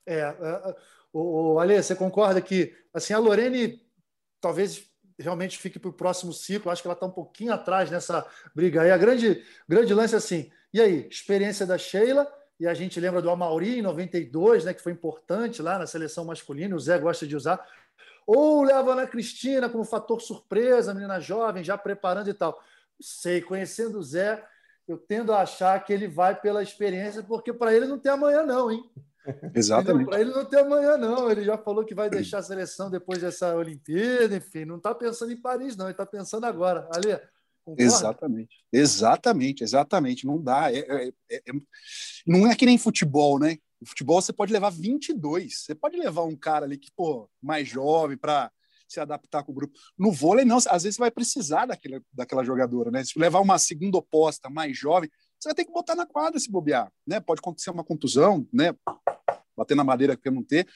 É, 0.06 0.36
o, 1.13 1.54
o 1.54 1.67
você 1.67 1.95
concorda 1.95 2.41
que 2.41 2.75
assim 2.93 3.13
a 3.13 3.19
Lorene 3.19 3.82
talvez 4.41 4.86
realmente 5.17 5.58
fique 5.58 5.80
para 5.80 5.89
o 5.89 5.93
próximo 5.93 6.34
ciclo? 6.34 6.71
Acho 6.71 6.82
que 6.82 6.88
ela 6.88 6.93
está 6.93 7.06
um 7.06 7.12
pouquinho 7.12 7.54
atrás 7.54 7.89
nessa 7.89 8.25
briga 8.54 8.82
aí. 8.82 8.91
A 8.91 8.97
grande, 8.97 9.43
grande 9.67 9.93
lance 9.93 10.13
é 10.13 10.17
assim. 10.17 10.51
E 10.73 10.82
aí, 10.82 11.08
experiência 11.10 11.65
da 11.65 11.78
Sheila 11.78 12.28
e 12.60 12.67
a 12.67 12.73
gente 12.73 12.99
lembra 12.99 13.21
do 13.21 13.30
Amauri 13.30 13.80
em 13.80 13.82
92, 13.82 14.65
né, 14.65 14.73
que 14.73 14.82
foi 14.82 14.91
importante 14.91 15.62
lá 15.62 15.78
na 15.78 15.86
seleção 15.86 16.23
masculina, 16.23 16.75
o 16.75 16.80
Zé 16.80 16.97
gosta 16.97 17.28
de 17.28 17.36
usar. 17.36 17.65
Ou 18.25 18.63
leva 18.63 18.91
a 18.91 18.93
Ana 18.93 19.08
Cristina 19.08 19.69
como 19.69 19.84
fator 19.84 20.21
surpresa, 20.21 20.93
menina 20.93 21.19
jovem, 21.19 21.63
já 21.63 21.78
preparando 21.78 22.30
e 22.30 22.34
tal. 22.34 22.60
Sei, 22.99 23.41
conhecendo 23.41 23.99
o 23.99 24.04
Zé, 24.04 24.43
eu 24.88 24.97
tendo 24.97 25.34
a 25.34 25.41
achar 25.41 25.84
que 25.84 25.91
ele 25.91 26.08
vai 26.08 26.34
pela 26.34 26.63
experiência, 26.63 27.21
porque 27.21 27.51
para 27.51 27.73
ele 27.73 27.88
não 27.88 27.99
tem 27.99 28.12
amanhã, 28.12 28.43
não, 28.43 28.71
hein? 28.71 28.89
Exatamente. 29.56 30.08
Para 30.08 30.22
ele 30.22 30.32
não 30.32 30.46
tem 30.46 30.60
amanhã, 30.60 30.98
não. 30.98 31.30
Ele 31.30 31.44
já 31.44 31.58
falou 31.58 31.84
que 31.84 31.96
vai 31.96 32.10
deixar 32.10 32.40
a 32.40 32.44
seleção 32.44 32.90
depois 32.90 33.22
dessa 33.22 33.56
Olimpíada, 33.56 34.36
enfim, 34.36 34.66
não 34.66 34.78
está 34.78 34.94
pensando 34.94 35.32
em 35.32 35.42
Paris, 35.42 35.76
não, 35.76 35.86
ele 35.86 35.92
está 35.92 36.06
pensando 36.06 36.46
agora. 36.46 36.88
Ali, 36.94 37.18
Concorda? 37.66 37.84
Exatamente, 37.84 38.64
exatamente, 38.72 39.64
exatamente. 39.64 40.28
Não 40.28 40.40
dá. 40.40 40.72
É, 40.72 40.78
é, 40.78 41.08
é, 41.32 41.36
é, 41.38 41.54
não 42.26 42.46
é 42.46 42.56
que 42.56 42.66
nem 42.66 42.78
futebol, 42.78 43.40
né? 43.40 43.58
O 43.82 43.88
futebol 43.88 44.22
você 44.22 44.32
pode 44.32 44.54
levar 44.54 44.70
22. 44.70 45.62
Você 45.62 45.74
pode 45.74 45.98
levar 45.98 46.24
um 46.24 46.36
cara 46.36 46.66
ali 46.66 46.78
que, 46.78 46.92
pô, 46.96 47.28
mais 47.42 47.68
jovem 47.68 48.16
para 48.16 48.52
se 48.88 49.00
adaptar 49.00 49.44
com 49.44 49.52
o 49.52 49.56
grupo. 49.56 49.74
No 49.98 50.12
vôlei, 50.12 50.46
não. 50.46 50.58
Às 50.58 50.84
vezes 50.84 50.96
você 50.96 51.00
vai 51.00 51.10
precisar 51.10 51.66
daquela, 51.66 52.00
daquela 52.14 52.44
jogadora, 52.44 52.92
né? 52.92 53.04
Se 53.04 53.18
levar 53.18 53.40
uma 53.40 53.58
segunda 53.58 53.98
oposta 53.98 54.48
mais 54.48 54.78
jovem, 54.78 55.10
você 55.45 55.49
vai 55.49 55.55
ter 55.55 55.65
que 55.65 55.71
botar 55.71 55.95
na 55.95 56.08
quadra 56.08 56.39
se 56.39 56.49
bobear, 56.49 56.91
né? 57.05 57.19
Pode 57.19 57.39
acontecer 57.39 57.69
uma 57.69 57.84
contusão, 57.84 58.47
né? 58.51 58.75
Bater 59.55 59.75
na 59.75 59.84
madeira 59.84 60.17
que 60.17 60.29
não 60.31 60.43
ter, 60.43 60.67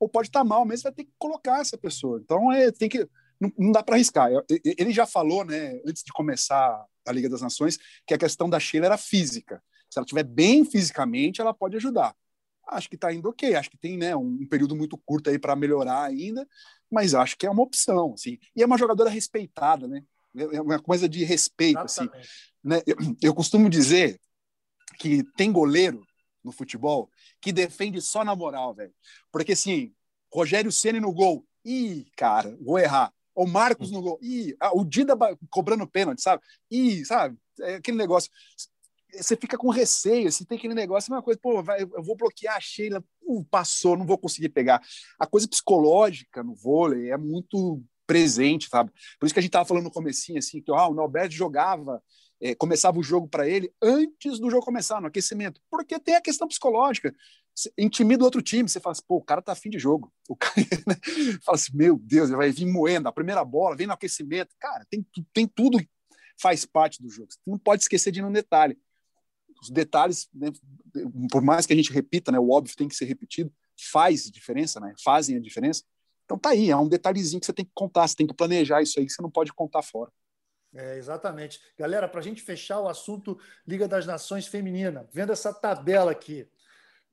ou 0.00 0.08
pode 0.08 0.28
estar 0.28 0.42
mal 0.42 0.64
mesmo, 0.64 0.84
vai 0.84 0.92
ter 0.92 1.04
que 1.04 1.12
colocar 1.18 1.60
essa 1.60 1.76
pessoa. 1.76 2.18
Então, 2.22 2.50
é, 2.50 2.72
tem 2.72 2.88
que 2.88 3.08
não, 3.38 3.52
não 3.58 3.72
dá 3.72 3.82
para 3.82 3.96
arriscar. 3.96 4.30
Ele 4.64 4.92
já 4.92 5.06
falou, 5.06 5.44
né, 5.44 5.78
antes 5.86 6.02
de 6.02 6.12
começar 6.12 6.84
a 7.06 7.12
Liga 7.12 7.28
das 7.28 7.42
Nações, 7.42 7.78
que 8.06 8.14
a 8.14 8.18
questão 8.18 8.48
da 8.48 8.58
Sheila 8.58 8.86
era 8.86 8.96
física. 8.96 9.62
Se 9.90 9.98
ela 9.98 10.04
estiver 10.04 10.24
bem 10.24 10.64
fisicamente, 10.64 11.40
ela 11.40 11.52
pode 11.52 11.76
ajudar. 11.76 12.16
Acho 12.66 12.88
que 12.88 12.94
está 12.94 13.12
indo 13.12 13.28
ok. 13.28 13.54
Acho 13.54 13.70
que 13.70 13.76
tem 13.76 13.98
né, 13.98 14.16
um 14.16 14.46
período 14.48 14.74
muito 14.74 14.96
curto 15.04 15.28
aí 15.28 15.38
para 15.38 15.54
melhorar 15.54 16.02
ainda, 16.02 16.48
mas 16.90 17.14
acho 17.14 17.36
que 17.36 17.46
é 17.46 17.50
uma 17.50 17.62
opção. 17.62 18.14
Assim. 18.14 18.38
E 18.56 18.62
é 18.62 18.66
uma 18.66 18.78
jogadora 18.78 19.10
respeitada, 19.10 19.86
né? 19.86 20.02
É 20.36 20.60
uma 20.60 20.80
coisa 20.80 21.08
de 21.08 21.24
respeito. 21.24 21.78
Assim, 21.78 22.08
né? 22.62 22.82
eu, 22.86 22.96
eu 23.22 23.34
costumo 23.34 23.68
dizer 23.68 24.20
que 24.98 25.22
tem 25.36 25.52
goleiro 25.52 26.04
no 26.42 26.52
futebol 26.52 27.10
que 27.40 27.52
defende 27.52 28.00
só 28.00 28.24
na 28.24 28.34
moral, 28.34 28.74
velho. 28.74 28.92
Porque 29.32 29.52
assim, 29.52 29.92
Rogério 30.32 30.72
Ceni 30.72 31.00
no 31.00 31.12
gol, 31.12 31.46
ih, 31.64 32.06
cara, 32.16 32.56
vou 32.60 32.78
errar. 32.78 33.12
O 33.34 33.46
Marcos 33.46 33.90
no 33.90 34.02
gol. 34.02 34.18
Ih, 34.22 34.54
ah, 34.60 34.72
o 34.74 34.84
Dida 34.84 35.16
cobrando 35.50 35.86
pênalti, 35.86 36.22
sabe? 36.22 36.42
Ih, 36.70 37.04
sabe? 37.04 37.36
É 37.60 37.76
aquele 37.76 37.96
negócio. 37.96 38.30
Você 39.12 39.36
fica 39.36 39.56
com 39.56 39.70
receio, 39.70 40.26
assim, 40.26 40.44
tem 40.44 40.58
aquele 40.58 40.74
negócio, 40.74 41.12
é 41.12 41.16
uma 41.16 41.22
coisa, 41.22 41.38
pô, 41.40 41.62
vai, 41.62 41.82
eu 41.82 42.02
vou 42.02 42.16
bloquear 42.16 42.56
a 42.56 42.60
Sheila, 42.60 43.04
uh, 43.22 43.44
passou, 43.44 43.96
não 43.96 44.04
vou 44.04 44.18
conseguir 44.18 44.48
pegar. 44.48 44.82
A 45.20 45.26
coisa 45.26 45.46
psicológica 45.46 46.42
no 46.42 46.54
vôlei 46.54 47.12
é 47.12 47.16
muito 47.16 47.80
presente, 48.06 48.68
sabe? 48.68 48.90
Por 49.18 49.26
isso 49.26 49.34
que 49.34 49.40
a 49.40 49.42
gente 49.42 49.52
tava 49.52 49.64
falando 49.64 49.84
no 49.84 49.90
comecinho, 49.90 50.38
assim, 50.38 50.60
que 50.60 50.70
ah, 50.70 50.88
o 50.88 50.94
Norberto 50.94 51.34
jogava, 51.34 52.02
é, 52.40 52.54
começava 52.54 52.98
o 52.98 53.02
jogo 53.02 53.28
para 53.28 53.48
ele 53.48 53.72
antes 53.82 54.38
do 54.38 54.50
jogo 54.50 54.64
começar, 54.64 55.00
no 55.00 55.06
aquecimento, 55.06 55.60
porque 55.70 55.98
tem 55.98 56.14
a 56.14 56.20
questão 56.20 56.46
psicológica 56.46 57.14
intimida 57.78 58.22
o 58.22 58.24
outro 58.24 58.42
time. 58.42 58.68
Você 58.68 58.80
fala 58.80 58.92
assim, 58.92 59.04
pô, 59.06 59.16
o 59.16 59.24
cara 59.24 59.40
tá 59.40 59.52
afim 59.52 59.70
de 59.70 59.78
jogo. 59.78 60.12
O 60.28 60.36
cara 60.36 60.54
né? 60.86 60.96
fala 61.44 61.56
assim, 61.56 61.72
meu 61.74 61.98
Deus, 61.98 62.28
ele 62.28 62.36
vai 62.36 62.50
vir 62.50 62.66
moendo 62.66 63.08
a 63.08 63.12
primeira 63.12 63.44
bola, 63.44 63.76
vem 63.76 63.86
no 63.86 63.92
aquecimento. 63.92 64.54
Cara, 64.58 64.84
tem, 64.90 65.06
tem 65.32 65.46
tudo 65.46 65.78
faz 66.40 66.64
parte 66.64 67.02
do 67.02 67.08
jogo. 67.08 67.28
Você 67.30 67.38
não 67.46 67.58
pode 67.58 67.82
esquecer 67.82 68.10
de 68.10 68.22
um 68.22 68.32
detalhe. 68.32 68.76
Os 69.62 69.70
detalhes, 69.70 70.28
né, 70.34 70.50
por 71.30 71.42
mais 71.42 71.66
que 71.66 71.72
a 71.72 71.76
gente 71.76 71.92
repita, 71.92 72.32
né, 72.32 72.38
o 72.38 72.50
óbvio 72.50 72.76
tem 72.76 72.88
que 72.88 72.96
ser 72.96 73.04
repetido, 73.04 73.52
faz 73.92 74.30
diferença, 74.30 74.80
né? 74.80 74.94
Fazem 75.02 75.36
a 75.36 75.40
diferença. 75.40 75.84
Então 76.24 76.38
tá 76.38 76.50
aí, 76.50 76.70
é 76.70 76.76
um 76.76 76.88
detalhezinho 76.88 77.40
que 77.40 77.46
você 77.46 77.52
tem 77.52 77.64
que 77.64 77.72
contar, 77.74 78.08
você 78.08 78.16
tem 78.16 78.26
que 78.26 78.34
planejar 78.34 78.82
isso 78.82 78.98
aí, 78.98 79.06
que 79.06 79.12
você 79.12 79.22
não 79.22 79.30
pode 79.30 79.52
contar 79.52 79.82
fora. 79.82 80.10
É, 80.74 80.96
exatamente. 80.96 81.60
Galera, 81.78 82.08
para 82.08 82.20
a 82.20 82.22
gente 82.22 82.42
fechar 82.42 82.80
o 82.80 82.88
assunto 82.88 83.38
Liga 83.66 83.86
das 83.86 84.06
Nações 84.06 84.46
Feminina, 84.46 85.08
vendo 85.12 85.32
essa 85.32 85.52
tabela 85.52 86.10
aqui, 86.10 86.48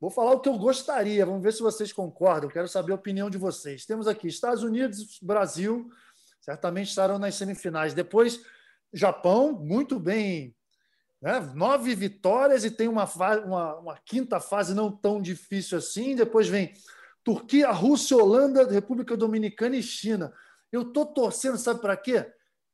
Vou 0.02 0.10
falar 0.10 0.32
o 0.32 0.40
que 0.40 0.48
eu 0.48 0.58
gostaria, 0.58 1.24
vamos 1.24 1.44
ver 1.44 1.52
se 1.52 1.62
vocês 1.62 1.92
concordam. 1.92 2.50
Quero 2.50 2.66
saber 2.66 2.90
a 2.90 2.96
opinião 2.96 3.30
de 3.30 3.38
vocês. 3.38 3.86
Temos 3.86 4.08
aqui 4.08 4.26
Estados 4.26 4.64
Unidos, 4.64 5.20
Brasil, 5.22 5.88
certamente 6.40 6.88
estarão 6.88 7.20
nas 7.20 7.36
semifinais. 7.36 7.94
Depois, 7.94 8.42
Japão, 8.92 9.52
muito 9.52 10.00
bem. 10.00 10.56
Né? 11.20 11.38
Nove 11.54 11.94
vitórias 11.94 12.64
e 12.64 12.70
tem 12.72 12.88
uma, 12.88 13.08
uma, 13.44 13.76
uma 13.76 13.98
quinta 14.04 14.40
fase 14.40 14.74
não 14.74 14.90
tão 14.90 15.22
difícil 15.22 15.78
assim. 15.78 16.16
Depois 16.16 16.48
vem 16.48 16.74
Turquia, 17.24 17.70
Rússia, 17.70 18.16
Holanda, 18.16 18.68
República 18.70 19.16
Dominicana 19.16 19.76
e 19.76 19.82
China. 19.82 20.32
Eu 20.70 20.82
estou 20.82 21.06
torcendo, 21.06 21.58
sabe 21.58 21.80
para 21.80 21.96
quê? 21.96 22.26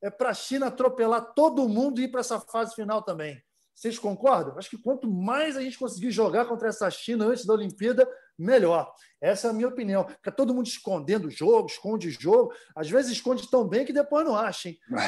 É 0.03 0.11
para 0.11 0.31
a 0.31 0.35
China 0.35 0.67
atropelar 0.69 1.35
todo 1.35 1.69
mundo 1.69 2.01
e 2.01 2.05
ir 2.05 2.09
para 2.09 2.21
essa 2.21 2.41
fase 2.41 2.75
final 2.75 3.03
também. 3.03 3.43
Vocês 3.79 3.97
concordam? 3.97 4.59
Acho 4.59 4.71
que 4.71 4.79
quanto 4.79 5.09
mais 5.09 5.57
a 5.57 5.63
gente 5.63 5.79
conseguir 5.79 6.11
jogar 6.11 6.47
contra 6.47 6.69
essa 6.69 6.91
China 6.91 7.27
antes 7.27 7.47
da 7.47 7.55
Olimpíada, 7.55 8.09
melhor. 8.37 8.93
Essa 9.21 9.47
é 9.47 9.51
a 9.51 9.53
minha 9.53 9.69
opinião. 9.69 10.05
Fica 10.09 10.33
todo 10.33 10.53
mundo 10.53 10.67
escondendo 10.67 11.29
o 11.29 11.31
jogo, 11.31 11.69
esconde 11.69 12.11
jogo. 12.11 12.53
Às 12.75 12.91
vezes 12.91 13.13
esconde 13.13 13.49
tão 13.49 13.69
bem 13.69 13.85
que 13.85 13.93
depois 13.93 14.25
não 14.25 14.35
acha. 14.37 14.71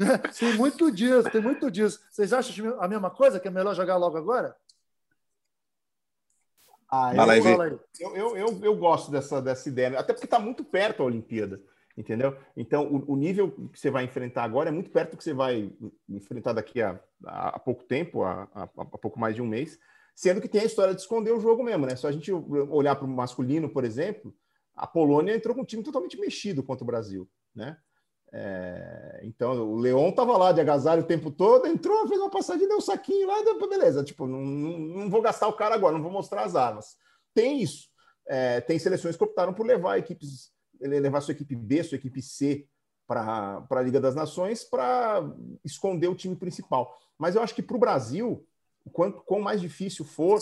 É, 0.00 0.16
tem 0.32 0.54
muito 0.56 0.90
disso, 0.90 1.28
tem 1.30 1.42
muito 1.42 1.70
disso. 1.70 2.00
Vocês 2.10 2.32
acham 2.32 2.80
a 2.80 2.88
mesma 2.88 3.10
coisa, 3.10 3.38
que 3.38 3.48
é 3.48 3.50
melhor 3.50 3.74
jogar 3.74 3.96
logo 3.96 4.16
agora? 4.16 4.56
Ah, 6.90 7.12
eu, 7.14 7.44
eu, 8.00 8.16
eu, 8.16 8.36
eu, 8.36 8.60
eu 8.62 8.76
gosto 8.76 9.10
dessa, 9.10 9.40
dessa 9.40 9.68
ideia, 9.68 9.98
até 9.98 10.12
porque 10.12 10.26
está 10.26 10.38
muito 10.38 10.64
perto 10.64 11.02
a 11.02 11.06
Olimpíada 11.06 11.60
entendeu? 11.96 12.36
Então, 12.56 12.86
o, 12.86 13.12
o, 13.12 13.16
nível 13.16 13.50
que 13.72 13.78
você 13.78 13.90
vai 13.90 14.04
enfrentar 14.04 14.44
agora 14.44 14.68
é 14.68 14.72
muito 14.72 14.90
perto 14.90 15.12
do 15.12 15.16
que 15.16 15.24
você 15.24 15.34
vai 15.34 15.70
enfrentar 16.08 16.52
daqui 16.52 16.80
a, 16.80 16.98
a, 17.24 17.48
a 17.56 17.58
pouco 17.58 17.84
tempo, 17.84 18.22
a, 18.22 18.48
a, 18.54 18.62
a, 18.62 18.98
pouco 18.98 19.18
mais 19.20 19.34
de 19.34 19.42
um 19.42 19.46
mês, 19.46 19.78
sendo 20.14 20.40
que 20.40 20.48
tem 20.48 20.62
a 20.62 20.64
história 20.64 20.94
de 20.94 21.00
esconder 21.00 21.32
o 21.32 21.40
jogo 21.40 21.62
mesmo, 21.62 21.86
né? 21.86 21.96
Só 21.96 22.08
a 22.08 22.12
gente 22.12 22.32
olhar 22.32 22.96
para 22.96 23.06
o 23.06 23.08
masculino, 23.08 23.68
por 23.68 23.84
exemplo, 23.84 24.34
a 24.74 24.86
Polônia 24.86 25.34
entrou 25.34 25.54
com 25.54 25.62
um 25.62 25.64
time 25.64 25.82
totalmente 25.82 26.18
mexido 26.18 26.62
contra 26.62 26.84
o 26.84 26.86
Brasil, 26.86 27.28
né? 27.54 27.76
É, 28.32 29.20
então, 29.24 29.70
o 29.72 29.76
Leon 29.76 30.10
estava 30.10 30.36
lá 30.36 30.52
de 30.52 30.60
agasalho 30.60 31.02
o 31.02 31.06
tempo 31.06 31.30
todo, 31.30 31.66
entrou, 31.66 32.06
fez 32.06 32.20
uma 32.20 32.30
passadinha, 32.30 32.68
deu 32.68 32.78
um 32.78 32.80
saquinho 32.80 33.26
lá, 33.26 33.42
deu, 33.42 33.68
beleza, 33.68 34.04
tipo, 34.04 34.26
não, 34.26 34.40
não, 34.40 34.78
não, 34.78 35.10
vou 35.10 35.20
gastar 35.20 35.48
o 35.48 35.52
cara 35.52 35.74
agora, 35.74 35.94
não 35.94 36.02
vou 36.02 36.12
mostrar 36.12 36.44
as 36.44 36.54
armas. 36.54 36.96
Tem 37.34 37.60
isso. 37.60 37.88
É, 38.26 38.60
tem 38.60 38.78
seleções 38.78 39.16
que 39.16 39.24
optaram 39.24 39.52
por 39.52 39.66
levar 39.66 39.98
equipes 39.98 40.52
levar 40.80 41.20
sua 41.20 41.32
equipe 41.32 41.54
B, 41.54 41.82
sua 41.82 41.96
equipe 41.96 42.22
C 42.22 42.66
para 43.06 43.66
a 43.68 43.82
Liga 43.82 44.00
das 44.00 44.14
Nações 44.14 44.64
para 44.64 45.20
esconder 45.64 46.08
o 46.08 46.14
time 46.14 46.36
principal. 46.36 46.96
Mas 47.18 47.34
eu 47.34 47.42
acho 47.42 47.54
que 47.54 47.62
para 47.62 47.76
o 47.76 47.80
Brasil, 47.80 48.46
quanto 48.92 49.20
quanto 49.22 49.42
mais 49.42 49.60
difícil 49.60 50.04
for, 50.04 50.40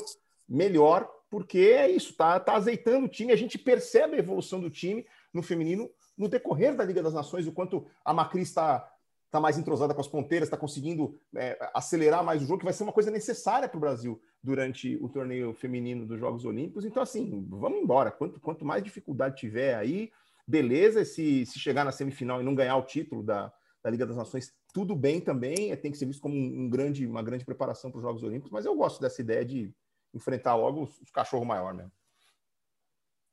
melhor, 0.49 1.11
porque 1.31 1.59
é 1.59 1.91
isso, 1.91 2.15
tá, 2.15 2.39
tá 2.39 2.55
azeitando 2.55 3.07
o 3.07 3.09
time, 3.09 3.33
a 3.33 3.37
gente 3.37 3.59
percebe 3.59 4.17
a 4.17 4.19
evolução 4.19 4.61
do 4.61 4.71
time 4.71 5.07
no 5.33 5.43
feminino 5.43 5.91
no 6.19 6.29
decorrer 6.29 6.75
da 6.75 6.85
Liga 6.85 7.03
das 7.03 7.15
Nações, 7.15 7.47
o 7.47 7.53
quanto 7.53 7.87
a 8.05 8.13
Macri 8.13 8.43
está, 8.43 8.91
está 9.27 9.41
mais 9.41 9.57
entrosada 9.57 9.95
com 9.95 10.01
as 10.01 10.09
ponteiras, 10.09 10.49
está 10.49 10.57
conseguindo 10.57 11.19
é, 11.37 11.57
acelerar 11.73 12.25
mais 12.25 12.43
o 12.43 12.47
jogo, 12.47 12.59
que 12.59 12.65
vai 12.65 12.75
ser 12.75 12.83
uma 12.83 12.93
coisa 12.93 13.11
necessária 13.11 13.69
para 13.69 13.77
o 13.77 13.81
Brasil 13.81 14.21
durante 14.43 14.97
o 15.01 15.09
torneio 15.09 15.55
feminino 15.55 16.07
dos 16.07 16.19
Jogos 16.19 16.45
Olímpicos. 16.45 16.85
Então, 16.85 17.03
assim, 17.03 17.47
vamos 17.49 17.79
embora. 17.79 18.11
Quanto, 18.11 18.41
quanto 18.41 18.65
mais 18.65 18.83
dificuldade 18.83 19.37
tiver 19.37 19.75
aí, 19.75 20.11
beleza, 20.47 21.05
se, 21.05 21.47
se 21.47 21.59
chegar 21.59 21.85
na 21.85 21.93
semifinal 21.93 22.41
e 22.41 22.45
não 22.45 22.55
ganhar 22.55 22.77
o 22.77 22.85
título 22.85 23.23
da, 23.23 23.53
da 23.83 23.91
Liga 23.91 24.07
das 24.07 24.17
Nações, 24.17 24.53
tudo 24.73 24.97
bem 24.97 25.21
também, 25.21 25.71
é, 25.71 25.77
tem 25.77 25.91
que 25.91 25.99
ser 25.99 26.07
visto 26.07 26.21
como 26.21 26.35
um, 26.35 26.69
grande, 26.69 27.07
uma 27.07 27.23
grande 27.23 27.45
preparação 27.45 27.91
para 27.91 27.99
os 27.99 28.03
Jogos 28.03 28.23
Olímpicos, 28.23 28.51
mas 28.51 28.65
eu 28.65 28.75
gosto 28.75 29.01
dessa 29.01 29.21
ideia 29.21 29.45
de 29.45 29.75
enfrentar 30.15 30.55
logo 30.57 30.83
os, 30.83 31.01
os 31.01 31.11
cachorros 31.11 31.47
maior 31.47 31.75
mesmo. 31.75 31.93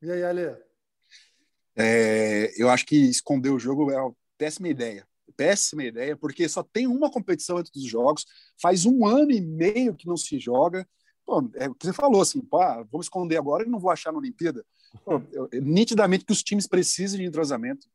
E 0.02 0.12
aí, 0.12 0.24
Ale? 0.24 0.58
É, 1.76 2.54
eu 2.58 2.70
acho 2.70 2.86
que 2.86 2.96
esconder 2.96 3.50
o 3.50 3.60
jogo 3.60 3.92
é 3.92 4.02
uma 4.02 4.16
péssima 4.38 4.68
ideia. 4.68 5.08
Péssima 5.36 5.84
ideia, 5.84 6.16
porque 6.16 6.48
só 6.48 6.64
tem 6.64 6.88
uma 6.88 7.12
competição 7.12 7.60
entre 7.60 7.72
os 7.78 7.86
jogos, 7.86 8.26
faz 8.62 8.86
um 8.86 9.06
ano 9.06 9.32
e 9.32 9.42
meio 9.42 9.94
que 9.94 10.08
não 10.08 10.16
se 10.16 10.40
joga, 10.40 10.88
pô, 11.26 11.50
é 11.56 11.68
o 11.68 11.76
que 11.76 11.86
você 11.86 11.92
falou, 11.92 12.22
assim, 12.22 12.40
pô, 12.40 12.62
ah, 12.62 12.86
vamos 12.90 13.08
esconder 13.08 13.38
agora 13.38 13.64
e 13.66 13.70
não 13.70 13.80
vou 13.80 13.92
achar 13.92 14.14
na 14.14 14.20
Olimpíada. 14.20 14.66
Pô, 15.04 15.22
eu, 15.34 15.50
nitidamente 15.62 16.24
que 16.24 16.32
os 16.32 16.44
times 16.44 16.68
precisam 16.68 17.20
de 17.20 17.26
entrosamento, 17.26 17.88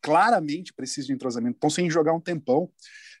claramente 0.00 0.72
precisam 0.72 1.08
de 1.08 1.12
entrosamento, 1.12 1.56
estão 1.56 1.70
sem 1.70 1.88
jogar 1.90 2.12
um 2.14 2.20
tempão. 2.20 2.70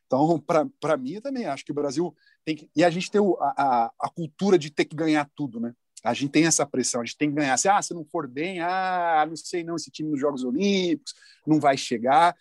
Então, 0.06 0.42
para 0.80 0.96
mim, 0.96 1.12
eu 1.12 1.22
também 1.22 1.44
acho 1.44 1.64
que 1.64 1.70
o 1.70 1.74
Brasil 1.74 2.16
tem 2.44 2.56
que. 2.56 2.70
E 2.74 2.82
a 2.82 2.88
gente 2.88 3.10
tem 3.10 3.20
o, 3.20 3.36
a, 3.40 3.92
a 4.00 4.08
cultura 4.08 4.58
de 4.58 4.70
ter 4.70 4.86
que 4.86 4.96
ganhar 4.96 5.30
tudo, 5.36 5.60
né? 5.60 5.74
A 6.04 6.14
gente 6.14 6.30
tem 6.30 6.46
essa 6.46 6.64
pressão, 6.66 7.00
a 7.00 7.04
gente 7.04 7.16
tem 7.16 7.28
que 7.28 7.36
ganhar. 7.36 7.56
Se, 7.56 7.68
ah, 7.68 7.80
se 7.82 7.92
não 7.92 8.04
for 8.04 8.26
bem, 8.26 8.60
ah, 8.60 9.24
não 9.28 9.36
sei 9.36 9.64
não, 9.64 9.76
esse 9.76 9.90
time 9.90 10.10
nos 10.10 10.20
Jogos 10.20 10.44
Olímpicos 10.44 11.14
não 11.46 11.58
vai 11.58 11.76
chegar. 11.76 12.36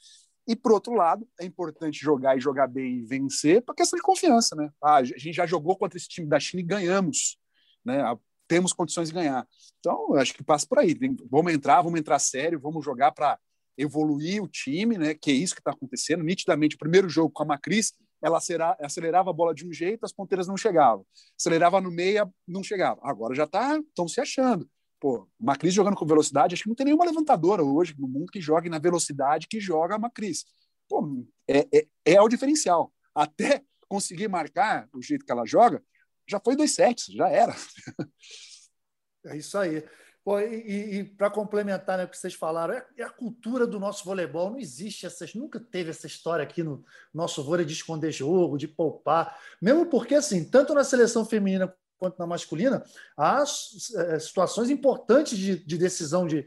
E, 0.47 0.55
por 0.55 0.71
outro 0.71 0.93
lado, 0.93 1.27
é 1.39 1.45
importante 1.45 1.99
jogar 1.99 2.37
e 2.37 2.39
jogar 2.39 2.67
bem 2.67 2.99
e 2.99 3.05
vencer 3.05 3.61
para 3.61 3.75
questão 3.75 3.97
de 3.97 4.03
confiança, 4.03 4.55
né? 4.55 4.69
Ah, 4.81 4.97
a 4.97 5.03
gente 5.03 5.33
já 5.33 5.45
jogou 5.45 5.75
contra 5.75 5.97
esse 5.97 6.07
time 6.07 6.27
da 6.27 6.39
China 6.39 6.61
e 6.61 6.65
ganhamos, 6.65 7.37
né? 7.83 8.01
Ah, 8.01 8.17
temos 8.47 8.71
condições 8.71 9.09
de 9.09 9.13
ganhar. 9.13 9.45
Então, 9.79 10.15
acho 10.15 10.33
que 10.33 10.43
passa 10.43 10.65
por 10.65 10.79
aí. 10.79 10.95
Vamos 11.29 11.53
entrar, 11.53 11.81
vamos 11.81 11.99
entrar 11.99 12.17
sério, 12.19 12.59
vamos 12.59 12.83
jogar 12.85 13.11
para 13.11 13.37
evoluir 13.77 14.41
o 14.41 14.47
time, 14.47 14.97
né? 14.97 15.13
Que 15.13 15.31
é 15.31 15.33
isso 15.33 15.53
que 15.53 15.59
está 15.59 15.71
acontecendo. 15.71 16.23
Nitidamente, 16.23 16.75
o 16.75 16.79
primeiro 16.79 17.09
jogo 17.09 17.29
com 17.29 17.43
a 17.43 17.45
Macris, 17.45 17.93
ela 18.21 18.39
acelerava 18.79 19.29
a 19.29 19.33
bola 19.33 19.53
de 19.53 19.67
um 19.67 19.71
jeito, 19.71 20.05
as 20.05 20.11
ponteiras 20.11 20.47
não 20.47 20.57
chegavam. 20.57 21.05
Acelerava 21.39 21.79
no 21.79 21.91
meia, 21.91 22.29
não 22.47 22.63
chegava. 22.63 22.99
Agora 23.03 23.35
já 23.35 23.45
tá, 23.45 23.77
estão 23.77 24.07
se 24.07 24.19
achando. 24.19 24.69
Pô, 24.99 25.27
Macris 25.39 25.73
jogando 25.73 25.95
com 25.95 26.05
velocidade, 26.05 26.53
acho 26.53 26.63
que 26.63 26.69
não 26.69 26.75
tem 26.75 26.85
nenhuma 26.85 27.05
levantadora 27.05 27.63
hoje 27.63 27.95
no 27.97 28.07
mundo 28.07 28.31
que 28.31 28.41
jogue 28.41 28.69
na 28.69 28.79
velocidade 28.79 29.47
que 29.47 29.59
joga 29.59 29.95
a 29.95 29.99
Macris. 29.99 30.45
Pô, 30.89 31.23
é, 31.47 31.67
é, 31.71 31.87
é 32.05 32.21
o 32.21 32.27
diferencial. 32.27 32.91
Até 33.13 33.63
conseguir 33.87 34.27
marcar 34.27 34.87
do 34.91 35.01
jeito 35.01 35.25
que 35.25 35.31
ela 35.31 35.45
joga, 35.45 35.83
já 36.27 36.39
foi 36.43 36.55
dois 36.55 36.71
sets, 36.71 37.05
já 37.05 37.29
era. 37.29 37.55
É 39.25 39.35
isso 39.35 39.57
aí. 39.57 39.83
Pô, 40.27 40.41
e, 40.41 40.99
e 40.99 41.03
para 41.05 41.29
complementar 41.29 41.97
né, 41.97 42.03
o 42.03 42.07
que 42.09 42.17
vocês 42.17 42.33
falaram, 42.33 42.73
é, 42.73 42.85
é, 42.97 43.03
a 43.03 43.09
cultura 43.09 43.65
do 43.65 43.79
nosso 43.79 44.03
voleibol. 44.03 44.49
Não 44.49 44.59
existe 44.59 45.05
essas, 45.05 45.33
nunca 45.33 45.57
teve 45.57 45.89
essa 45.89 46.05
história 46.05 46.43
aqui 46.43 46.61
no 46.61 46.83
nosso 47.13 47.41
vôlei 47.41 47.65
de 47.65 47.71
esconder 47.71 48.11
jogo, 48.11 48.57
de 48.57 48.67
poupar. 48.67 49.39
Mesmo 49.61 49.85
porque, 49.85 50.15
assim, 50.15 50.43
tanto 50.43 50.73
na 50.73 50.83
seleção 50.83 51.25
feminina 51.25 51.73
quanto 51.97 52.19
na 52.19 52.27
masculina, 52.27 52.83
há 53.15 53.41
é, 53.41 54.19
situações 54.19 54.69
importantes 54.69 55.37
de, 55.37 55.65
de 55.65 55.77
decisão 55.77 56.27
de, 56.27 56.45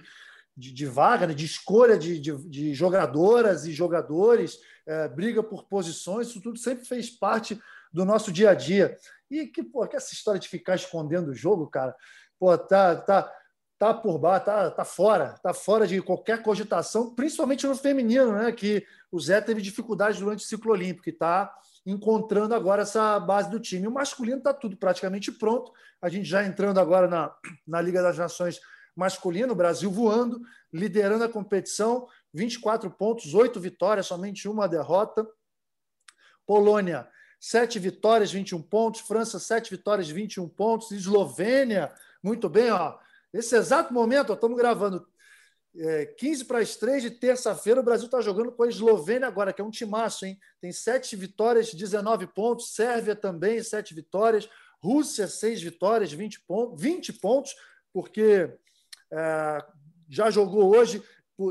de, 0.55 0.73
de, 0.75 0.85
vaga, 0.85 1.27
né, 1.27 1.33
de 1.33 1.47
escolha 1.47 1.97
de, 1.97 2.19
de, 2.19 2.75
jogadoras 2.75 3.65
e 3.65 3.73
jogadores, 3.73 4.59
é, 4.85 5.09
briga 5.09 5.43
por 5.43 5.65
posições, 5.65 6.29
isso 6.29 6.43
tudo 6.43 6.59
sempre 6.59 6.85
fez 6.85 7.09
parte 7.09 7.59
do 7.91 8.05
nosso 8.05 8.31
dia 8.31 8.51
a 8.51 8.55
dia. 8.55 8.95
E 9.31 9.47
que, 9.47 9.63
pô, 9.63 9.89
que 9.89 9.97
essa 9.97 10.13
história 10.13 10.39
de 10.39 10.49
ficar 10.51 10.75
escondendo 10.75 11.31
o 11.31 11.35
jogo, 11.35 11.67
cara, 11.67 11.97
pô, 12.39 12.59
tá, 12.59 12.95
tá, 12.97 13.40
tá 13.81 13.95
por 13.95 14.19
baixo, 14.19 14.45
tá, 14.45 14.71
tá 14.71 14.85
fora, 14.85 15.37
tá 15.43 15.55
fora 15.55 15.87
de 15.87 16.03
qualquer 16.03 16.43
cogitação, 16.43 17.15
principalmente 17.15 17.67
no 17.67 17.75
feminino, 17.75 18.33
né? 18.33 18.53
Que 18.53 18.87
o 19.11 19.19
Zé 19.19 19.41
teve 19.41 19.63
dificuldade 19.63 20.19
durante 20.19 20.45
o 20.45 20.47
ciclo 20.47 20.73
olímpico 20.73 21.09
e 21.09 21.13
tá 21.13 21.51
encontrando 21.87 22.55
agora 22.55 22.83
essa 22.83 23.19
base 23.19 23.49
do 23.49 23.59
time. 23.59 23.89
O 23.89 23.91
masculino 23.91 24.37
está 24.37 24.53
tudo 24.53 24.77
praticamente 24.77 25.33
pronto. 25.33 25.73
A 26.03 26.11
gente 26.11 26.29
já 26.29 26.45
entrando 26.45 26.79
agora 26.79 27.09
na, 27.09 27.35
na 27.67 27.81
Liga 27.81 28.03
das 28.03 28.19
Nações 28.19 28.61
masculino, 28.95 29.55
o 29.55 29.57
Brasil 29.57 29.91
voando, 29.91 30.43
liderando 30.71 31.25
a 31.25 31.29
competição, 31.29 32.07
24 32.35 32.91
pontos, 32.91 33.33
8 33.33 33.59
vitórias, 33.59 34.07
somente 34.07 34.47
uma 34.47 34.69
derrota. 34.69 35.27
Polônia, 36.45 37.09
7 37.41 37.79
vitórias, 37.79 38.31
21 38.31 38.61
pontos. 38.61 39.01
França, 39.01 39.39
7 39.39 39.71
vitórias, 39.71 40.11
21 40.11 40.47
pontos. 40.51 40.91
Eslovênia, 40.91 41.91
muito 42.23 42.47
bem, 42.47 42.71
ó. 42.71 42.99
Nesse 43.33 43.57
exato 43.57 43.93
momento, 43.93 44.33
estamos 44.33 44.57
gravando 44.57 45.07
é, 45.77 46.07
15 46.07 46.45
para 46.47 46.59
as 46.59 46.75
3 46.77 47.03
de 47.03 47.11
terça-feira, 47.11 47.81
o 47.81 47.85
Brasil 47.85 48.07
está 48.07 48.21
jogando 48.21 48.51
com 48.51 48.65
a 48.65 48.69
Eslovênia 48.69 49.29
agora, 49.29 49.53
que 49.53 49.63
é 49.63 49.65
um 49.65 49.71
timaço, 49.71 50.27
hein? 50.27 50.39
Tem 50.61 50.73
7 50.73 51.15
vitórias, 51.15 51.73
19 51.73 52.27
pontos. 52.29 52.75
Sérvia 52.75 53.15
também, 53.15 53.63
7 53.63 53.95
vitórias. 53.95 54.49
Rússia, 54.83 55.29
6 55.29 55.63
vitórias, 55.63 56.13
20 56.13 56.41
pontos, 56.41 56.81
20 56.81 57.13
pontos 57.15 57.55
porque 57.93 58.53
é, 59.13 59.65
já 60.09 60.31
jogou 60.31 60.75
hoje, 60.75 61.03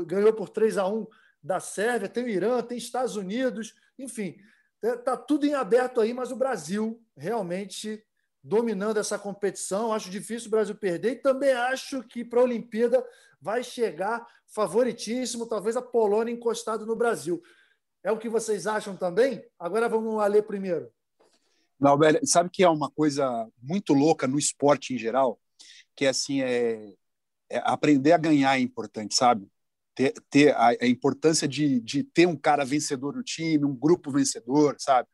ganhou 0.06 0.32
por 0.32 0.48
3 0.48 0.78
a 0.78 0.86
1 0.86 1.06
da 1.42 1.60
Sérvia, 1.60 2.08
tem 2.08 2.24
o 2.24 2.28
Irã, 2.28 2.62
tem 2.62 2.76
Estados 2.76 3.16
Unidos, 3.16 3.74
enfim, 3.98 4.36
está 4.82 5.16
tudo 5.16 5.46
em 5.46 5.54
aberto 5.54 6.00
aí, 6.00 6.12
mas 6.12 6.30
o 6.30 6.36
Brasil 6.36 7.02
realmente 7.16 8.04
dominando 8.42 8.98
essa 8.98 9.18
competição. 9.18 9.92
Acho 9.92 10.10
difícil 10.10 10.48
o 10.48 10.50
Brasil 10.50 10.74
perder 10.74 11.12
e 11.12 11.16
também 11.16 11.52
acho 11.52 12.02
que 12.02 12.24
para 12.24 12.40
a 12.40 12.44
Olimpíada 12.44 13.04
vai 13.40 13.62
chegar 13.62 14.26
favoritíssimo, 14.46 15.46
talvez 15.46 15.76
a 15.76 15.82
Polônia 15.82 16.32
encostado 16.32 16.84
no 16.84 16.96
Brasil. 16.96 17.40
É 18.02 18.10
o 18.10 18.18
que 18.18 18.28
vocês 18.28 18.66
acham 18.66 18.96
também? 18.96 19.44
Agora 19.58 19.88
vamos 19.88 20.14
lá 20.14 20.26
ler 20.26 20.42
primeiro. 20.42 20.90
Não, 21.78 21.96
velho, 21.98 22.20
sabe 22.24 22.50
que 22.50 22.62
é 22.62 22.68
uma 22.68 22.90
coisa 22.90 23.48
muito 23.62 23.94
louca 23.94 24.26
no 24.26 24.38
esporte 24.38 24.94
em 24.94 24.98
geral, 24.98 25.40
que 25.96 26.04
é 26.04 26.08
assim 26.08 26.42
é, 26.42 26.92
é 27.48 27.58
aprender 27.64 28.12
a 28.12 28.18
ganhar 28.18 28.58
é 28.58 28.60
importante, 28.60 29.14
sabe? 29.14 29.48
Ter, 29.94 30.12
ter 30.28 30.54
a, 30.54 30.68
a, 30.68 30.86
importância 30.86 31.48
de, 31.48 31.80
de 31.80 32.04
ter 32.04 32.26
um 32.26 32.36
cara 32.36 32.64
vencedor 32.64 33.16
no 33.16 33.22
time, 33.22 33.64
um 33.64 33.74
grupo 33.74 34.10
vencedor, 34.10 34.76
sabe? 34.78 35.08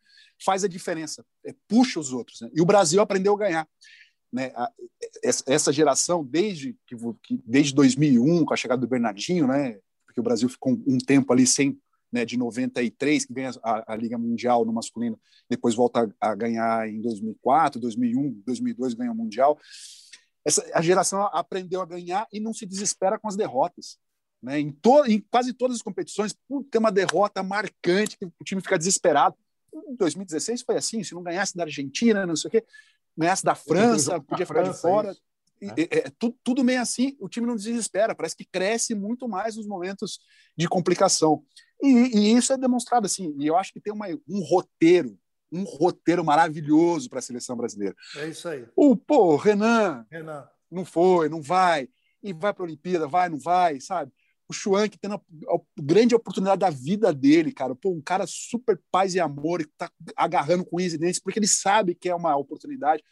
Faz 0.44 0.64
a 0.64 0.68
diferença, 0.68 1.24
é, 1.44 1.54
puxa 1.66 1.98
os 1.98 2.12
outros. 2.12 2.40
Né? 2.40 2.50
E 2.54 2.60
o 2.60 2.66
Brasil 2.66 3.00
aprendeu 3.00 3.34
a 3.34 3.38
ganhar 3.38 3.68
né, 4.32 4.52
a, 4.54 4.70
essa 5.22 5.72
geração 5.72 6.24
desde 6.24 6.76
que 6.86 6.96
desde 7.44 7.74
2001 7.74 8.44
com 8.44 8.54
a 8.54 8.56
chegada 8.56 8.80
do 8.80 8.88
Bernardinho, 8.88 9.46
né, 9.46 9.78
porque 10.04 10.20
o 10.20 10.22
Brasil 10.22 10.48
ficou 10.48 10.72
um 10.86 10.98
tempo 10.98 11.32
ali 11.32 11.46
sem 11.46 11.78
né, 12.12 12.24
de 12.24 12.36
93 12.36 13.24
que 13.24 13.32
ganha 13.32 13.50
a, 13.62 13.92
a, 13.92 13.96
Liga 13.96 14.16
Mundial 14.16 14.64
no 14.64 14.72
masculino, 14.72 15.18
depois 15.48 15.74
volta 15.74 16.10
a, 16.20 16.30
a, 16.30 16.34
ganhar 16.34 16.88
em 16.88 17.00
2004, 17.00 17.80
2001, 17.80 18.42
2002 18.46 18.94
ganha 18.94 19.12
o 19.12 19.14
Mundial. 19.14 19.58
Essa 20.44 20.64
a 20.72 20.80
geração 20.80 21.22
aprendeu 21.32 21.80
a 21.80 21.86
ganhar 21.86 22.26
e 22.32 22.40
não 22.40 22.54
se 22.54 22.64
desespera 22.64 23.18
com 23.18 23.28
as 23.28 23.36
derrotas. 23.36 23.98
Né? 24.42 24.60
Em, 24.60 24.70
to, 24.70 25.04
em 25.06 25.20
quase 25.30 25.52
todas 25.52 25.76
as 25.76 25.82
competições, 25.82 26.34
tem 26.70 26.78
uma 26.78 26.92
derrota 26.92 27.42
marcante 27.42 28.16
que 28.16 28.26
o 28.26 28.44
time 28.44 28.60
fica 28.60 28.78
desesperado. 28.78 29.36
Em 29.88 29.96
2016 29.96 30.62
foi 30.62 30.76
assim, 30.76 31.02
se 31.02 31.14
não 31.14 31.22
ganhasse 31.22 31.56
da 31.56 31.64
Argentina, 31.64 32.26
não 32.26 32.36
sei 32.36 32.48
o 32.48 32.50
quê, 32.50 32.64
ganhasse 33.16 33.44
da 33.44 33.54
França, 33.54 34.20
podia 34.20 34.46
ficar 34.46 34.62
França, 34.62 34.72
de 34.72 34.80
fora. 34.80 35.16
É. 35.60 35.82
É, 35.82 35.98
é, 35.98 36.10
tudo, 36.18 36.36
tudo 36.44 36.64
meio 36.64 36.80
assim, 36.82 37.16
o 37.18 37.28
time 37.28 37.46
não 37.46 37.56
desespera, 37.56 38.14
parece 38.14 38.36
que 38.36 38.44
cresce 38.44 38.94
muito 38.94 39.26
mais 39.26 39.56
nos 39.56 39.66
momentos 39.66 40.20
de 40.56 40.68
complicação. 40.68 41.42
E, 41.82 41.88
e 41.88 42.36
isso 42.36 42.52
é 42.52 42.58
demonstrado 42.58 43.06
assim, 43.06 43.34
e 43.38 43.46
eu 43.46 43.56
acho 43.56 43.72
que 43.72 43.80
tem 43.80 43.92
uma, 43.92 44.06
um 44.28 44.42
roteiro, 44.42 45.18
um 45.50 45.64
roteiro 45.64 46.24
maravilhoso 46.24 47.08
para 47.08 47.20
a 47.20 47.22
seleção 47.22 47.56
brasileira. 47.56 47.94
É 48.16 48.28
isso 48.28 48.48
aí. 48.48 48.66
O 48.76 48.94
pô, 48.96 49.36
Renan, 49.36 50.04
Renan, 50.10 50.46
não 50.70 50.84
foi, 50.84 51.28
não 51.28 51.40
vai, 51.40 51.88
e 52.22 52.32
vai 52.32 52.52
para 52.52 52.62
a 52.62 52.66
Olimpíada, 52.66 53.06
vai, 53.06 53.28
não 53.28 53.38
vai, 53.38 53.80
sabe? 53.80 54.12
O 54.48 54.52
Schwank 54.52 54.96
tendo 54.98 55.14
a, 55.14 55.18
a, 55.18 55.58
grande 55.80 56.14
oportunidade 56.14 56.60
da 56.60 56.70
vida 56.70 57.12
dele, 57.12 57.52
cara. 57.52 57.74
Pô, 57.74 57.90
um 57.90 58.00
cara 58.00 58.26
super 58.26 58.80
paz 58.90 59.14
e 59.14 59.20
amor, 59.20 59.64
que 59.64 59.72
tá 59.76 59.90
agarrando 60.16 60.64
com 60.64 60.80
incidentes, 60.80 61.20
porque 61.20 61.38
ele 61.38 61.48
sabe 61.48 61.94
que 61.94 62.08
é 62.08 62.14
uma 62.14 62.36
oportunidade. 62.36 63.02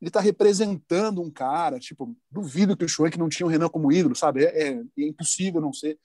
Ele 0.00 0.10
tá 0.10 0.20
representando 0.20 1.22
um 1.22 1.30
cara, 1.30 1.78
tipo, 1.78 2.16
duvido 2.30 2.76
que 2.76 2.84
o 2.84 2.88
Schwank 2.88 3.18
não 3.18 3.28
tinha 3.28 3.46
o 3.46 3.48
Renan 3.48 3.68
como 3.68 3.92
ídolo, 3.92 4.14
sabe? 4.14 4.44
É, 4.44 4.68
é, 4.68 4.72
é 4.74 5.06
impossível 5.08 5.60
não 5.60 5.72
ser. 5.72 5.98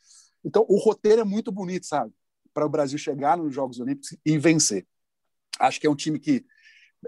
Então, 0.44 0.66
o 0.70 0.78
roteiro 0.78 1.22
é 1.22 1.26
muito 1.26 1.52
bonito, 1.52 1.86
sabe? 1.86 2.14
Para 2.54 2.66
o 2.66 2.70
Brasil 2.70 2.98
chegar 2.98 3.38
nos 3.38 3.54
Jogos 3.54 3.80
Olímpicos 3.80 4.16
e 4.26 4.38
vencer. 4.38 4.86
Acho 5.60 5.80
que 5.80 5.88
é 5.88 5.90
um 5.90 5.96
time 5.96 6.20
que 6.20 6.46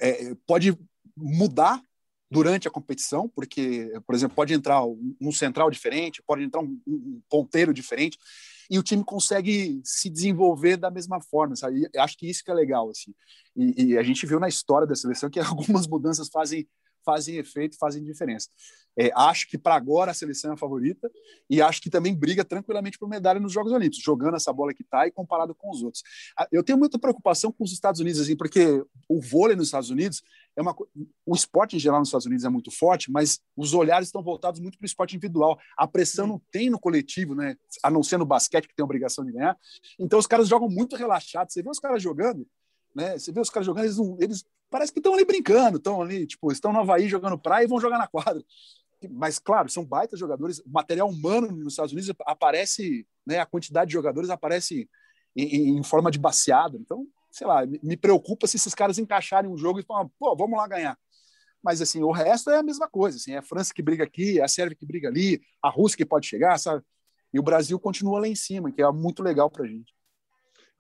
é, 0.02 0.36
pode 0.46 0.78
mudar 1.16 1.82
durante 2.34 2.68
a 2.68 2.72
competição, 2.72 3.30
porque, 3.30 3.94
por 4.08 4.16
exemplo, 4.16 4.36
pode 4.36 4.54
entrar 4.54 4.84
um 4.84 5.32
central 5.32 5.70
diferente, 5.70 6.24
pode 6.26 6.44
entrar 6.44 6.62
um, 6.62 6.82
um 6.88 7.22
ponteiro 7.30 7.72
diferente, 7.72 8.18
e 8.70 8.80
o 8.80 8.84
time 8.84 9.04
consegue 9.04 9.80
se 9.84 10.10
desenvolver 10.10 10.78
da 10.78 10.90
mesma 10.90 11.22
forma, 11.22 11.56
sabe? 11.56 11.88
E 11.94 12.00
acho 12.00 12.18
que 12.18 12.28
isso 12.28 12.44
que 12.44 12.50
é 12.50 12.54
legal, 12.54 12.90
assim. 12.90 13.14
E, 13.56 13.84
e, 13.86 13.98
a 13.98 14.04
gente 14.04 14.26
viu 14.26 14.40
na 14.40 14.48
história 14.48 14.88
da 14.88 14.96
seleção 14.96 15.30
que 15.30 15.40
algumas 15.40 15.86
mudanças 15.88 16.28
fazem 16.30 16.68
fazem 17.06 17.38
efeito, 17.38 17.78
fazem 17.78 18.04
diferença. 18.04 18.50
É, 18.96 19.12
acho 19.16 19.50
que 19.50 19.58
para 19.58 19.76
agora 19.76 20.12
a 20.12 20.14
seleção 20.14 20.52
é 20.52 20.54
a 20.54 20.58
favorita 20.58 21.10
e 21.50 21.62
acho 21.62 21.82
que 21.82 21.90
também 21.90 22.16
briga 22.16 22.46
tranquilamente 22.46 23.00
por 23.00 23.10
medalha 23.10 23.40
nos 23.40 23.52
Jogos 23.52 23.72
Olímpicos, 23.72 24.04
jogando 24.04 24.36
essa 24.36 24.54
bola 24.54 24.74
que 24.74 24.84
está 24.84 25.08
e 25.08 25.12
comparado 25.12 25.56
com 25.56 25.72
os 25.72 25.82
outros. 25.82 26.04
Eu 26.52 26.64
tenho 26.64 26.78
muita 26.78 27.00
preocupação 27.00 27.52
com 27.52 27.64
os 27.64 27.72
Estados 27.72 28.00
Unidos, 28.00 28.22
assim, 28.22 28.36
porque 28.36 28.84
o 29.10 29.20
vôlei 29.20 29.56
nos 29.56 29.68
Estados 29.68 29.90
Unidos 29.90 30.22
é 30.56 30.62
uma 30.62 30.76
o 31.26 31.36
esporte 31.36 31.76
em 31.76 31.80
geral 31.80 32.00
nos 32.00 32.10
Estados 32.10 32.28
Unidos 32.28 32.46
é 32.46 32.50
muito 32.50 32.70
forte, 32.70 33.12
mas 33.12 33.42
os 33.56 33.74
olhares 33.74 34.10
estão 34.10 34.22
voltados 34.22 34.60
muito 34.60 34.78
para 34.78 34.86
o 34.86 34.88
esporte 34.88 35.16
individual. 35.16 35.58
A 35.76 35.88
pressão 35.88 36.28
não 36.28 36.42
tem 36.52 36.70
no 36.70 36.80
coletivo, 36.80 37.34
né? 37.34 37.58
A 37.82 37.90
não 37.90 38.04
ser 38.04 38.18
no 38.18 38.26
basquete 38.26 38.68
que 38.68 38.76
tem 38.76 38.84
a 38.84 38.86
obrigação 38.86 39.26
de 39.26 39.32
ganhar. 39.32 39.58
Então 40.00 40.20
os 40.20 40.28
caras 40.28 40.48
jogam 40.48 40.70
muito 40.70 40.96
relaxados. 40.96 41.54
Você 41.54 41.64
vê 41.64 41.70
os 41.70 41.80
caras 41.80 42.04
jogando, 42.04 42.46
né? 42.96 43.18
Você 43.18 43.32
vê 43.32 43.40
os 43.40 43.50
caras 43.50 43.66
jogando, 43.66 43.86
eles, 43.86 43.98
não, 43.98 44.18
eles 44.20 44.46
parece 44.74 44.92
que 44.92 44.98
estão 44.98 45.14
ali 45.14 45.24
brincando, 45.24 45.78
estão 45.78 46.02
ali, 46.02 46.26
tipo, 46.26 46.52
estão 46.52 46.74
no 46.74 46.80
Havaí 46.80 47.08
jogando 47.08 47.38
praia 47.38 47.64
e 47.64 47.68
vão 47.68 47.80
jogar 47.80 48.00
na 48.00 48.08
quadra. 48.08 48.44
Mas, 49.12 49.38
claro, 49.38 49.70
são 49.70 49.86
baitas 49.86 50.20
jogadores. 50.20 50.58
O 50.62 50.70
material 50.72 51.08
humano 51.08 51.52
nos 51.52 51.74
Estados 51.74 51.92
Unidos 51.92 52.12
aparece, 52.26 53.06
né, 53.24 53.38
a 53.38 53.46
quantidade 53.46 53.90
de 53.90 53.94
jogadores 53.94 54.32
aparece 54.32 54.90
em, 55.36 55.78
em 55.78 55.84
forma 55.84 56.10
de 56.10 56.18
baseada. 56.18 56.76
Então, 56.76 57.06
sei 57.30 57.46
lá, 57.46 57.64
me 57.84 57.96
preocupa 57.96 58.48
se 58.48 58.58
esses 58.58 58.74
caras 58.74 58.98
encaixarem 58.98 59.48
um 59.48 59.56
jogo 59.56 59.80
e 59.80 59.84
falam, 59.84 60.12
pô, 60.18 60.36
vamos 60.36 60.58
lá 60.58 60.68
ganhar. 60.68 60.98
Mas, 61.62 61.80
assim, 61.80 62.02
o 62.02 62.12
resto 62.12 62.50
é 62.50 62.58
a 62.58 62.64
mesma 62.64 62.90
coisa. 62.90 63.18
Assim, 63.18 63.34
é 63.34 63.38
a 63.38 63.44
França 63.44 63.72
que 63.76 63.84
briga 63.84 64.04
aqui, 64.04 64.40
é 64.40 64.44
a 64.44 64.48
Sérvia 64.48 64.76
que 64.76 64.88
briga 64.88 65.08
ali, 65.08 65.40
a 65.62 65.70
Rússia 65.70 65.98
que 65.98 66.06
pode 66.06 66.26
chegar, 66.26 66.58
sabe? 66.58 66.84
E 67.32 67.38
o 67.38 67.44
Brasil 67.44 67.80
continua 67.80 68.22
lá 68.22 68.28
em 68.28 68.36
cima, 68.36 68.72
que 68.72 68.82
é 68.82 68.92
muito 68.92 69.22
legal 69.22 69.52
para 69.52 69.66
a 69.66 69.68
gente. 69.68 69.94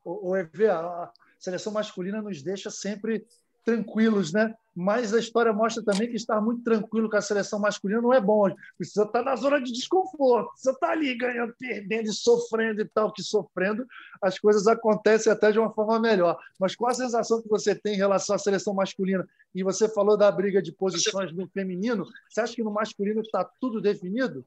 O 0.04 0.36
EV, 0.36 0.68
a 0.70 1.14
seleção 1.38 1.72
masculina 1.72 2.24
nos 2.24 2.42
deixa 2.42 2.72
sempre 2.72 3.24
tranquilos, 3.64 4.34
né? 4.34 4.54
Mas 4.76 5.14
a 5.14 5.20
história 5.20 5.54
mostra 5.54 5.84
também 5.84 6.10
que 6.10 6.16
estar 6.16 6.42
muito 6.42 6.64
tranquilo 6.64 7.08
com 7.10 7.16
a 7.16 7.22
seleção 7.22 7.60
masculina 7.60 8.02
não 8.02 8.12
é 8.12 8.20
bom. 8.20 8.50
Precisa 8.76 9.04
estar 9.04 9.22
na 9.22 9.36
zona 9.36 9.62
de 9.62 9.72
desconforto, 9.72 10.50
precisa 10.50 10.72
estar 10.72 10.90
ali 10.90 11.16
ganhando, 11.16 11.54
perdendo 11.60 12.08
e 12.08 12.14
sofrendo 12.14 12.82
e 12.82 12.86
tal, 12.86 13.12
que 13.14 13.22
sofrendo 13.22 13.86
as 14.22 14.40
coisas 14.40 14.66
acontecem 14.66 15.32
até 15.32 15.52
de 15.52 15.60
uma 15.60 15.72
forma 15.72 16.00
melhor. 16.00 16.40
Mas 16.60 16.76
qual 16.76 16.90
a 16.90 16.96
sensação 16.96 17.42
que 17.42 17.48
você 17.48 17.76
tem 17.76 17.94
em 17.94 17.98
relação 17.98 18.36
à 18.36 18.40
seleção 18.40 18.74
masculina? 18.74 19.28
E 19.54 19.64
você 19.64 19.88
falou 19.88 20.18
da 20.18 20.32
briga 20.32 20.62
de 20.62 20.72
posições 20.72 21.32
no 21.32 21.48
feminino. 21.50 22.06
Você 22.28 22.42
acha 22.42 22.56
que 22.56 22.64
no 22.64 22.72
masculino 22.72 23.22
está 23.22 23.48
tudo 23.62 23.80
definido? 23.80 24.44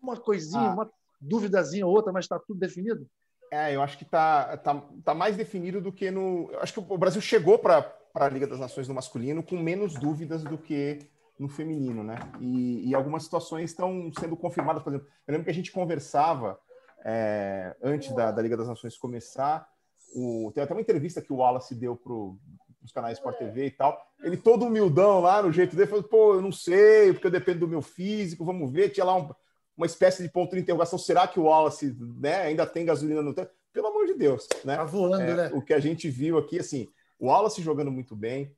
Uma 0.00 0.16
coisinha, 0.16 0.68
ah. 0.68 0.74
uma 0.74 0.90
duvidazinha 1.20 1.86
ou 1.86 1.92
outra, 1.92 2.12
mas 2.12 2.26
está 2.26 2.38
tudo 2.38 2.60
definido? 2.60 3.04
É, 3.50 3.74
eu 3.74 3.82
acho 3.82 3.96
que 3.96 4.04
está 4.04 4.56
tá, 4.58 4.82
tá 5.04 5.14
mais 5.14 5.36
definido 5.36 5.80
do 5.80 5.92
que 5.92 6.10
no. 6.10 6.50
Eu 6.52 6.60
acho 6.60 6.72
que 6.72 6.92
o 6.92 6.98
Brasil 6.98 7.20
chegou 7.20 7.58
para 7.58 7.82
para 8.16 8.24
a 8.24 8.30
Liga 8.30 8.46
das 8.46 8.58
Nações 8.58 8.88
no 8.88 8.94
masculino 8.94 9.42
com 9.42 9.58
menos 9.58 9.92
dúvidas 9.92 10.42
do 10.42 10.56
que 10.56 11.00
no 11.38 11.50
feminino, 11.50 12.02
né? 12.02 12.18
E, 12.40 12.88
e 12.88 12.94
algumas 12.94 13.24
situações 13.24 13.68
estão 13.68 14.10
sendo 14.18 14.34
confirmadas, 14.34 14.82
por 14.82 14.88
exemplo, 14.88 15.06
eu 15.26 15.32
lembro 15.32 15.44
que 15.44 15.50
a 15.50 15.54
gente 15.54 15.70
conversava 15.70 16.58
é, 17.04 17.76
antes 17.82 18.10
da, 18.14 18.30
da, 18.30 18.40
Liga 18.40 18.56
das 18.56 18.68
Nações 18.68 18.96
começar, 18.96 19.68
o, 20.14 20.50
tem 20.54 20.64
até 20.64 20.72
uma 20.72 20.80
entrevista 20.80 21.20
que 21.20 21.30
o 21.30 21.36
Wallace 21.36 21.74
deu 21.74 21.94
para 21.94 22.10
os 22.10 22.90
canais 22.90 23.18
Sport 23.18 23.36
TV 23.36 23.66
e 23.66 23.70
tal, 23.72 24.02
ele 24.22 24.38
todo 24.38 24.64
humildão 24.64 25.20
lá 25.20 25.42
no 25.42 25.52
jeito 25.52 25.76
dele, 25.76 25.90
falou, 25.90 26.04
pô, 26.04 26.34
eu 26.36 26.40
não 26.40 26.52
sei, 26.52 27.12
porque 27.12 27.26
eu 27.26 27.30
dependo 27.30 27.60
do 27.60 27.68
meu 27.68 27.82
físico, 27.82 28.46
vamos 28.46 28.72
ver, 28.72 28.88
tinha 28.88 29.04
lá 29.04 29.14
um, 29.14 29.28
uma 29.76 29.84
espécie 29.84 30.22
de 30.22 30.30
ponto 30.30 30.56
de 30.56 30.62
interrogação, 30.62 30.98
será 30.98 31.28
que 31.28 31.38
o 31.38 31.42
Wallace 31.42 31.94
né, 32.18 32.44
ainda 32.44 32.64
tem 32.66 32.86
gasolina 32.86 33.20
no 33.20 33.34
tanque? 33.34 33.52
Pelo 33.74 33.88
amor 33.88 34.06
de 34.06 34.14
Deus, 34.14 34.48
né? 34.64 34.74
Tá 34.74 34.84
voando, 34.84 35.20
é, 35.20 35.34
né? 35.34 35.50
O 35.52 35.60
que 35.60 35.74
a 35.74 35.78
gente 35.78 36.08
viu 36.08 36.38
aqui, 36.38 36.58
assim, 36.58 36.88
o 37.18 37.28
Wallace 37.28 37.62
jogando 37.62 37.90
muito 37.90 38.14
bem, 38.14 38.54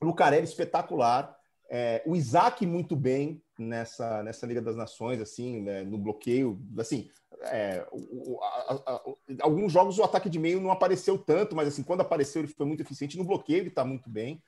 o 0.00 0.06
Lucarelli 0.06 0.44
espetacular, 0.44 1.36
é, 1.70 2.02
o 2.06 2.14
Isaac 2.14 2.66
muito 2.66 2.94
bem 2.94 3.42
nessa, 3.58 4.22
nessa 4.22 4.46
Liga 4.46 4.60
das 4.60 4.76
Nações, 4.76 5.20
assim, 5.20 5.62
né, 5.62 5.82
no 5.82 5.98
bloqueio, 5.98 6.60
assim, 6.78 7.10
é, 7.42 7.86
o, 7.90 8.38
a, 8.42 8.74
a, 8.86 9.00
alguns 9.40 9.72
jogos 9.72 9.98
o 9.98 10.04
ataque 10.04 10.28
de 10.28 10.38
meio 10.38 10.60
não 10.60 10.70
apareceu 10.70 11.18
tanto, 11.18 11.54
mas 11.54 11.68
assim, 11.68 11.82
quando 11.82 12.00
apareceu 12.00 12.42
ele 12.42 12.52
foi 12.52 12.66
muito 12.66 12.82
eficiente, 12.82 13.18
no 13.18 13.24
bloqueio 13.24 13.60
ele 13.60 13.68
está 13.68 13.84
muito 13.84 14.08
bem, 14.10 14.42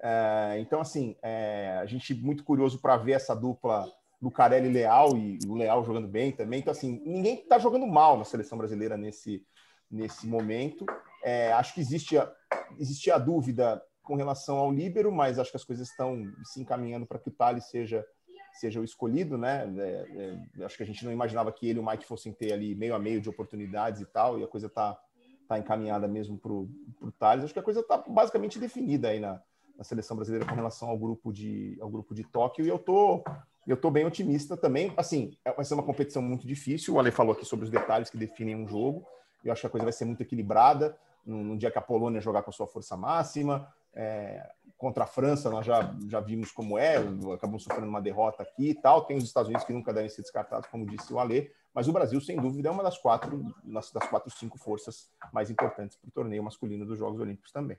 é, 0.00 0.56
então 0.60 0.80
assim, 0.80 1.16
é, 1.22 1.78
a 1.80 1.86
gente 1.86 2.14
muito 2.14 2.44
curioso 2.44 2.80
para 2.80 2.96
ver 2.96 3.12
essa 3.12 3.34
dupla 3.34 3.90
Lucarelli 4.20 4.68
Leal 4.68 5.16
e, 5.16 5.38
o 5.46 5.54
Leal 5.54 5.84
jogando 5.84 6.08
bem 6.08 6.32
também, 6.32 6.60
então 6.60 6.72
assim, 6.72 7.00
ninguém 7.04 7.40
está 7.40 7.58
jogando 7.58 7.86
mal 7.86 8.18
na 8.18 8.24
seleção 8.24 8.58
brasileira 8.58 8.96
nesse, 8.96 9.44
nesse 9.90 10.26
momento, 10.26 10.84
é, 11.24 11.52
acho 11.52 11.74
que 11.74 11.80
existe 11.80 12.18
a, 12.18 12.30
existia 12.78 13.16
a 13.16 13.18
dúvida 13.18 13.82
com 14.02 14.14
relação 14.14 14.56
ao 14.56 14.72
líbero, 14.72 15.12
mas 15.12 15.38
acho 15.38 15.50
que 15.50 15.56
as 15.56 15.64
coisas 15.64 15.88
estão 15.88 16.24
se 16.44 16.60
encaminhando 16.60 17.06
para 17.06 17.18
que 17.18 17.28
o 17.28 17.32
Thales 17.32 17.68
seja 17.68 18.04
seja 18.54 18.80
o 18.80 18.84
escolhido, 18.84 19.38
né? 19.38 19.72
É, 19.78 20.38
é, 20.58 20.64
acho 20.64 20.76
que 20.76 20.82
a 20.82 20.86
gente 20.86 21.04
não 21.04 21.12
imaginava 21.12 21.52
que 21.52 21.68
ele 21.68 21.78
e 21.78 21.82
o 21.82 21.86
Mike 21.86 22.06
fossem 22.06 22.32
ter 22.32 22.52
ali 22.52 22.74
meio 22.74 22.94
a 22.94 22.98
meio 22.98 23.20
de 23.20 23.28
oportunidades 23.28 24.00
e 24.00 24.06
tal, 24.06 24.38
e 24.38 24.42
a 24.42 24.48
coisa 24.48 24.66
está 24.66 24.98
tá 25.46 25.58
encaminhada 25.58 26.08
mesmo 26.08 26.38
para 26.38 26.52
o 26.52 26.68
Thales. 27.18 27.44
Acho 27.44 27.52
que 27.52 27.60
a 27.60 27.62
coisa 27.62 27.80
está 27.80 27.98
basicamente 27.98 28.58
definida 28.58 29.08
aí 29.08 29.20
na, 29.20 29.40
na, 29.76 29.84
seleção 29.84 30.16
brasileira 30.16 30.46
com 30.46 30.54
relação 30.54 30.88
ao 30.88 30.98
grupo 30.98 31.32
de 31.32 31.78
ao 31.80 31.88
grupo 31.88 32.14
de 32.14 32.24
Tóquio, 32.24 32.64
e 32.64 32.68
eu 32.68 32.78
tô 32.78 33.22
eu 33.66 33.76
tô 33.76 33.90
bem 33.90 34.06
otimista 34.06 34.56
também. 34.56 34.92
Assim, 34.96 35.36
é, 35.44 35.52
vai 35.52 35.64
ser 35.64 35.74
uma 35.74 35.82
competição 35.82 36.22
muito 36.22 36.46
difícil. 36.46 36.94
O 36.94 36.98
Ale 36.98 37.10
falou 37.10 37.34
aqui 37.34 37.44
sobre 37.44 37.64
os 37.64 37.70
detalhes 37.70 38.08
que 38.10 38.16
definem 38.16 38.56
um 38.56 38.66
jogo. 38.66 39.06
Eu 39.44 39.52
acho 39.52 39.60
que 39.60 39.66
a 39.66 39.70
coisa 39.70 39.84
vai 39.84 39.92
ser 39.92 40.06
muito 40.06 40.22
equilibrada 40.22 40.98
no, 41.28 41.56
dia 41.56 41.70
que 41.70 41.78
a 41.78 41.82
Polônia 41.82 42.20
jogar 42.20 42.42
com 42.42 42.50
a 42.50 42.52
sua 42.52 42.66
força 42.66 42.96
máxima. 42.96 43.72
É, 43.94 44.50
contra 44.76 45.04
a 45.04 45.06
França, 45.06 45.50
nós 45.50 45.66
já, 45.66 45.92
já 46.06 46.20
vimos 46.20 46.52
como 46.52 46.78
é, 46.78 46.96
acabamos 47.34 47.64
sofrendo 47.64 47.88
uma 47.88 48.00
derrota 48.00 48.42
aqui 48.42 48.70
e 48.70 48.74
tal. 48.74 49.04
Tem 49.04 49.16
os 49.16 49.24
Estados 49.24 49.48
Unidos 49.48 49.66
que 49.66 49.72
nunca 49.72 49.92
devem 49.92 50.08
ser 50.08 50.22
descartados, 50.22 50.68
como 50.70 50.86
disse 50.86 51.12
o 51.12 51.18
Alê, 51.18 51.50
mas 51.74 51.88
o 51.88 51.92
Brasil, 51.92 52.20
sem 52.20 52.36
dúvida, 52.36 52.68
é 52.68 52.72
uma 52.72 52.82
das 52.82 52.96
quatro, 52.96 53.54
das 53.64 54.08
quatro, 54.08 54.30
cinco 54.30 54.56
forças 54.56 55.10
mais 55.32 55.50
importantes 55.50 55.96
para 55.96 56.08
o 56.08 56.12
torneio 56.12 56.42
masculino 56.42 56.86
dos 56.86 56.98
Jogos 56.98 57.20
Olímpicos 57.20 57.50
também. 57.50 57.76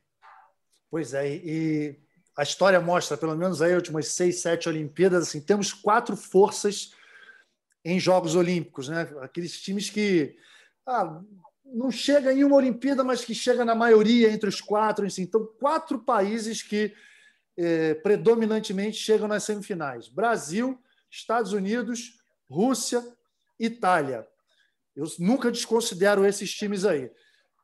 Pois 0.91 1.13
é, 1.13 1.27
e 1.27 1.99
a 2.35 2.43
história 2.43 2.79
mostra, 2.81 3.17
pelo 3.17 3.35
menos 3.35 3.61
aí, 3.61 3.73
últimas 3.73 4.09
seis, 4.09 4.41
sete 4.41 4.67
Olimpíadas, 4.67 5.27
assim, 5.27 5.41
temos 5.41 5.73
quatro 5.73 6.17
forças 6.17 6.93
em 7.83 7.99
Jogos 7.99 8.35
Olímpicos, 8.35 8.89
né? 8.89 9.09
Aqueles 9.21 9.59
times 9.61 9.89
que 9.89 10.37
ah, 10.85 11.21
não 11.73 11.91
chega 11.91 12.33
em 12.33 12.43
uma 12.43 12.55
Olimpíada, 12.55 13.03
mas 13.03 13.23
que 13.23 13.33
chega 13.33 13.63
na 13.63 13.75
maioria 13.75 14.31
entre 14.31 14.49
os 14.49 14.61
quatro. 14.61 15.05
Assim. 15.05 15.23
Então, 15.23 15.45
quatro 15.59 15.99
países 15.99 16.61
que 16.61 16.93
é, 17.57 17.93
predominantemente 17.95 18.97
chegam 18.97 19.27
nas 19.27 19.43
semifinais: 19.43 20.07
Brasil, 20.07 20.79
Estados 21.09 21.53
Unidos, 21.53 22.19
Rússia, 22.49 23.03
Itália. 23.59 24.27
Eu 24.95 25.05
nunca 25.19 25.51
desconsidero 25.51 26.25
esses 26.25 26.53
times 26.53 26.85
aí. 26.85 27.11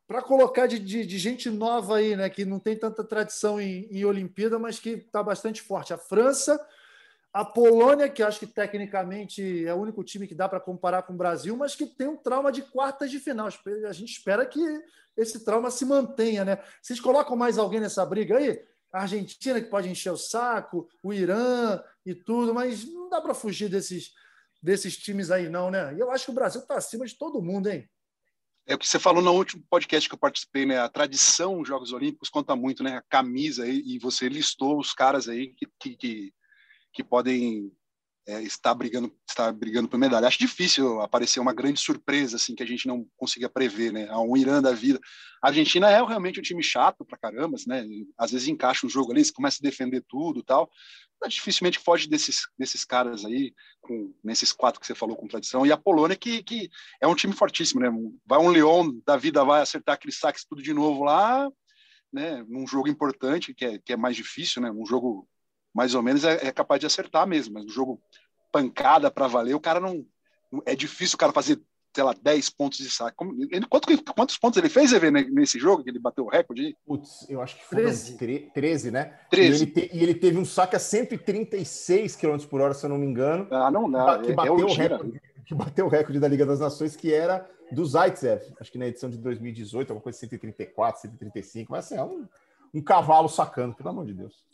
Para 0.08 0.22
colocar 0.22 0.68
de, 0.68 0.78
de, 0.78 1.06
de, 1.06 1.18
gente 1.18 1.50
nova 1.50 1.98
aí, 1.98 2.16
né, 2.16 2.30
que 2.30 2.46
não 2.46 2.60
tem 2.60 2.78
tanta 2.78 3.04
tradição 3.04 3.60
em, 3.60 3.88
em 3.90 4.06
Olimpíada, 4.06 4.60
mas 4.60 4.80
que 4.80 4.90
está 4.90 5.24
bastante 5.24 5.62
forte. 5.62 5.94
A 5.94 5.98
França, 5.98 6.60
a 7.36 7.44
Polônia, 7.44 8.08
que 8.08 8.24
acho 8.24 8.40
que 8.40 8.48
tecnicamente 8.48 9.68
é 9.68 9.74
o 9.74 9.78
único 9.78 10.02
time 10.06 10.26
que 10.26 10.34
dá 10.34 10.48
para 10.48 10.58
comparar 10.58 11.04
com 11.04 11.12
o 11.12 11.18
Brasil, 11.18 11.58
mas 11.58 11.76
que 11.76 11.86
tem 11.86 12.08
um 12.08 12.16
trauma 12.16 12.50
de 12.50 12.62
quartas 12.62 13.12
de 13.12 13.20
final. 13.20 13.50
A 13.86 13.92
gente 13.92 14.14
espera 14.14 14.46
que 14.46 14.62
esse 15.18 15.44
trauma 15.44 15.70
se 15.70 15.84
mantenha, 15.84 16.46
né? 16.46 16.64
Vocês 16.82 16.98
colocam 16.98 17.36
mais 17.36 17.58
alguém 17.58 17.82
nessa 17.82 18.06
briga 18.06 18.38
aí? 18.38 18.58
A 18.90 19.02
Argentina, 19.02 19.60
que 19.60 19.70
pode 19.70 19.90
encher 19.90 20.14
o 20.14 20.18
saco, 20.18 20.88
o 21.04 21.14
Irã 21.14 21.84
e 22.06 22.16
tudo, 22.16 22.54
mas 22.54 22.86
não 22.86 23.10
dá 23.10 23.20
para 23.20 23.34
fugir 23.34 23.68
desses, 23.68 24.14
desses 24.64 24.96
times 24.96 25.30
aí, 25.30 25.50
não, 25.50 25.70
né? 25.70 25.94
E 25.94 26.00
eu 26.00 26.12
acho 26.12 26.24
que 26.24 26.32
o 26.32 26.36
Brasil 26.36 26.62
está 26.62 26.78
acima 26.78 27.06
de 27.06 27.18
todo 27.18 27.42
mundo, 27.42 27.68
hein? 27.68 27.86
É 28.66 28.76
o 28.76 28.80
que 28.80 28.88
você 28.88 28.98
falou 28.98 29.22
no 29.22 29.34
último 29.34 29.62
podcast 29.70 30.08
que 30.08 30.16
eu 30.16 30.20
participei, 30.20 30.66
né? 30.66 30.80
A 30.80 30.88
tradição 30.88 31.58
dos 31.58 31.68
Jogos 31.68 31.92
Olímpicos 31.92 32.30
conta 32.30 32.56
muito, 32.56 32.82
né? 32.82 32.96
A 32.96 33.02
camisa 33.02 33.66
aí, 33.66 33.84
e 33.86 34.00
você 34.00 34.30
listou 34.30 34.80
os 34.80 34.94
caras 34.94 35.28
aí 35.28 35.48
que, 35.50 35.68
que, 35.98 36.34
que 36.96 37.04
podem 37.04 37.72
é, 38.28 38.42
estar 38.42 38.74
brigando 38.74 39.14
estar 39.30 39.52
brigando 39.52 39.88
por 39.88 40.00
medalha. 40.00 40.28
Acho 40.28 40.40
difícil 40.40 41.02
aparecer 41.02 41.40
uma 41.40 41.54
grande 41.54 41.80
surpresa 41.80 42.38
assim 42.38 42.56
que 42.56 42.64
a 42.64 42.66
gente 42.66 42.88
não 42.88 43.06
consiga 43.18 43.50
prever, 43.50 43.92
né? 43.92 44.12
Um 44.16 44.36
Irã 44.36 44.62
da 44.62 44.72
vida. 44.72 45.00
A 45.44 45.50
Argentina 45.50 45.90
é 45.90 46.04
realmente 46.04 46.40
um 46.40 46.44
time 46.44 46.64
chato 46.64 47.06
para 47.06 47.18
caramba, 47.18 47.58
né? 47.68 47.86
Às 48.18 48.32
vezes 48.32 48.48
encaixa 48.48 48.88
um 48.88 48.90
jogo 48.90 49.12
ali, 49.12 49.32
começa 49.32 49.60
a 49.62 49.68
defender 49.68 50.04
tudo, 50.08 50.42
tal. 50.42 50.70
Mas 51.22 51.34
dificilmente 51.34 51.78
foge 51.78 52.08
desses 52.08 52.48
desses 52.58 52.84
caras 52.84 53.26
aí, 53.26 53.54
com 53.82 54.14
nesses 54.24 54.52
quatro 54.52 54.80
que 54.80 54.88
você 54.88 54.96
falou 54.96 55.16
com 55.16 55.28
tradição. 55.28 55.66
E 55.66 55.72
a 55.72 55.78
Polônia 55.78 56.16
que, 56.16 56.42
que 56.42 56.70
é 57.02 57.08
um 57.08 57.16
time 57.16 57.34
fortíssimo, 57.34 57.82
né? 57.82 57.90
Vai 58.26 58.40
um 58.40 58.50
Leão 58.50 58.92
da 59.06 59.18
vida 59.18 59.44
vai 59.44 59.62
acertar 59.62 59.96
aqueles 59.96 60.18
saques 60.18 60.46
tudo 60.46 60.64
de 60.64 60.74
novo 60.74 61.04
lá, 61.04 61.48
né? 62.12 62.44
Num 62.48 62.66
jogo 62.66 62.88
importante 62.88 63.54
que 63.54 63.66
é 63.66 63.78
que 63.78 63.94
é 63.94 63.98
mais 63.98 64.16
difícil, 64.16 64.62
né? 64.62 64.72
Um 64.72 64.86
jogo 64.86 65.28
mais 65.76 65.94
ou 65.94 66.02
menos 66.02 66.24
é, 66.24 66.48
é 66.48 66.52
capaz 66.54 66.80
de 66.80 66.86
acertar 66.86 67.28
mesmo, 67.28 67.56
mas 67.56 67.66
no 67.66 67.70
jogo 67.70 68.02
pancada 68.52 69.12
para 69.12 69.28
valer, 69.28 69.54
o 69.54 69.60
cara 69.60 69.82
não. 69.82 70.06
É 70.66 70.74
difícil 70.74 71.16
o 71.16 71.18
cara 71.18 71.34
fazer, 71.34 71.60
sei 71.94 72.04
lá, 72.04 72.16
10 72.22 72.50
pontos 72.52 72.78
de 72.78 72.90
saque. 72.90 73.18
Como, 73.18 73.34
ele, 73.52 73.66
quanto, 73.68 74.14
quantos 74.14 74.38
pontos 74.38 74.58
ele 74.58 74.70
fez, 74.70 74.94
EV, 74.94 75.12
nesse 75.12 75.60
jogo, 75.60 75.84
que 75.84 75.90
ele 75.90 76.00
bateu 76.00 76.24
o 76.24 76.30
recorde? 76.30 76.78
Putz, 76.86 77.30
eu 77.30 77.42
acho 77.42 77.58
que 77.58 77.66
foi 77.66 77.80
13, 77.80 78.50
13 78.54 78.92
né? 78.92 79.20
13. 79.30 79.50
E 79.50 79.64
ele, 79.64 79.72
te, 79.72 79.90
e 79.94 80.04
ele, 80.04 80.16
teve 80.16 80.38
um 80.38 80.46
saque 80.46 80.78
a 80.78 80.80
136 80.80 82.16
km 82.16 82.38
por 82.50 82.62
hora, 82.62 82.74
se 82.74 82.86
eu 82.86 82.90
não 82.90 82.98
me 82.98 83.06
engano. 83.06 83.48
Ah, 83.52 83.70
não 83.70 83.92
dá. 83.92 84.20
Que, 84.20 84.32
é, 84.32 84.34
bateu, 84.34 84.58
é 84.58 84.64
o 84.64 84.74
recorde, 84.74 85.22
que 85.46 85.54
bateu 85.54 85.86
o 85.88 85.90
recorde 85.90 86.20
da 86.22 86.28
Liga 86.30 86.46
das 86.46 86.62
Nações, 86.62 86.96
que 86.96 87.14
era 87.14 87.46
do 87.70 87.86
Zaitsev, 87.86 88.44
acho 88.62 88.72
que 88.72 88.78
na 88.78 88.88
edição 88.88 89.10
de 89.10 89.18
2018, 89.18 89.90
alguma 89.90 90.04
coisa 90.04 90.18
134, 90.20 91.02
135, 91.02 91.72
mas 91.72 91.86
assim, 91.86 91.98
é 91.98 92.04
um, 92.04 92.26
um 92.74 92.82
cavalo 92.82 93.28
sacando, 93.28 93.76
pelo 93.76 93.90
amor 93.90 94.06
de 94.06 94.14
Deus. 94.14 94.46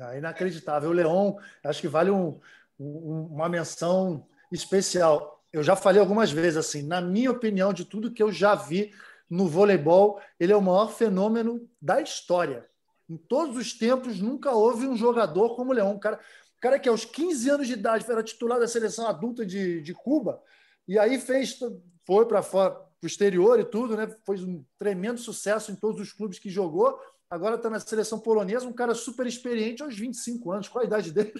É 0.00 0.18
inacreditável. 0.18 0.90
O 0.90 0.92
Leon, 0.92 1.36
acho 1.62 1.80
que 1.80 1.88
vale 1.88 2.10
um, 2.10 2.40
um, 2.78 3.28
uma 3.32 3.48
menção 3.48 4.26
especial. 4.50 5.42
Eu 5.52 5.62
já 5.62 5.76
falei 5.76 6.00
algumas 6.00 6.30
vezes 6.30 6.56
assim, 6.56 6.82
na 6.82 7.00
minha 7.00 7.30
opinião, 7.30 7.72
de 7.72 7.84
tudo 7.84 8.12
que 8.12 8.22
eu 8.22 8.32
já 8.32 8.54
vi 8.54 8.92
no 9.30 9.48
voleibol, 9.48 10.20
ele 10.38 10.52
é 10.52 10.56
o 10.56 10.62
maior 10.62 10.92
fenômeno 10.92 11.68
da 11.80 12.00
história. 12.00 12.66
Em 13.08 13.16
todos 13.16 13.56
os 13.56 13.72
tempos, 13.72 14.20
nunca 14.20 14.52
houve 14.52 14.86
um 14.86 14.96
jogador 14.96 15.54
como 15.56 15.70
o 15.70 15.74
Leão. 15.74 15.92
Um 15.92 15.98
cara, 15.98 16.18
cara 16.60 16.78
que 16.78 16.88
aos 16.88 17.04
15 17.04 17.50
anos 17.50 17.66
de 17.66 17.74
idade 17.74 18.10
era 18.10 18.22
titular 18.22 18.58
da 18.58 18.66
seleção 18.66 19.06
adulta 19.06 19.44
de, 19.44 19.80
de 19.80 19.94
Cuba, 19.94 20.42
e 20.86 20.98
aí 20.98 21.18
fez, 21.18 21.58
foi 22.06 22.26
para 22.26 22.42
fora, 22.42 22.74
para 22.74 22.86
o 23.02 23.06
exterior 23.06 23.58
e 23.60 23.64
tudo, 23.64 23.96
né? 23.96 24.14
Foi 24.24 24.38
um 24.38 24.64
tremendo 24.78 25.18
sucesso 25.18 25.70
em 25.70 25.76
todos 25.76 26.00
os 26.00 26.12
clubes 26.12 26.38
que 26.38 26.50
jogou. 26.50 26.98
Agora 27.30 27.56
está 27.56 27.68
na 27.68 27.80
seleção 27.80 28.18
polonesa, 28.18 28.66
um 28.66 28.72
cara 28.72 28.94
super 28.94 29.26
experiente 29.26 29.82
aos 29.82 29.96
25 29.96 30.52
anos. 30.52 30.68
Qual 30.68 30.82
a 30.82 30.86
idade 30.86 31.12
dele? 31.12 31.34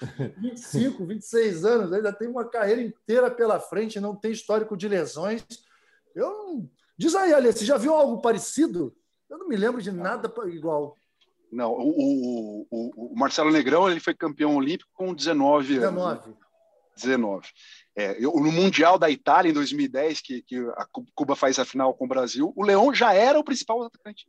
25, 0.40 1.04
26 1.04 1.64
anos. 1.64 1.92
Ainda 1.92 2.12
tem 2.12 2.28
uma 2.28 2.48
carreira 2.48 2.80
inteira 2.80 3.30
pela 3.30 3.60
frente, 3.60 4.00
não 4.00 4.16
tem 4.16 4.32
histórico 4.32 4.76
de 4.76 4.88
lesões. 4.88 5.44
Eu 6.14 6.68
Diz 6.98 7.14
aí, 7.14 7.32
Alê, 7.32 7.52
você 7.52 7.64
já 7.64 7.76
viu 7.76 7.94
algo 7.94 8.22
parecido? 8.22 8.96
Eu 9.28 9.38
não 9.38 9.48
me 9.48 9.56
lembro 9.56 9.82
de 9.82 9.92
nada 9.92 10.32
igual. 10.46 10.96
Não, 11.52 11.72
o, 11.72 12.66
o, 12.70 13.12
o 13.12 13.16
Marcelo 13.16 13.52
Negrão 13.52 13.90
ele 13.90 14.00
foi 14.00 14.14
campeão 14.14 14.56
olímpico 14.56 14.90
com 14.94 15.14
19, 15.14 15.74
19. 15.74 16.00
anos. 16.00 16.26
Né? 16.26 16.34
19. 16.96 17.48
É, 17.94 18.24
eu, 18.24 18.32
no 18.32 18.50
Mundial 18.50 18.98
da 18.98 19.10
Itália, 19.10 19.50
em 19.50 19.54
2010, 19.54 20.20
que, 20.22 20.42
que 20.42 20.56
a 20.56 20.86
Cuba 21.14 21.36
faz 21.36 21.58
a 21.58 21.64
final 21.64 21.92
com 21.92 22.06
o 22.06 22.08
Brasil, 22.08 22.52
o 22.56 22.64
Leão 22.64 22.94
já 22.94 23.12
era 23.12 23.38
o 23.38 23.44
principal 23.44 23.82
atacante. 23.82 24.26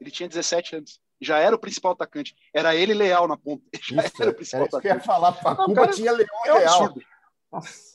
Ele 0.00 0.10
tinha 0.10 0.28
17 0.28 0.76
anos. 0.76 1.00
Já 1.20 1.38
era 1.38 1.54
o 1.54 1.58
principal 1.58 1.92
atacante. 1.92 2.34
Era 2.54 2.74
ele 2.74 2.94
leal 2.94 3.28
na 3.28 3.36
ponta. 3.36 3.62
Já 3.82 4.04
isso, 4.04 4.22
era 4.22 4.30
o 4.30 4.34
principal 4.34 4.64
atacante. 4.64 4.82
Que 4.82 4.88
ia 4.88 5.00
falar, 5.00 5.28
a 5.28 5.54
Cuba 5.54 5.74
cara, 5.74 5.92
tinha 5.92 6.12
Leão 6.12 6.28
é 6.46 6.52
leal. 6.52 6.94
Nossa. 7.52 7.90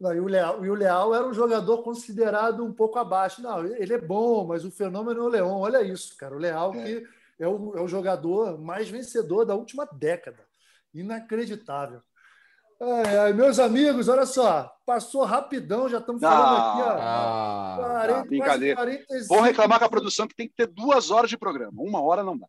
Não, 0.00 0.14
e, 0.14 0.20
o 0.20 0.26
Leal, 0.26 0.64
e 0.64 0.70
o 0.70 0.74
Leal 0.74 1.14
era 1.14 1.26
um 1.26 1.34
jogador 1.34 1.82
considerado 1.82 2.64
um 2.64 2.72
pouco 2.72 2.98
abaixo. 2.98 3.42
Não, 3.42 3.66
ele 3.66 3.92
é 3.92 4.00
bom, 4.00 4.46
mas 4.46 4.64
o 4.64 4.70
fenômeno 4.70 5.20
é 5.20 5.22
o 5.22 5.28
Leão. 5.28 5.60
Olha 5.60 5.82
isso, 5.82 6.16
cara. 6.16 6.34
O 6.34 6.38
Leal 6.38 6.74
é. 6.74 6.82
que 6.82 7.06
é 7.38 7.46
o, 7.46 7.76
é 7.76 7.82
o 7.82 7.88
jogador 7.88 8.58
mais 8.58 8.88
vencedor 8.88 9.44
da 9.44 9.54
última 9.54 9.84
década. 9.84 10.46
Inacreditável. 10.94 12.00
Ai, 12.82 13.18
ai, 13.18 13.32
meus 13.34 13.58
amigos, 13.58 14.08
olha 14.08 14.24
só, 14.24 14.74
passou 14.86 15.22
rapidão, 15.24 15.86
já 15.86 15.98
estamos 15.98 16.22
falando 16.22 16.56
ah, 16.56 16.72
aqui, 16.72 16.82
ó. 16.82 16.96
Ah, 16.98 18.06
40, 18.06 18.24
brincadeira. 18.24 18.76
45... 18.76 19.28
Vou 19.28 19.42
reclamar 19.42 19.78
com 19.78 19.84
a 19.84 19.90
produção 19.90 20.26
que 20.26 20.34
tem 20.34 20.48
que 20.48 20.54
ter 20.54 20.66
duas 20.66 21.10
horas 21.10 21.28
de 21.28 21.36
programa, 21.36 21.82
uma 21.82 22.02
hora 22.02 22.22
não 22.22 22.38
dá. 22.38 22.46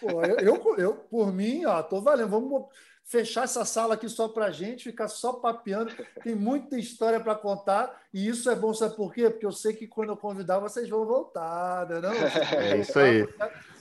Pô, 0.00 0.22
eu, 0.24 0.36
eu, 0.38 0.76
eu, 0.76 0.94
por 0.94 1.32
mim, 1.32 1.64
ó, 1.66 1.82
tô 1.82 2.00
valendo. 2.00 2.30
Vamos 2.30 2.66
fechar 3.04 3.44
essa 3.44 3.64
sala 3.64 3.94
aqui 3.94 4.08
só 4.08 4.28
para 4.28 4.50
gente, 4.50 4.84
ficar 4.84 5.06
só 5.08 5.34
papeando. 5.34 5.92
Tem 6.22 6.34
muita 6.34 6.78
história 6.78 7.20
para 7.20 7.34
contar 7.34 8.02
e 8.12 8.26
isso 8.26 8.50
é 8.50 8.56
bom, 8.56 8.72
sabe 8.72 8.96
por 8.96 9.12
quê? 9.12 9.28
Porque 9.30 9.46
eu 9.46 9.52
sei 9.52 9.72
que 9.74 9.86
quando 9.86 10.10
eu 10.10 10.16
convidar 10.16 10.58
vocês 10.58 10.88
vão 10.88 11.04
voltar, 11.04 11.86
né? 11.88 12.00
Não? 12.00 12.10
É 12.58 12.78
isso 12.78 12.98
aí. 12.98 13.28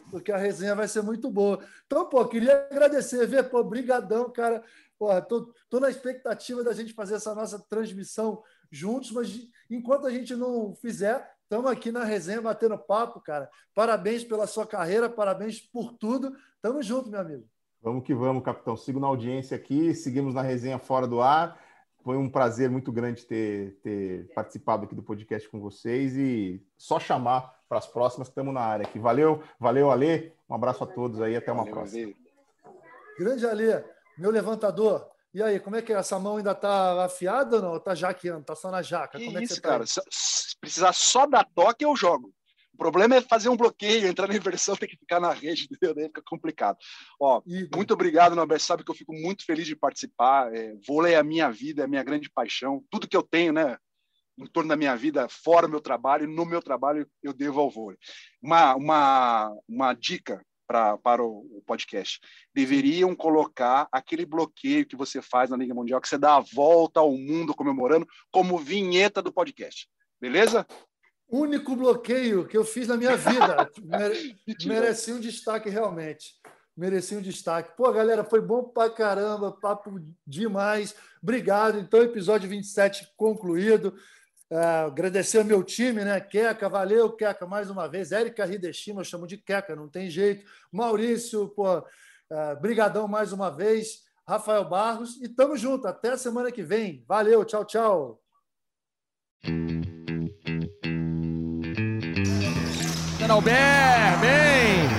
Porque 0.09 0.31
a 0.31 0.37
resenha 0.37 0.75
vai 0.75 0.87
ser 0.87 1.01
muito 1.01 1.31
boa. 1.31 1.59
Então, 1.85 2.05
pô, 2.05 2.25
queria 2.25 2.67
agradecer, 2.69 3.25
ver, 3.25 3.49
pô, 3.49 3.63
brigadão, 3.63 4.29
cara. 4.29 4.61
Pô, 5.01 5.19
tô, 5.23 5.51
tô 5.67 5.79
na 5.79 5.89
expectativa 5.89 6.63
da 6.63 6.73
gente 6.73 6.93
fazer 6.93 7.15
essa 7.15 7.33
nossa 7.33 7.57
transmissão 7.57 8.43
juntos, 8.69 9.11
mas 9.11 9.47
enquanto 9.67 10.05
a 10.05 10.11
gente 10.11 10.35
não 10.35 10.75
fizer, 10.75 11.27
estamos 11.41 11.71
aqui 11.71 11.91
na 11.91 12.03
resenha 12.03 12.39
batendo 12.39 12.77
papo, 12.77 13.19
cara. 13.19 13.49
Parabéns 13.73 14.23
pela 14.23 14.45
sua 14.45 14.63
carreira, 14.63 15.09
parabéns 15.09 15.59
por 15.59 15.93
tudo. 15.93 16.37
Tamo 16.61 16.83
junto, 16.83 17.09
meu 17.09 17.19
amigo. 17.19 17.45
Vamos 17.81 18.03
que 18.03 18.13
vamos, 18.13 18.43
capitão. 18.43 18.77
Sigo 18.77 18.99
na 18.99 19.07
audiência 19.07 19.57
aqui, 19.57 19.95
seguimos 19.95 20.35
na 20.35 20.43
resenha 20.43 20.77
fora 20.77 21.07
do 21.07 21.19
ar. 21.19 21.59
Foi 22.03 22.15
um 22.15 22.29
prazer 22.29 22.69
muito 22.69 22.91
grande 22.91 23.25
ter, 23.25 23.79
ter 23.81 24.31
participado 24.35 24.85
aqui 24.85 24.93
do 24.93 25.01
podcast 25.01 25.49
com 25.49 25.59
vocês 25.59 26.15
e 26.15 26.63
só 26.77 26.99
chamar 26.99 27.59
para 27.67 27.79
as 27.79 27.87
próximas 27.87 28.27
que 28.27 28.33
estamos 28.33 28.53
na 28.53 28.61
área 28.61 28.85
aqui. 28.85 28.99
Valeu, 28.99 29.41
valeu, 29.59 29.89
Alê. 29.89 30.31
Um 30.47 30.53
abraço 30.53 30.83
a 30.83 30.87
todos 30.87 31.19
aí, 31.21 31.35
até 31.35 31.51
uma 31.51 31.63
valeu, 31.63 31.73
próxima. 31.73 32.13
Grande 33.17 33.47
Alê, 33.47 33.83
meu 34.18 34.32
levantador. 34.32 35.09
E 35.34 35.41
aí, 35.41 35.59
como 35.59 35.78
é 35.78 35.82
que 35.82 35.93
é? 35.93 35.95
Essa 35.95 36.20
mão 36.20 36.38
ainda 36.38 36.51
está 36.51 37.05
afiada 37.05 37.55
ou 37.55 37.62
não? 37.62 37.78
Está 37.78 37.95
jaqueando? 37.95 38.41
Está 38.41 38.55
só 38.55 38.70
na 38.70 38.82
jaca? 38.82 39.18
Que 39.18 39.26
como 39.26 39.38
é 39.38 39.43
isso, 39.43 39.55
que 39.55 39.55
você 39.55 39.62
tá 39.62 39.70
cara? 39.70 39.86
Se 39.86 40.57
precisar 40.59 40.91
só 40.93 41.26
dar 41.26 41.45
toque, 41.55 41.86
eu 41.86 41.95
jogo. 41.95 42.34
O 42.74 42.78
problema 42.78 43.16
é 43.16 43.22
fazer 43.22 43.47
um 43.47 43.55
bloqueio, 43.55 44.07
entrar 44.07 44.28
na 44.28 44.36
inversão, 44.36 44.76
tem 44.76 44.89
que 44.89 44.97
ficar 44.97 45.22
na 45.22 45.32
rede, 45.32 45.66
entendeu? 45.72 45.95
Daí 45.95 46.05
fica 46.05 46.22
complicado. 46.26 46.78
Ó, 47.20 47.41
muito 47.74 47.93
obrigado, 47.93 48.36
Norberto. 48.36 48.64
Sabe 48.64 48.84
que 48.84 48.91
eu 48.91 48.95
fico 48.95 49.14
muito 49.14 49.45
feliz 49.45 49.66
de 49.66 49.76
participar. 49.76 50.53
É, 50.53 50.74
vôlei 50.86 51.14
é 51.14 51.18
a 51.18 51.24
minha 51.24 51.49
vida, 51.49 51.84
é 51.84 51.86
a 51.86 51.88
minha 51.88 52.03
grande 52.03 52.30
paixão. 52.30 52.84
Tudo 52.89 53.07
que 53.07 53.16
eu 53.16 53.24
tenho, 53.24 53.53
né? 53.53 53.78
Em 54.38 54.47
torno 54.47 54.70
da 54.70 54.76
minha 54.76 54.95
vida, 54.95 55.28
fora 55.30 55.68
o 55.68 55.70
meu 55.70 55.80
trabalho, 55.80 56.28
no 56.28 56.45
meu 56.45 56.62
trabalho, 56.62 57.07
eu 57.22 57.32
devo 57.32 57.59
ao 57.59 57.70
vôlei. 57.70 57.99
Uma, 58.41 58.76
uma, 58.76 59.53
uma 59.68 59.93
dica 59.93 60.43
pra, 60.72 60.97
para 60.97 61.22
o, 61.22 61.39
o 61.57 61.61
podcast. 61.65 62.22
Deveriam 62.55 63.13
colocar 63.13 63.89
aquele 63.91 64.26
bloqueio 64.26 64.86
que 64.86 64.95
você 64.95 65.22
faz 65.22 65.49
na 65.49 65.57
Liga 65.57 65.74
Mundial, 65.74 65.99
que 65.99 66.07
você 66.07 66.17
dá 66.17 66.38
a 66.38 66.39
volta 66.39 67.01
ao 67.01 67.11
mundo 67.11 67.53
comemorando, 67.53 68.07
como 68.32 68.57
vinheta 68.57 69.22
do 69.22 69.34
podcast. 69.34 69.89
Beleza? 70.19 70.65
único 71.30 71.78
bloqueio 71.78 72.45
que 72.45 72.57
eu 72.57 72.65
fiz 72.65 72.89
na 72.89 72.97
minha 72.97 73.15
vida. 73.15 73.69
Mere... 73.84 74.36
Merecia 74.65 75.15
um 75.15 75.19
destaque, 75.19 75.69
realmente. 75.69 76.36
Merecia 76.76 77.17
um 77.17 77.22
destaque. 77.22 77.76
Pô, 77.78 77.91
galera, 77.91 78.24
foi 78.24 78.41
bom 78.41 78.63
pra 78.63 78.89
caramba, 78.89 79.51
papo 79.51 79.97
demais. 80.28 80.93
Obrigado. 81.24 81.80
Então, 81.80 82.01
episódio 82.01 82.49
27 82.49 83.13
concluído. 83.15 83.93
Uh, 84.51 84.87
agradecer 84.87 85.37
ao 85.37 85.45
meu 85.45 85.63
time, 85.63 86.03
né? 86.03 86.19
Queca, 86.19 86.67
valeu, 86.67 87.15
Queca, 87.15 87.47
mais 87.47 87.69
uma 87.69 87.87
vez. 87.87 88.11
Érica 88.11 88.45
Hideshima, 88.45 88.99
eu 88.99 89.05
chamo 89.05 89.25
de 89.25 89.37
Queca, 89.37 89.75
não 89.75 89.87
tem 89.87 90.09
jeito. 90.09 90.45
Maurício, 90.71 91.47
pô, 91.49 91.77
uh, 91.77 92.59
brigadão 92.59 93.07
mais 93.07 93.31
uma 93.31 93.49
vez. 93.49 94.01
Rafael 94.27 94.65
Barros, 94.65 95.21
e 95.21 95.29
tamo 95.29 95.55
junto. 95.55 95.87
Até 95.87 96.11
a 96.11 96.17
semana 96.17 96.51
que 96.51 96.63
vem. 96.63 97.03
Valeu, 97.07 97.45
tchau, 97.45 97.65
tchau. 97.65 98.21
Albert, 103.31 104.19
bem! 104.19 104.89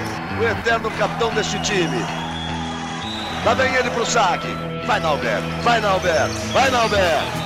O 0.40 0.44
eterno 0.44 0.90
capitão 0.92 1.34
deste 1.34 1.60
time. 1.60 1.98
Lá 3.44 3.52
vem 3.52 3.74
ele 3.74 3.90
pro 3.90 4.06
saque. 4.06 4.48
Vai, 4.86 5.00
Nalber, 5.00 5.40
vai, 5.62 5.80
Nalber, 5.82 6.28
vai, 6.54 6.70
Nalber. 6.70 7.41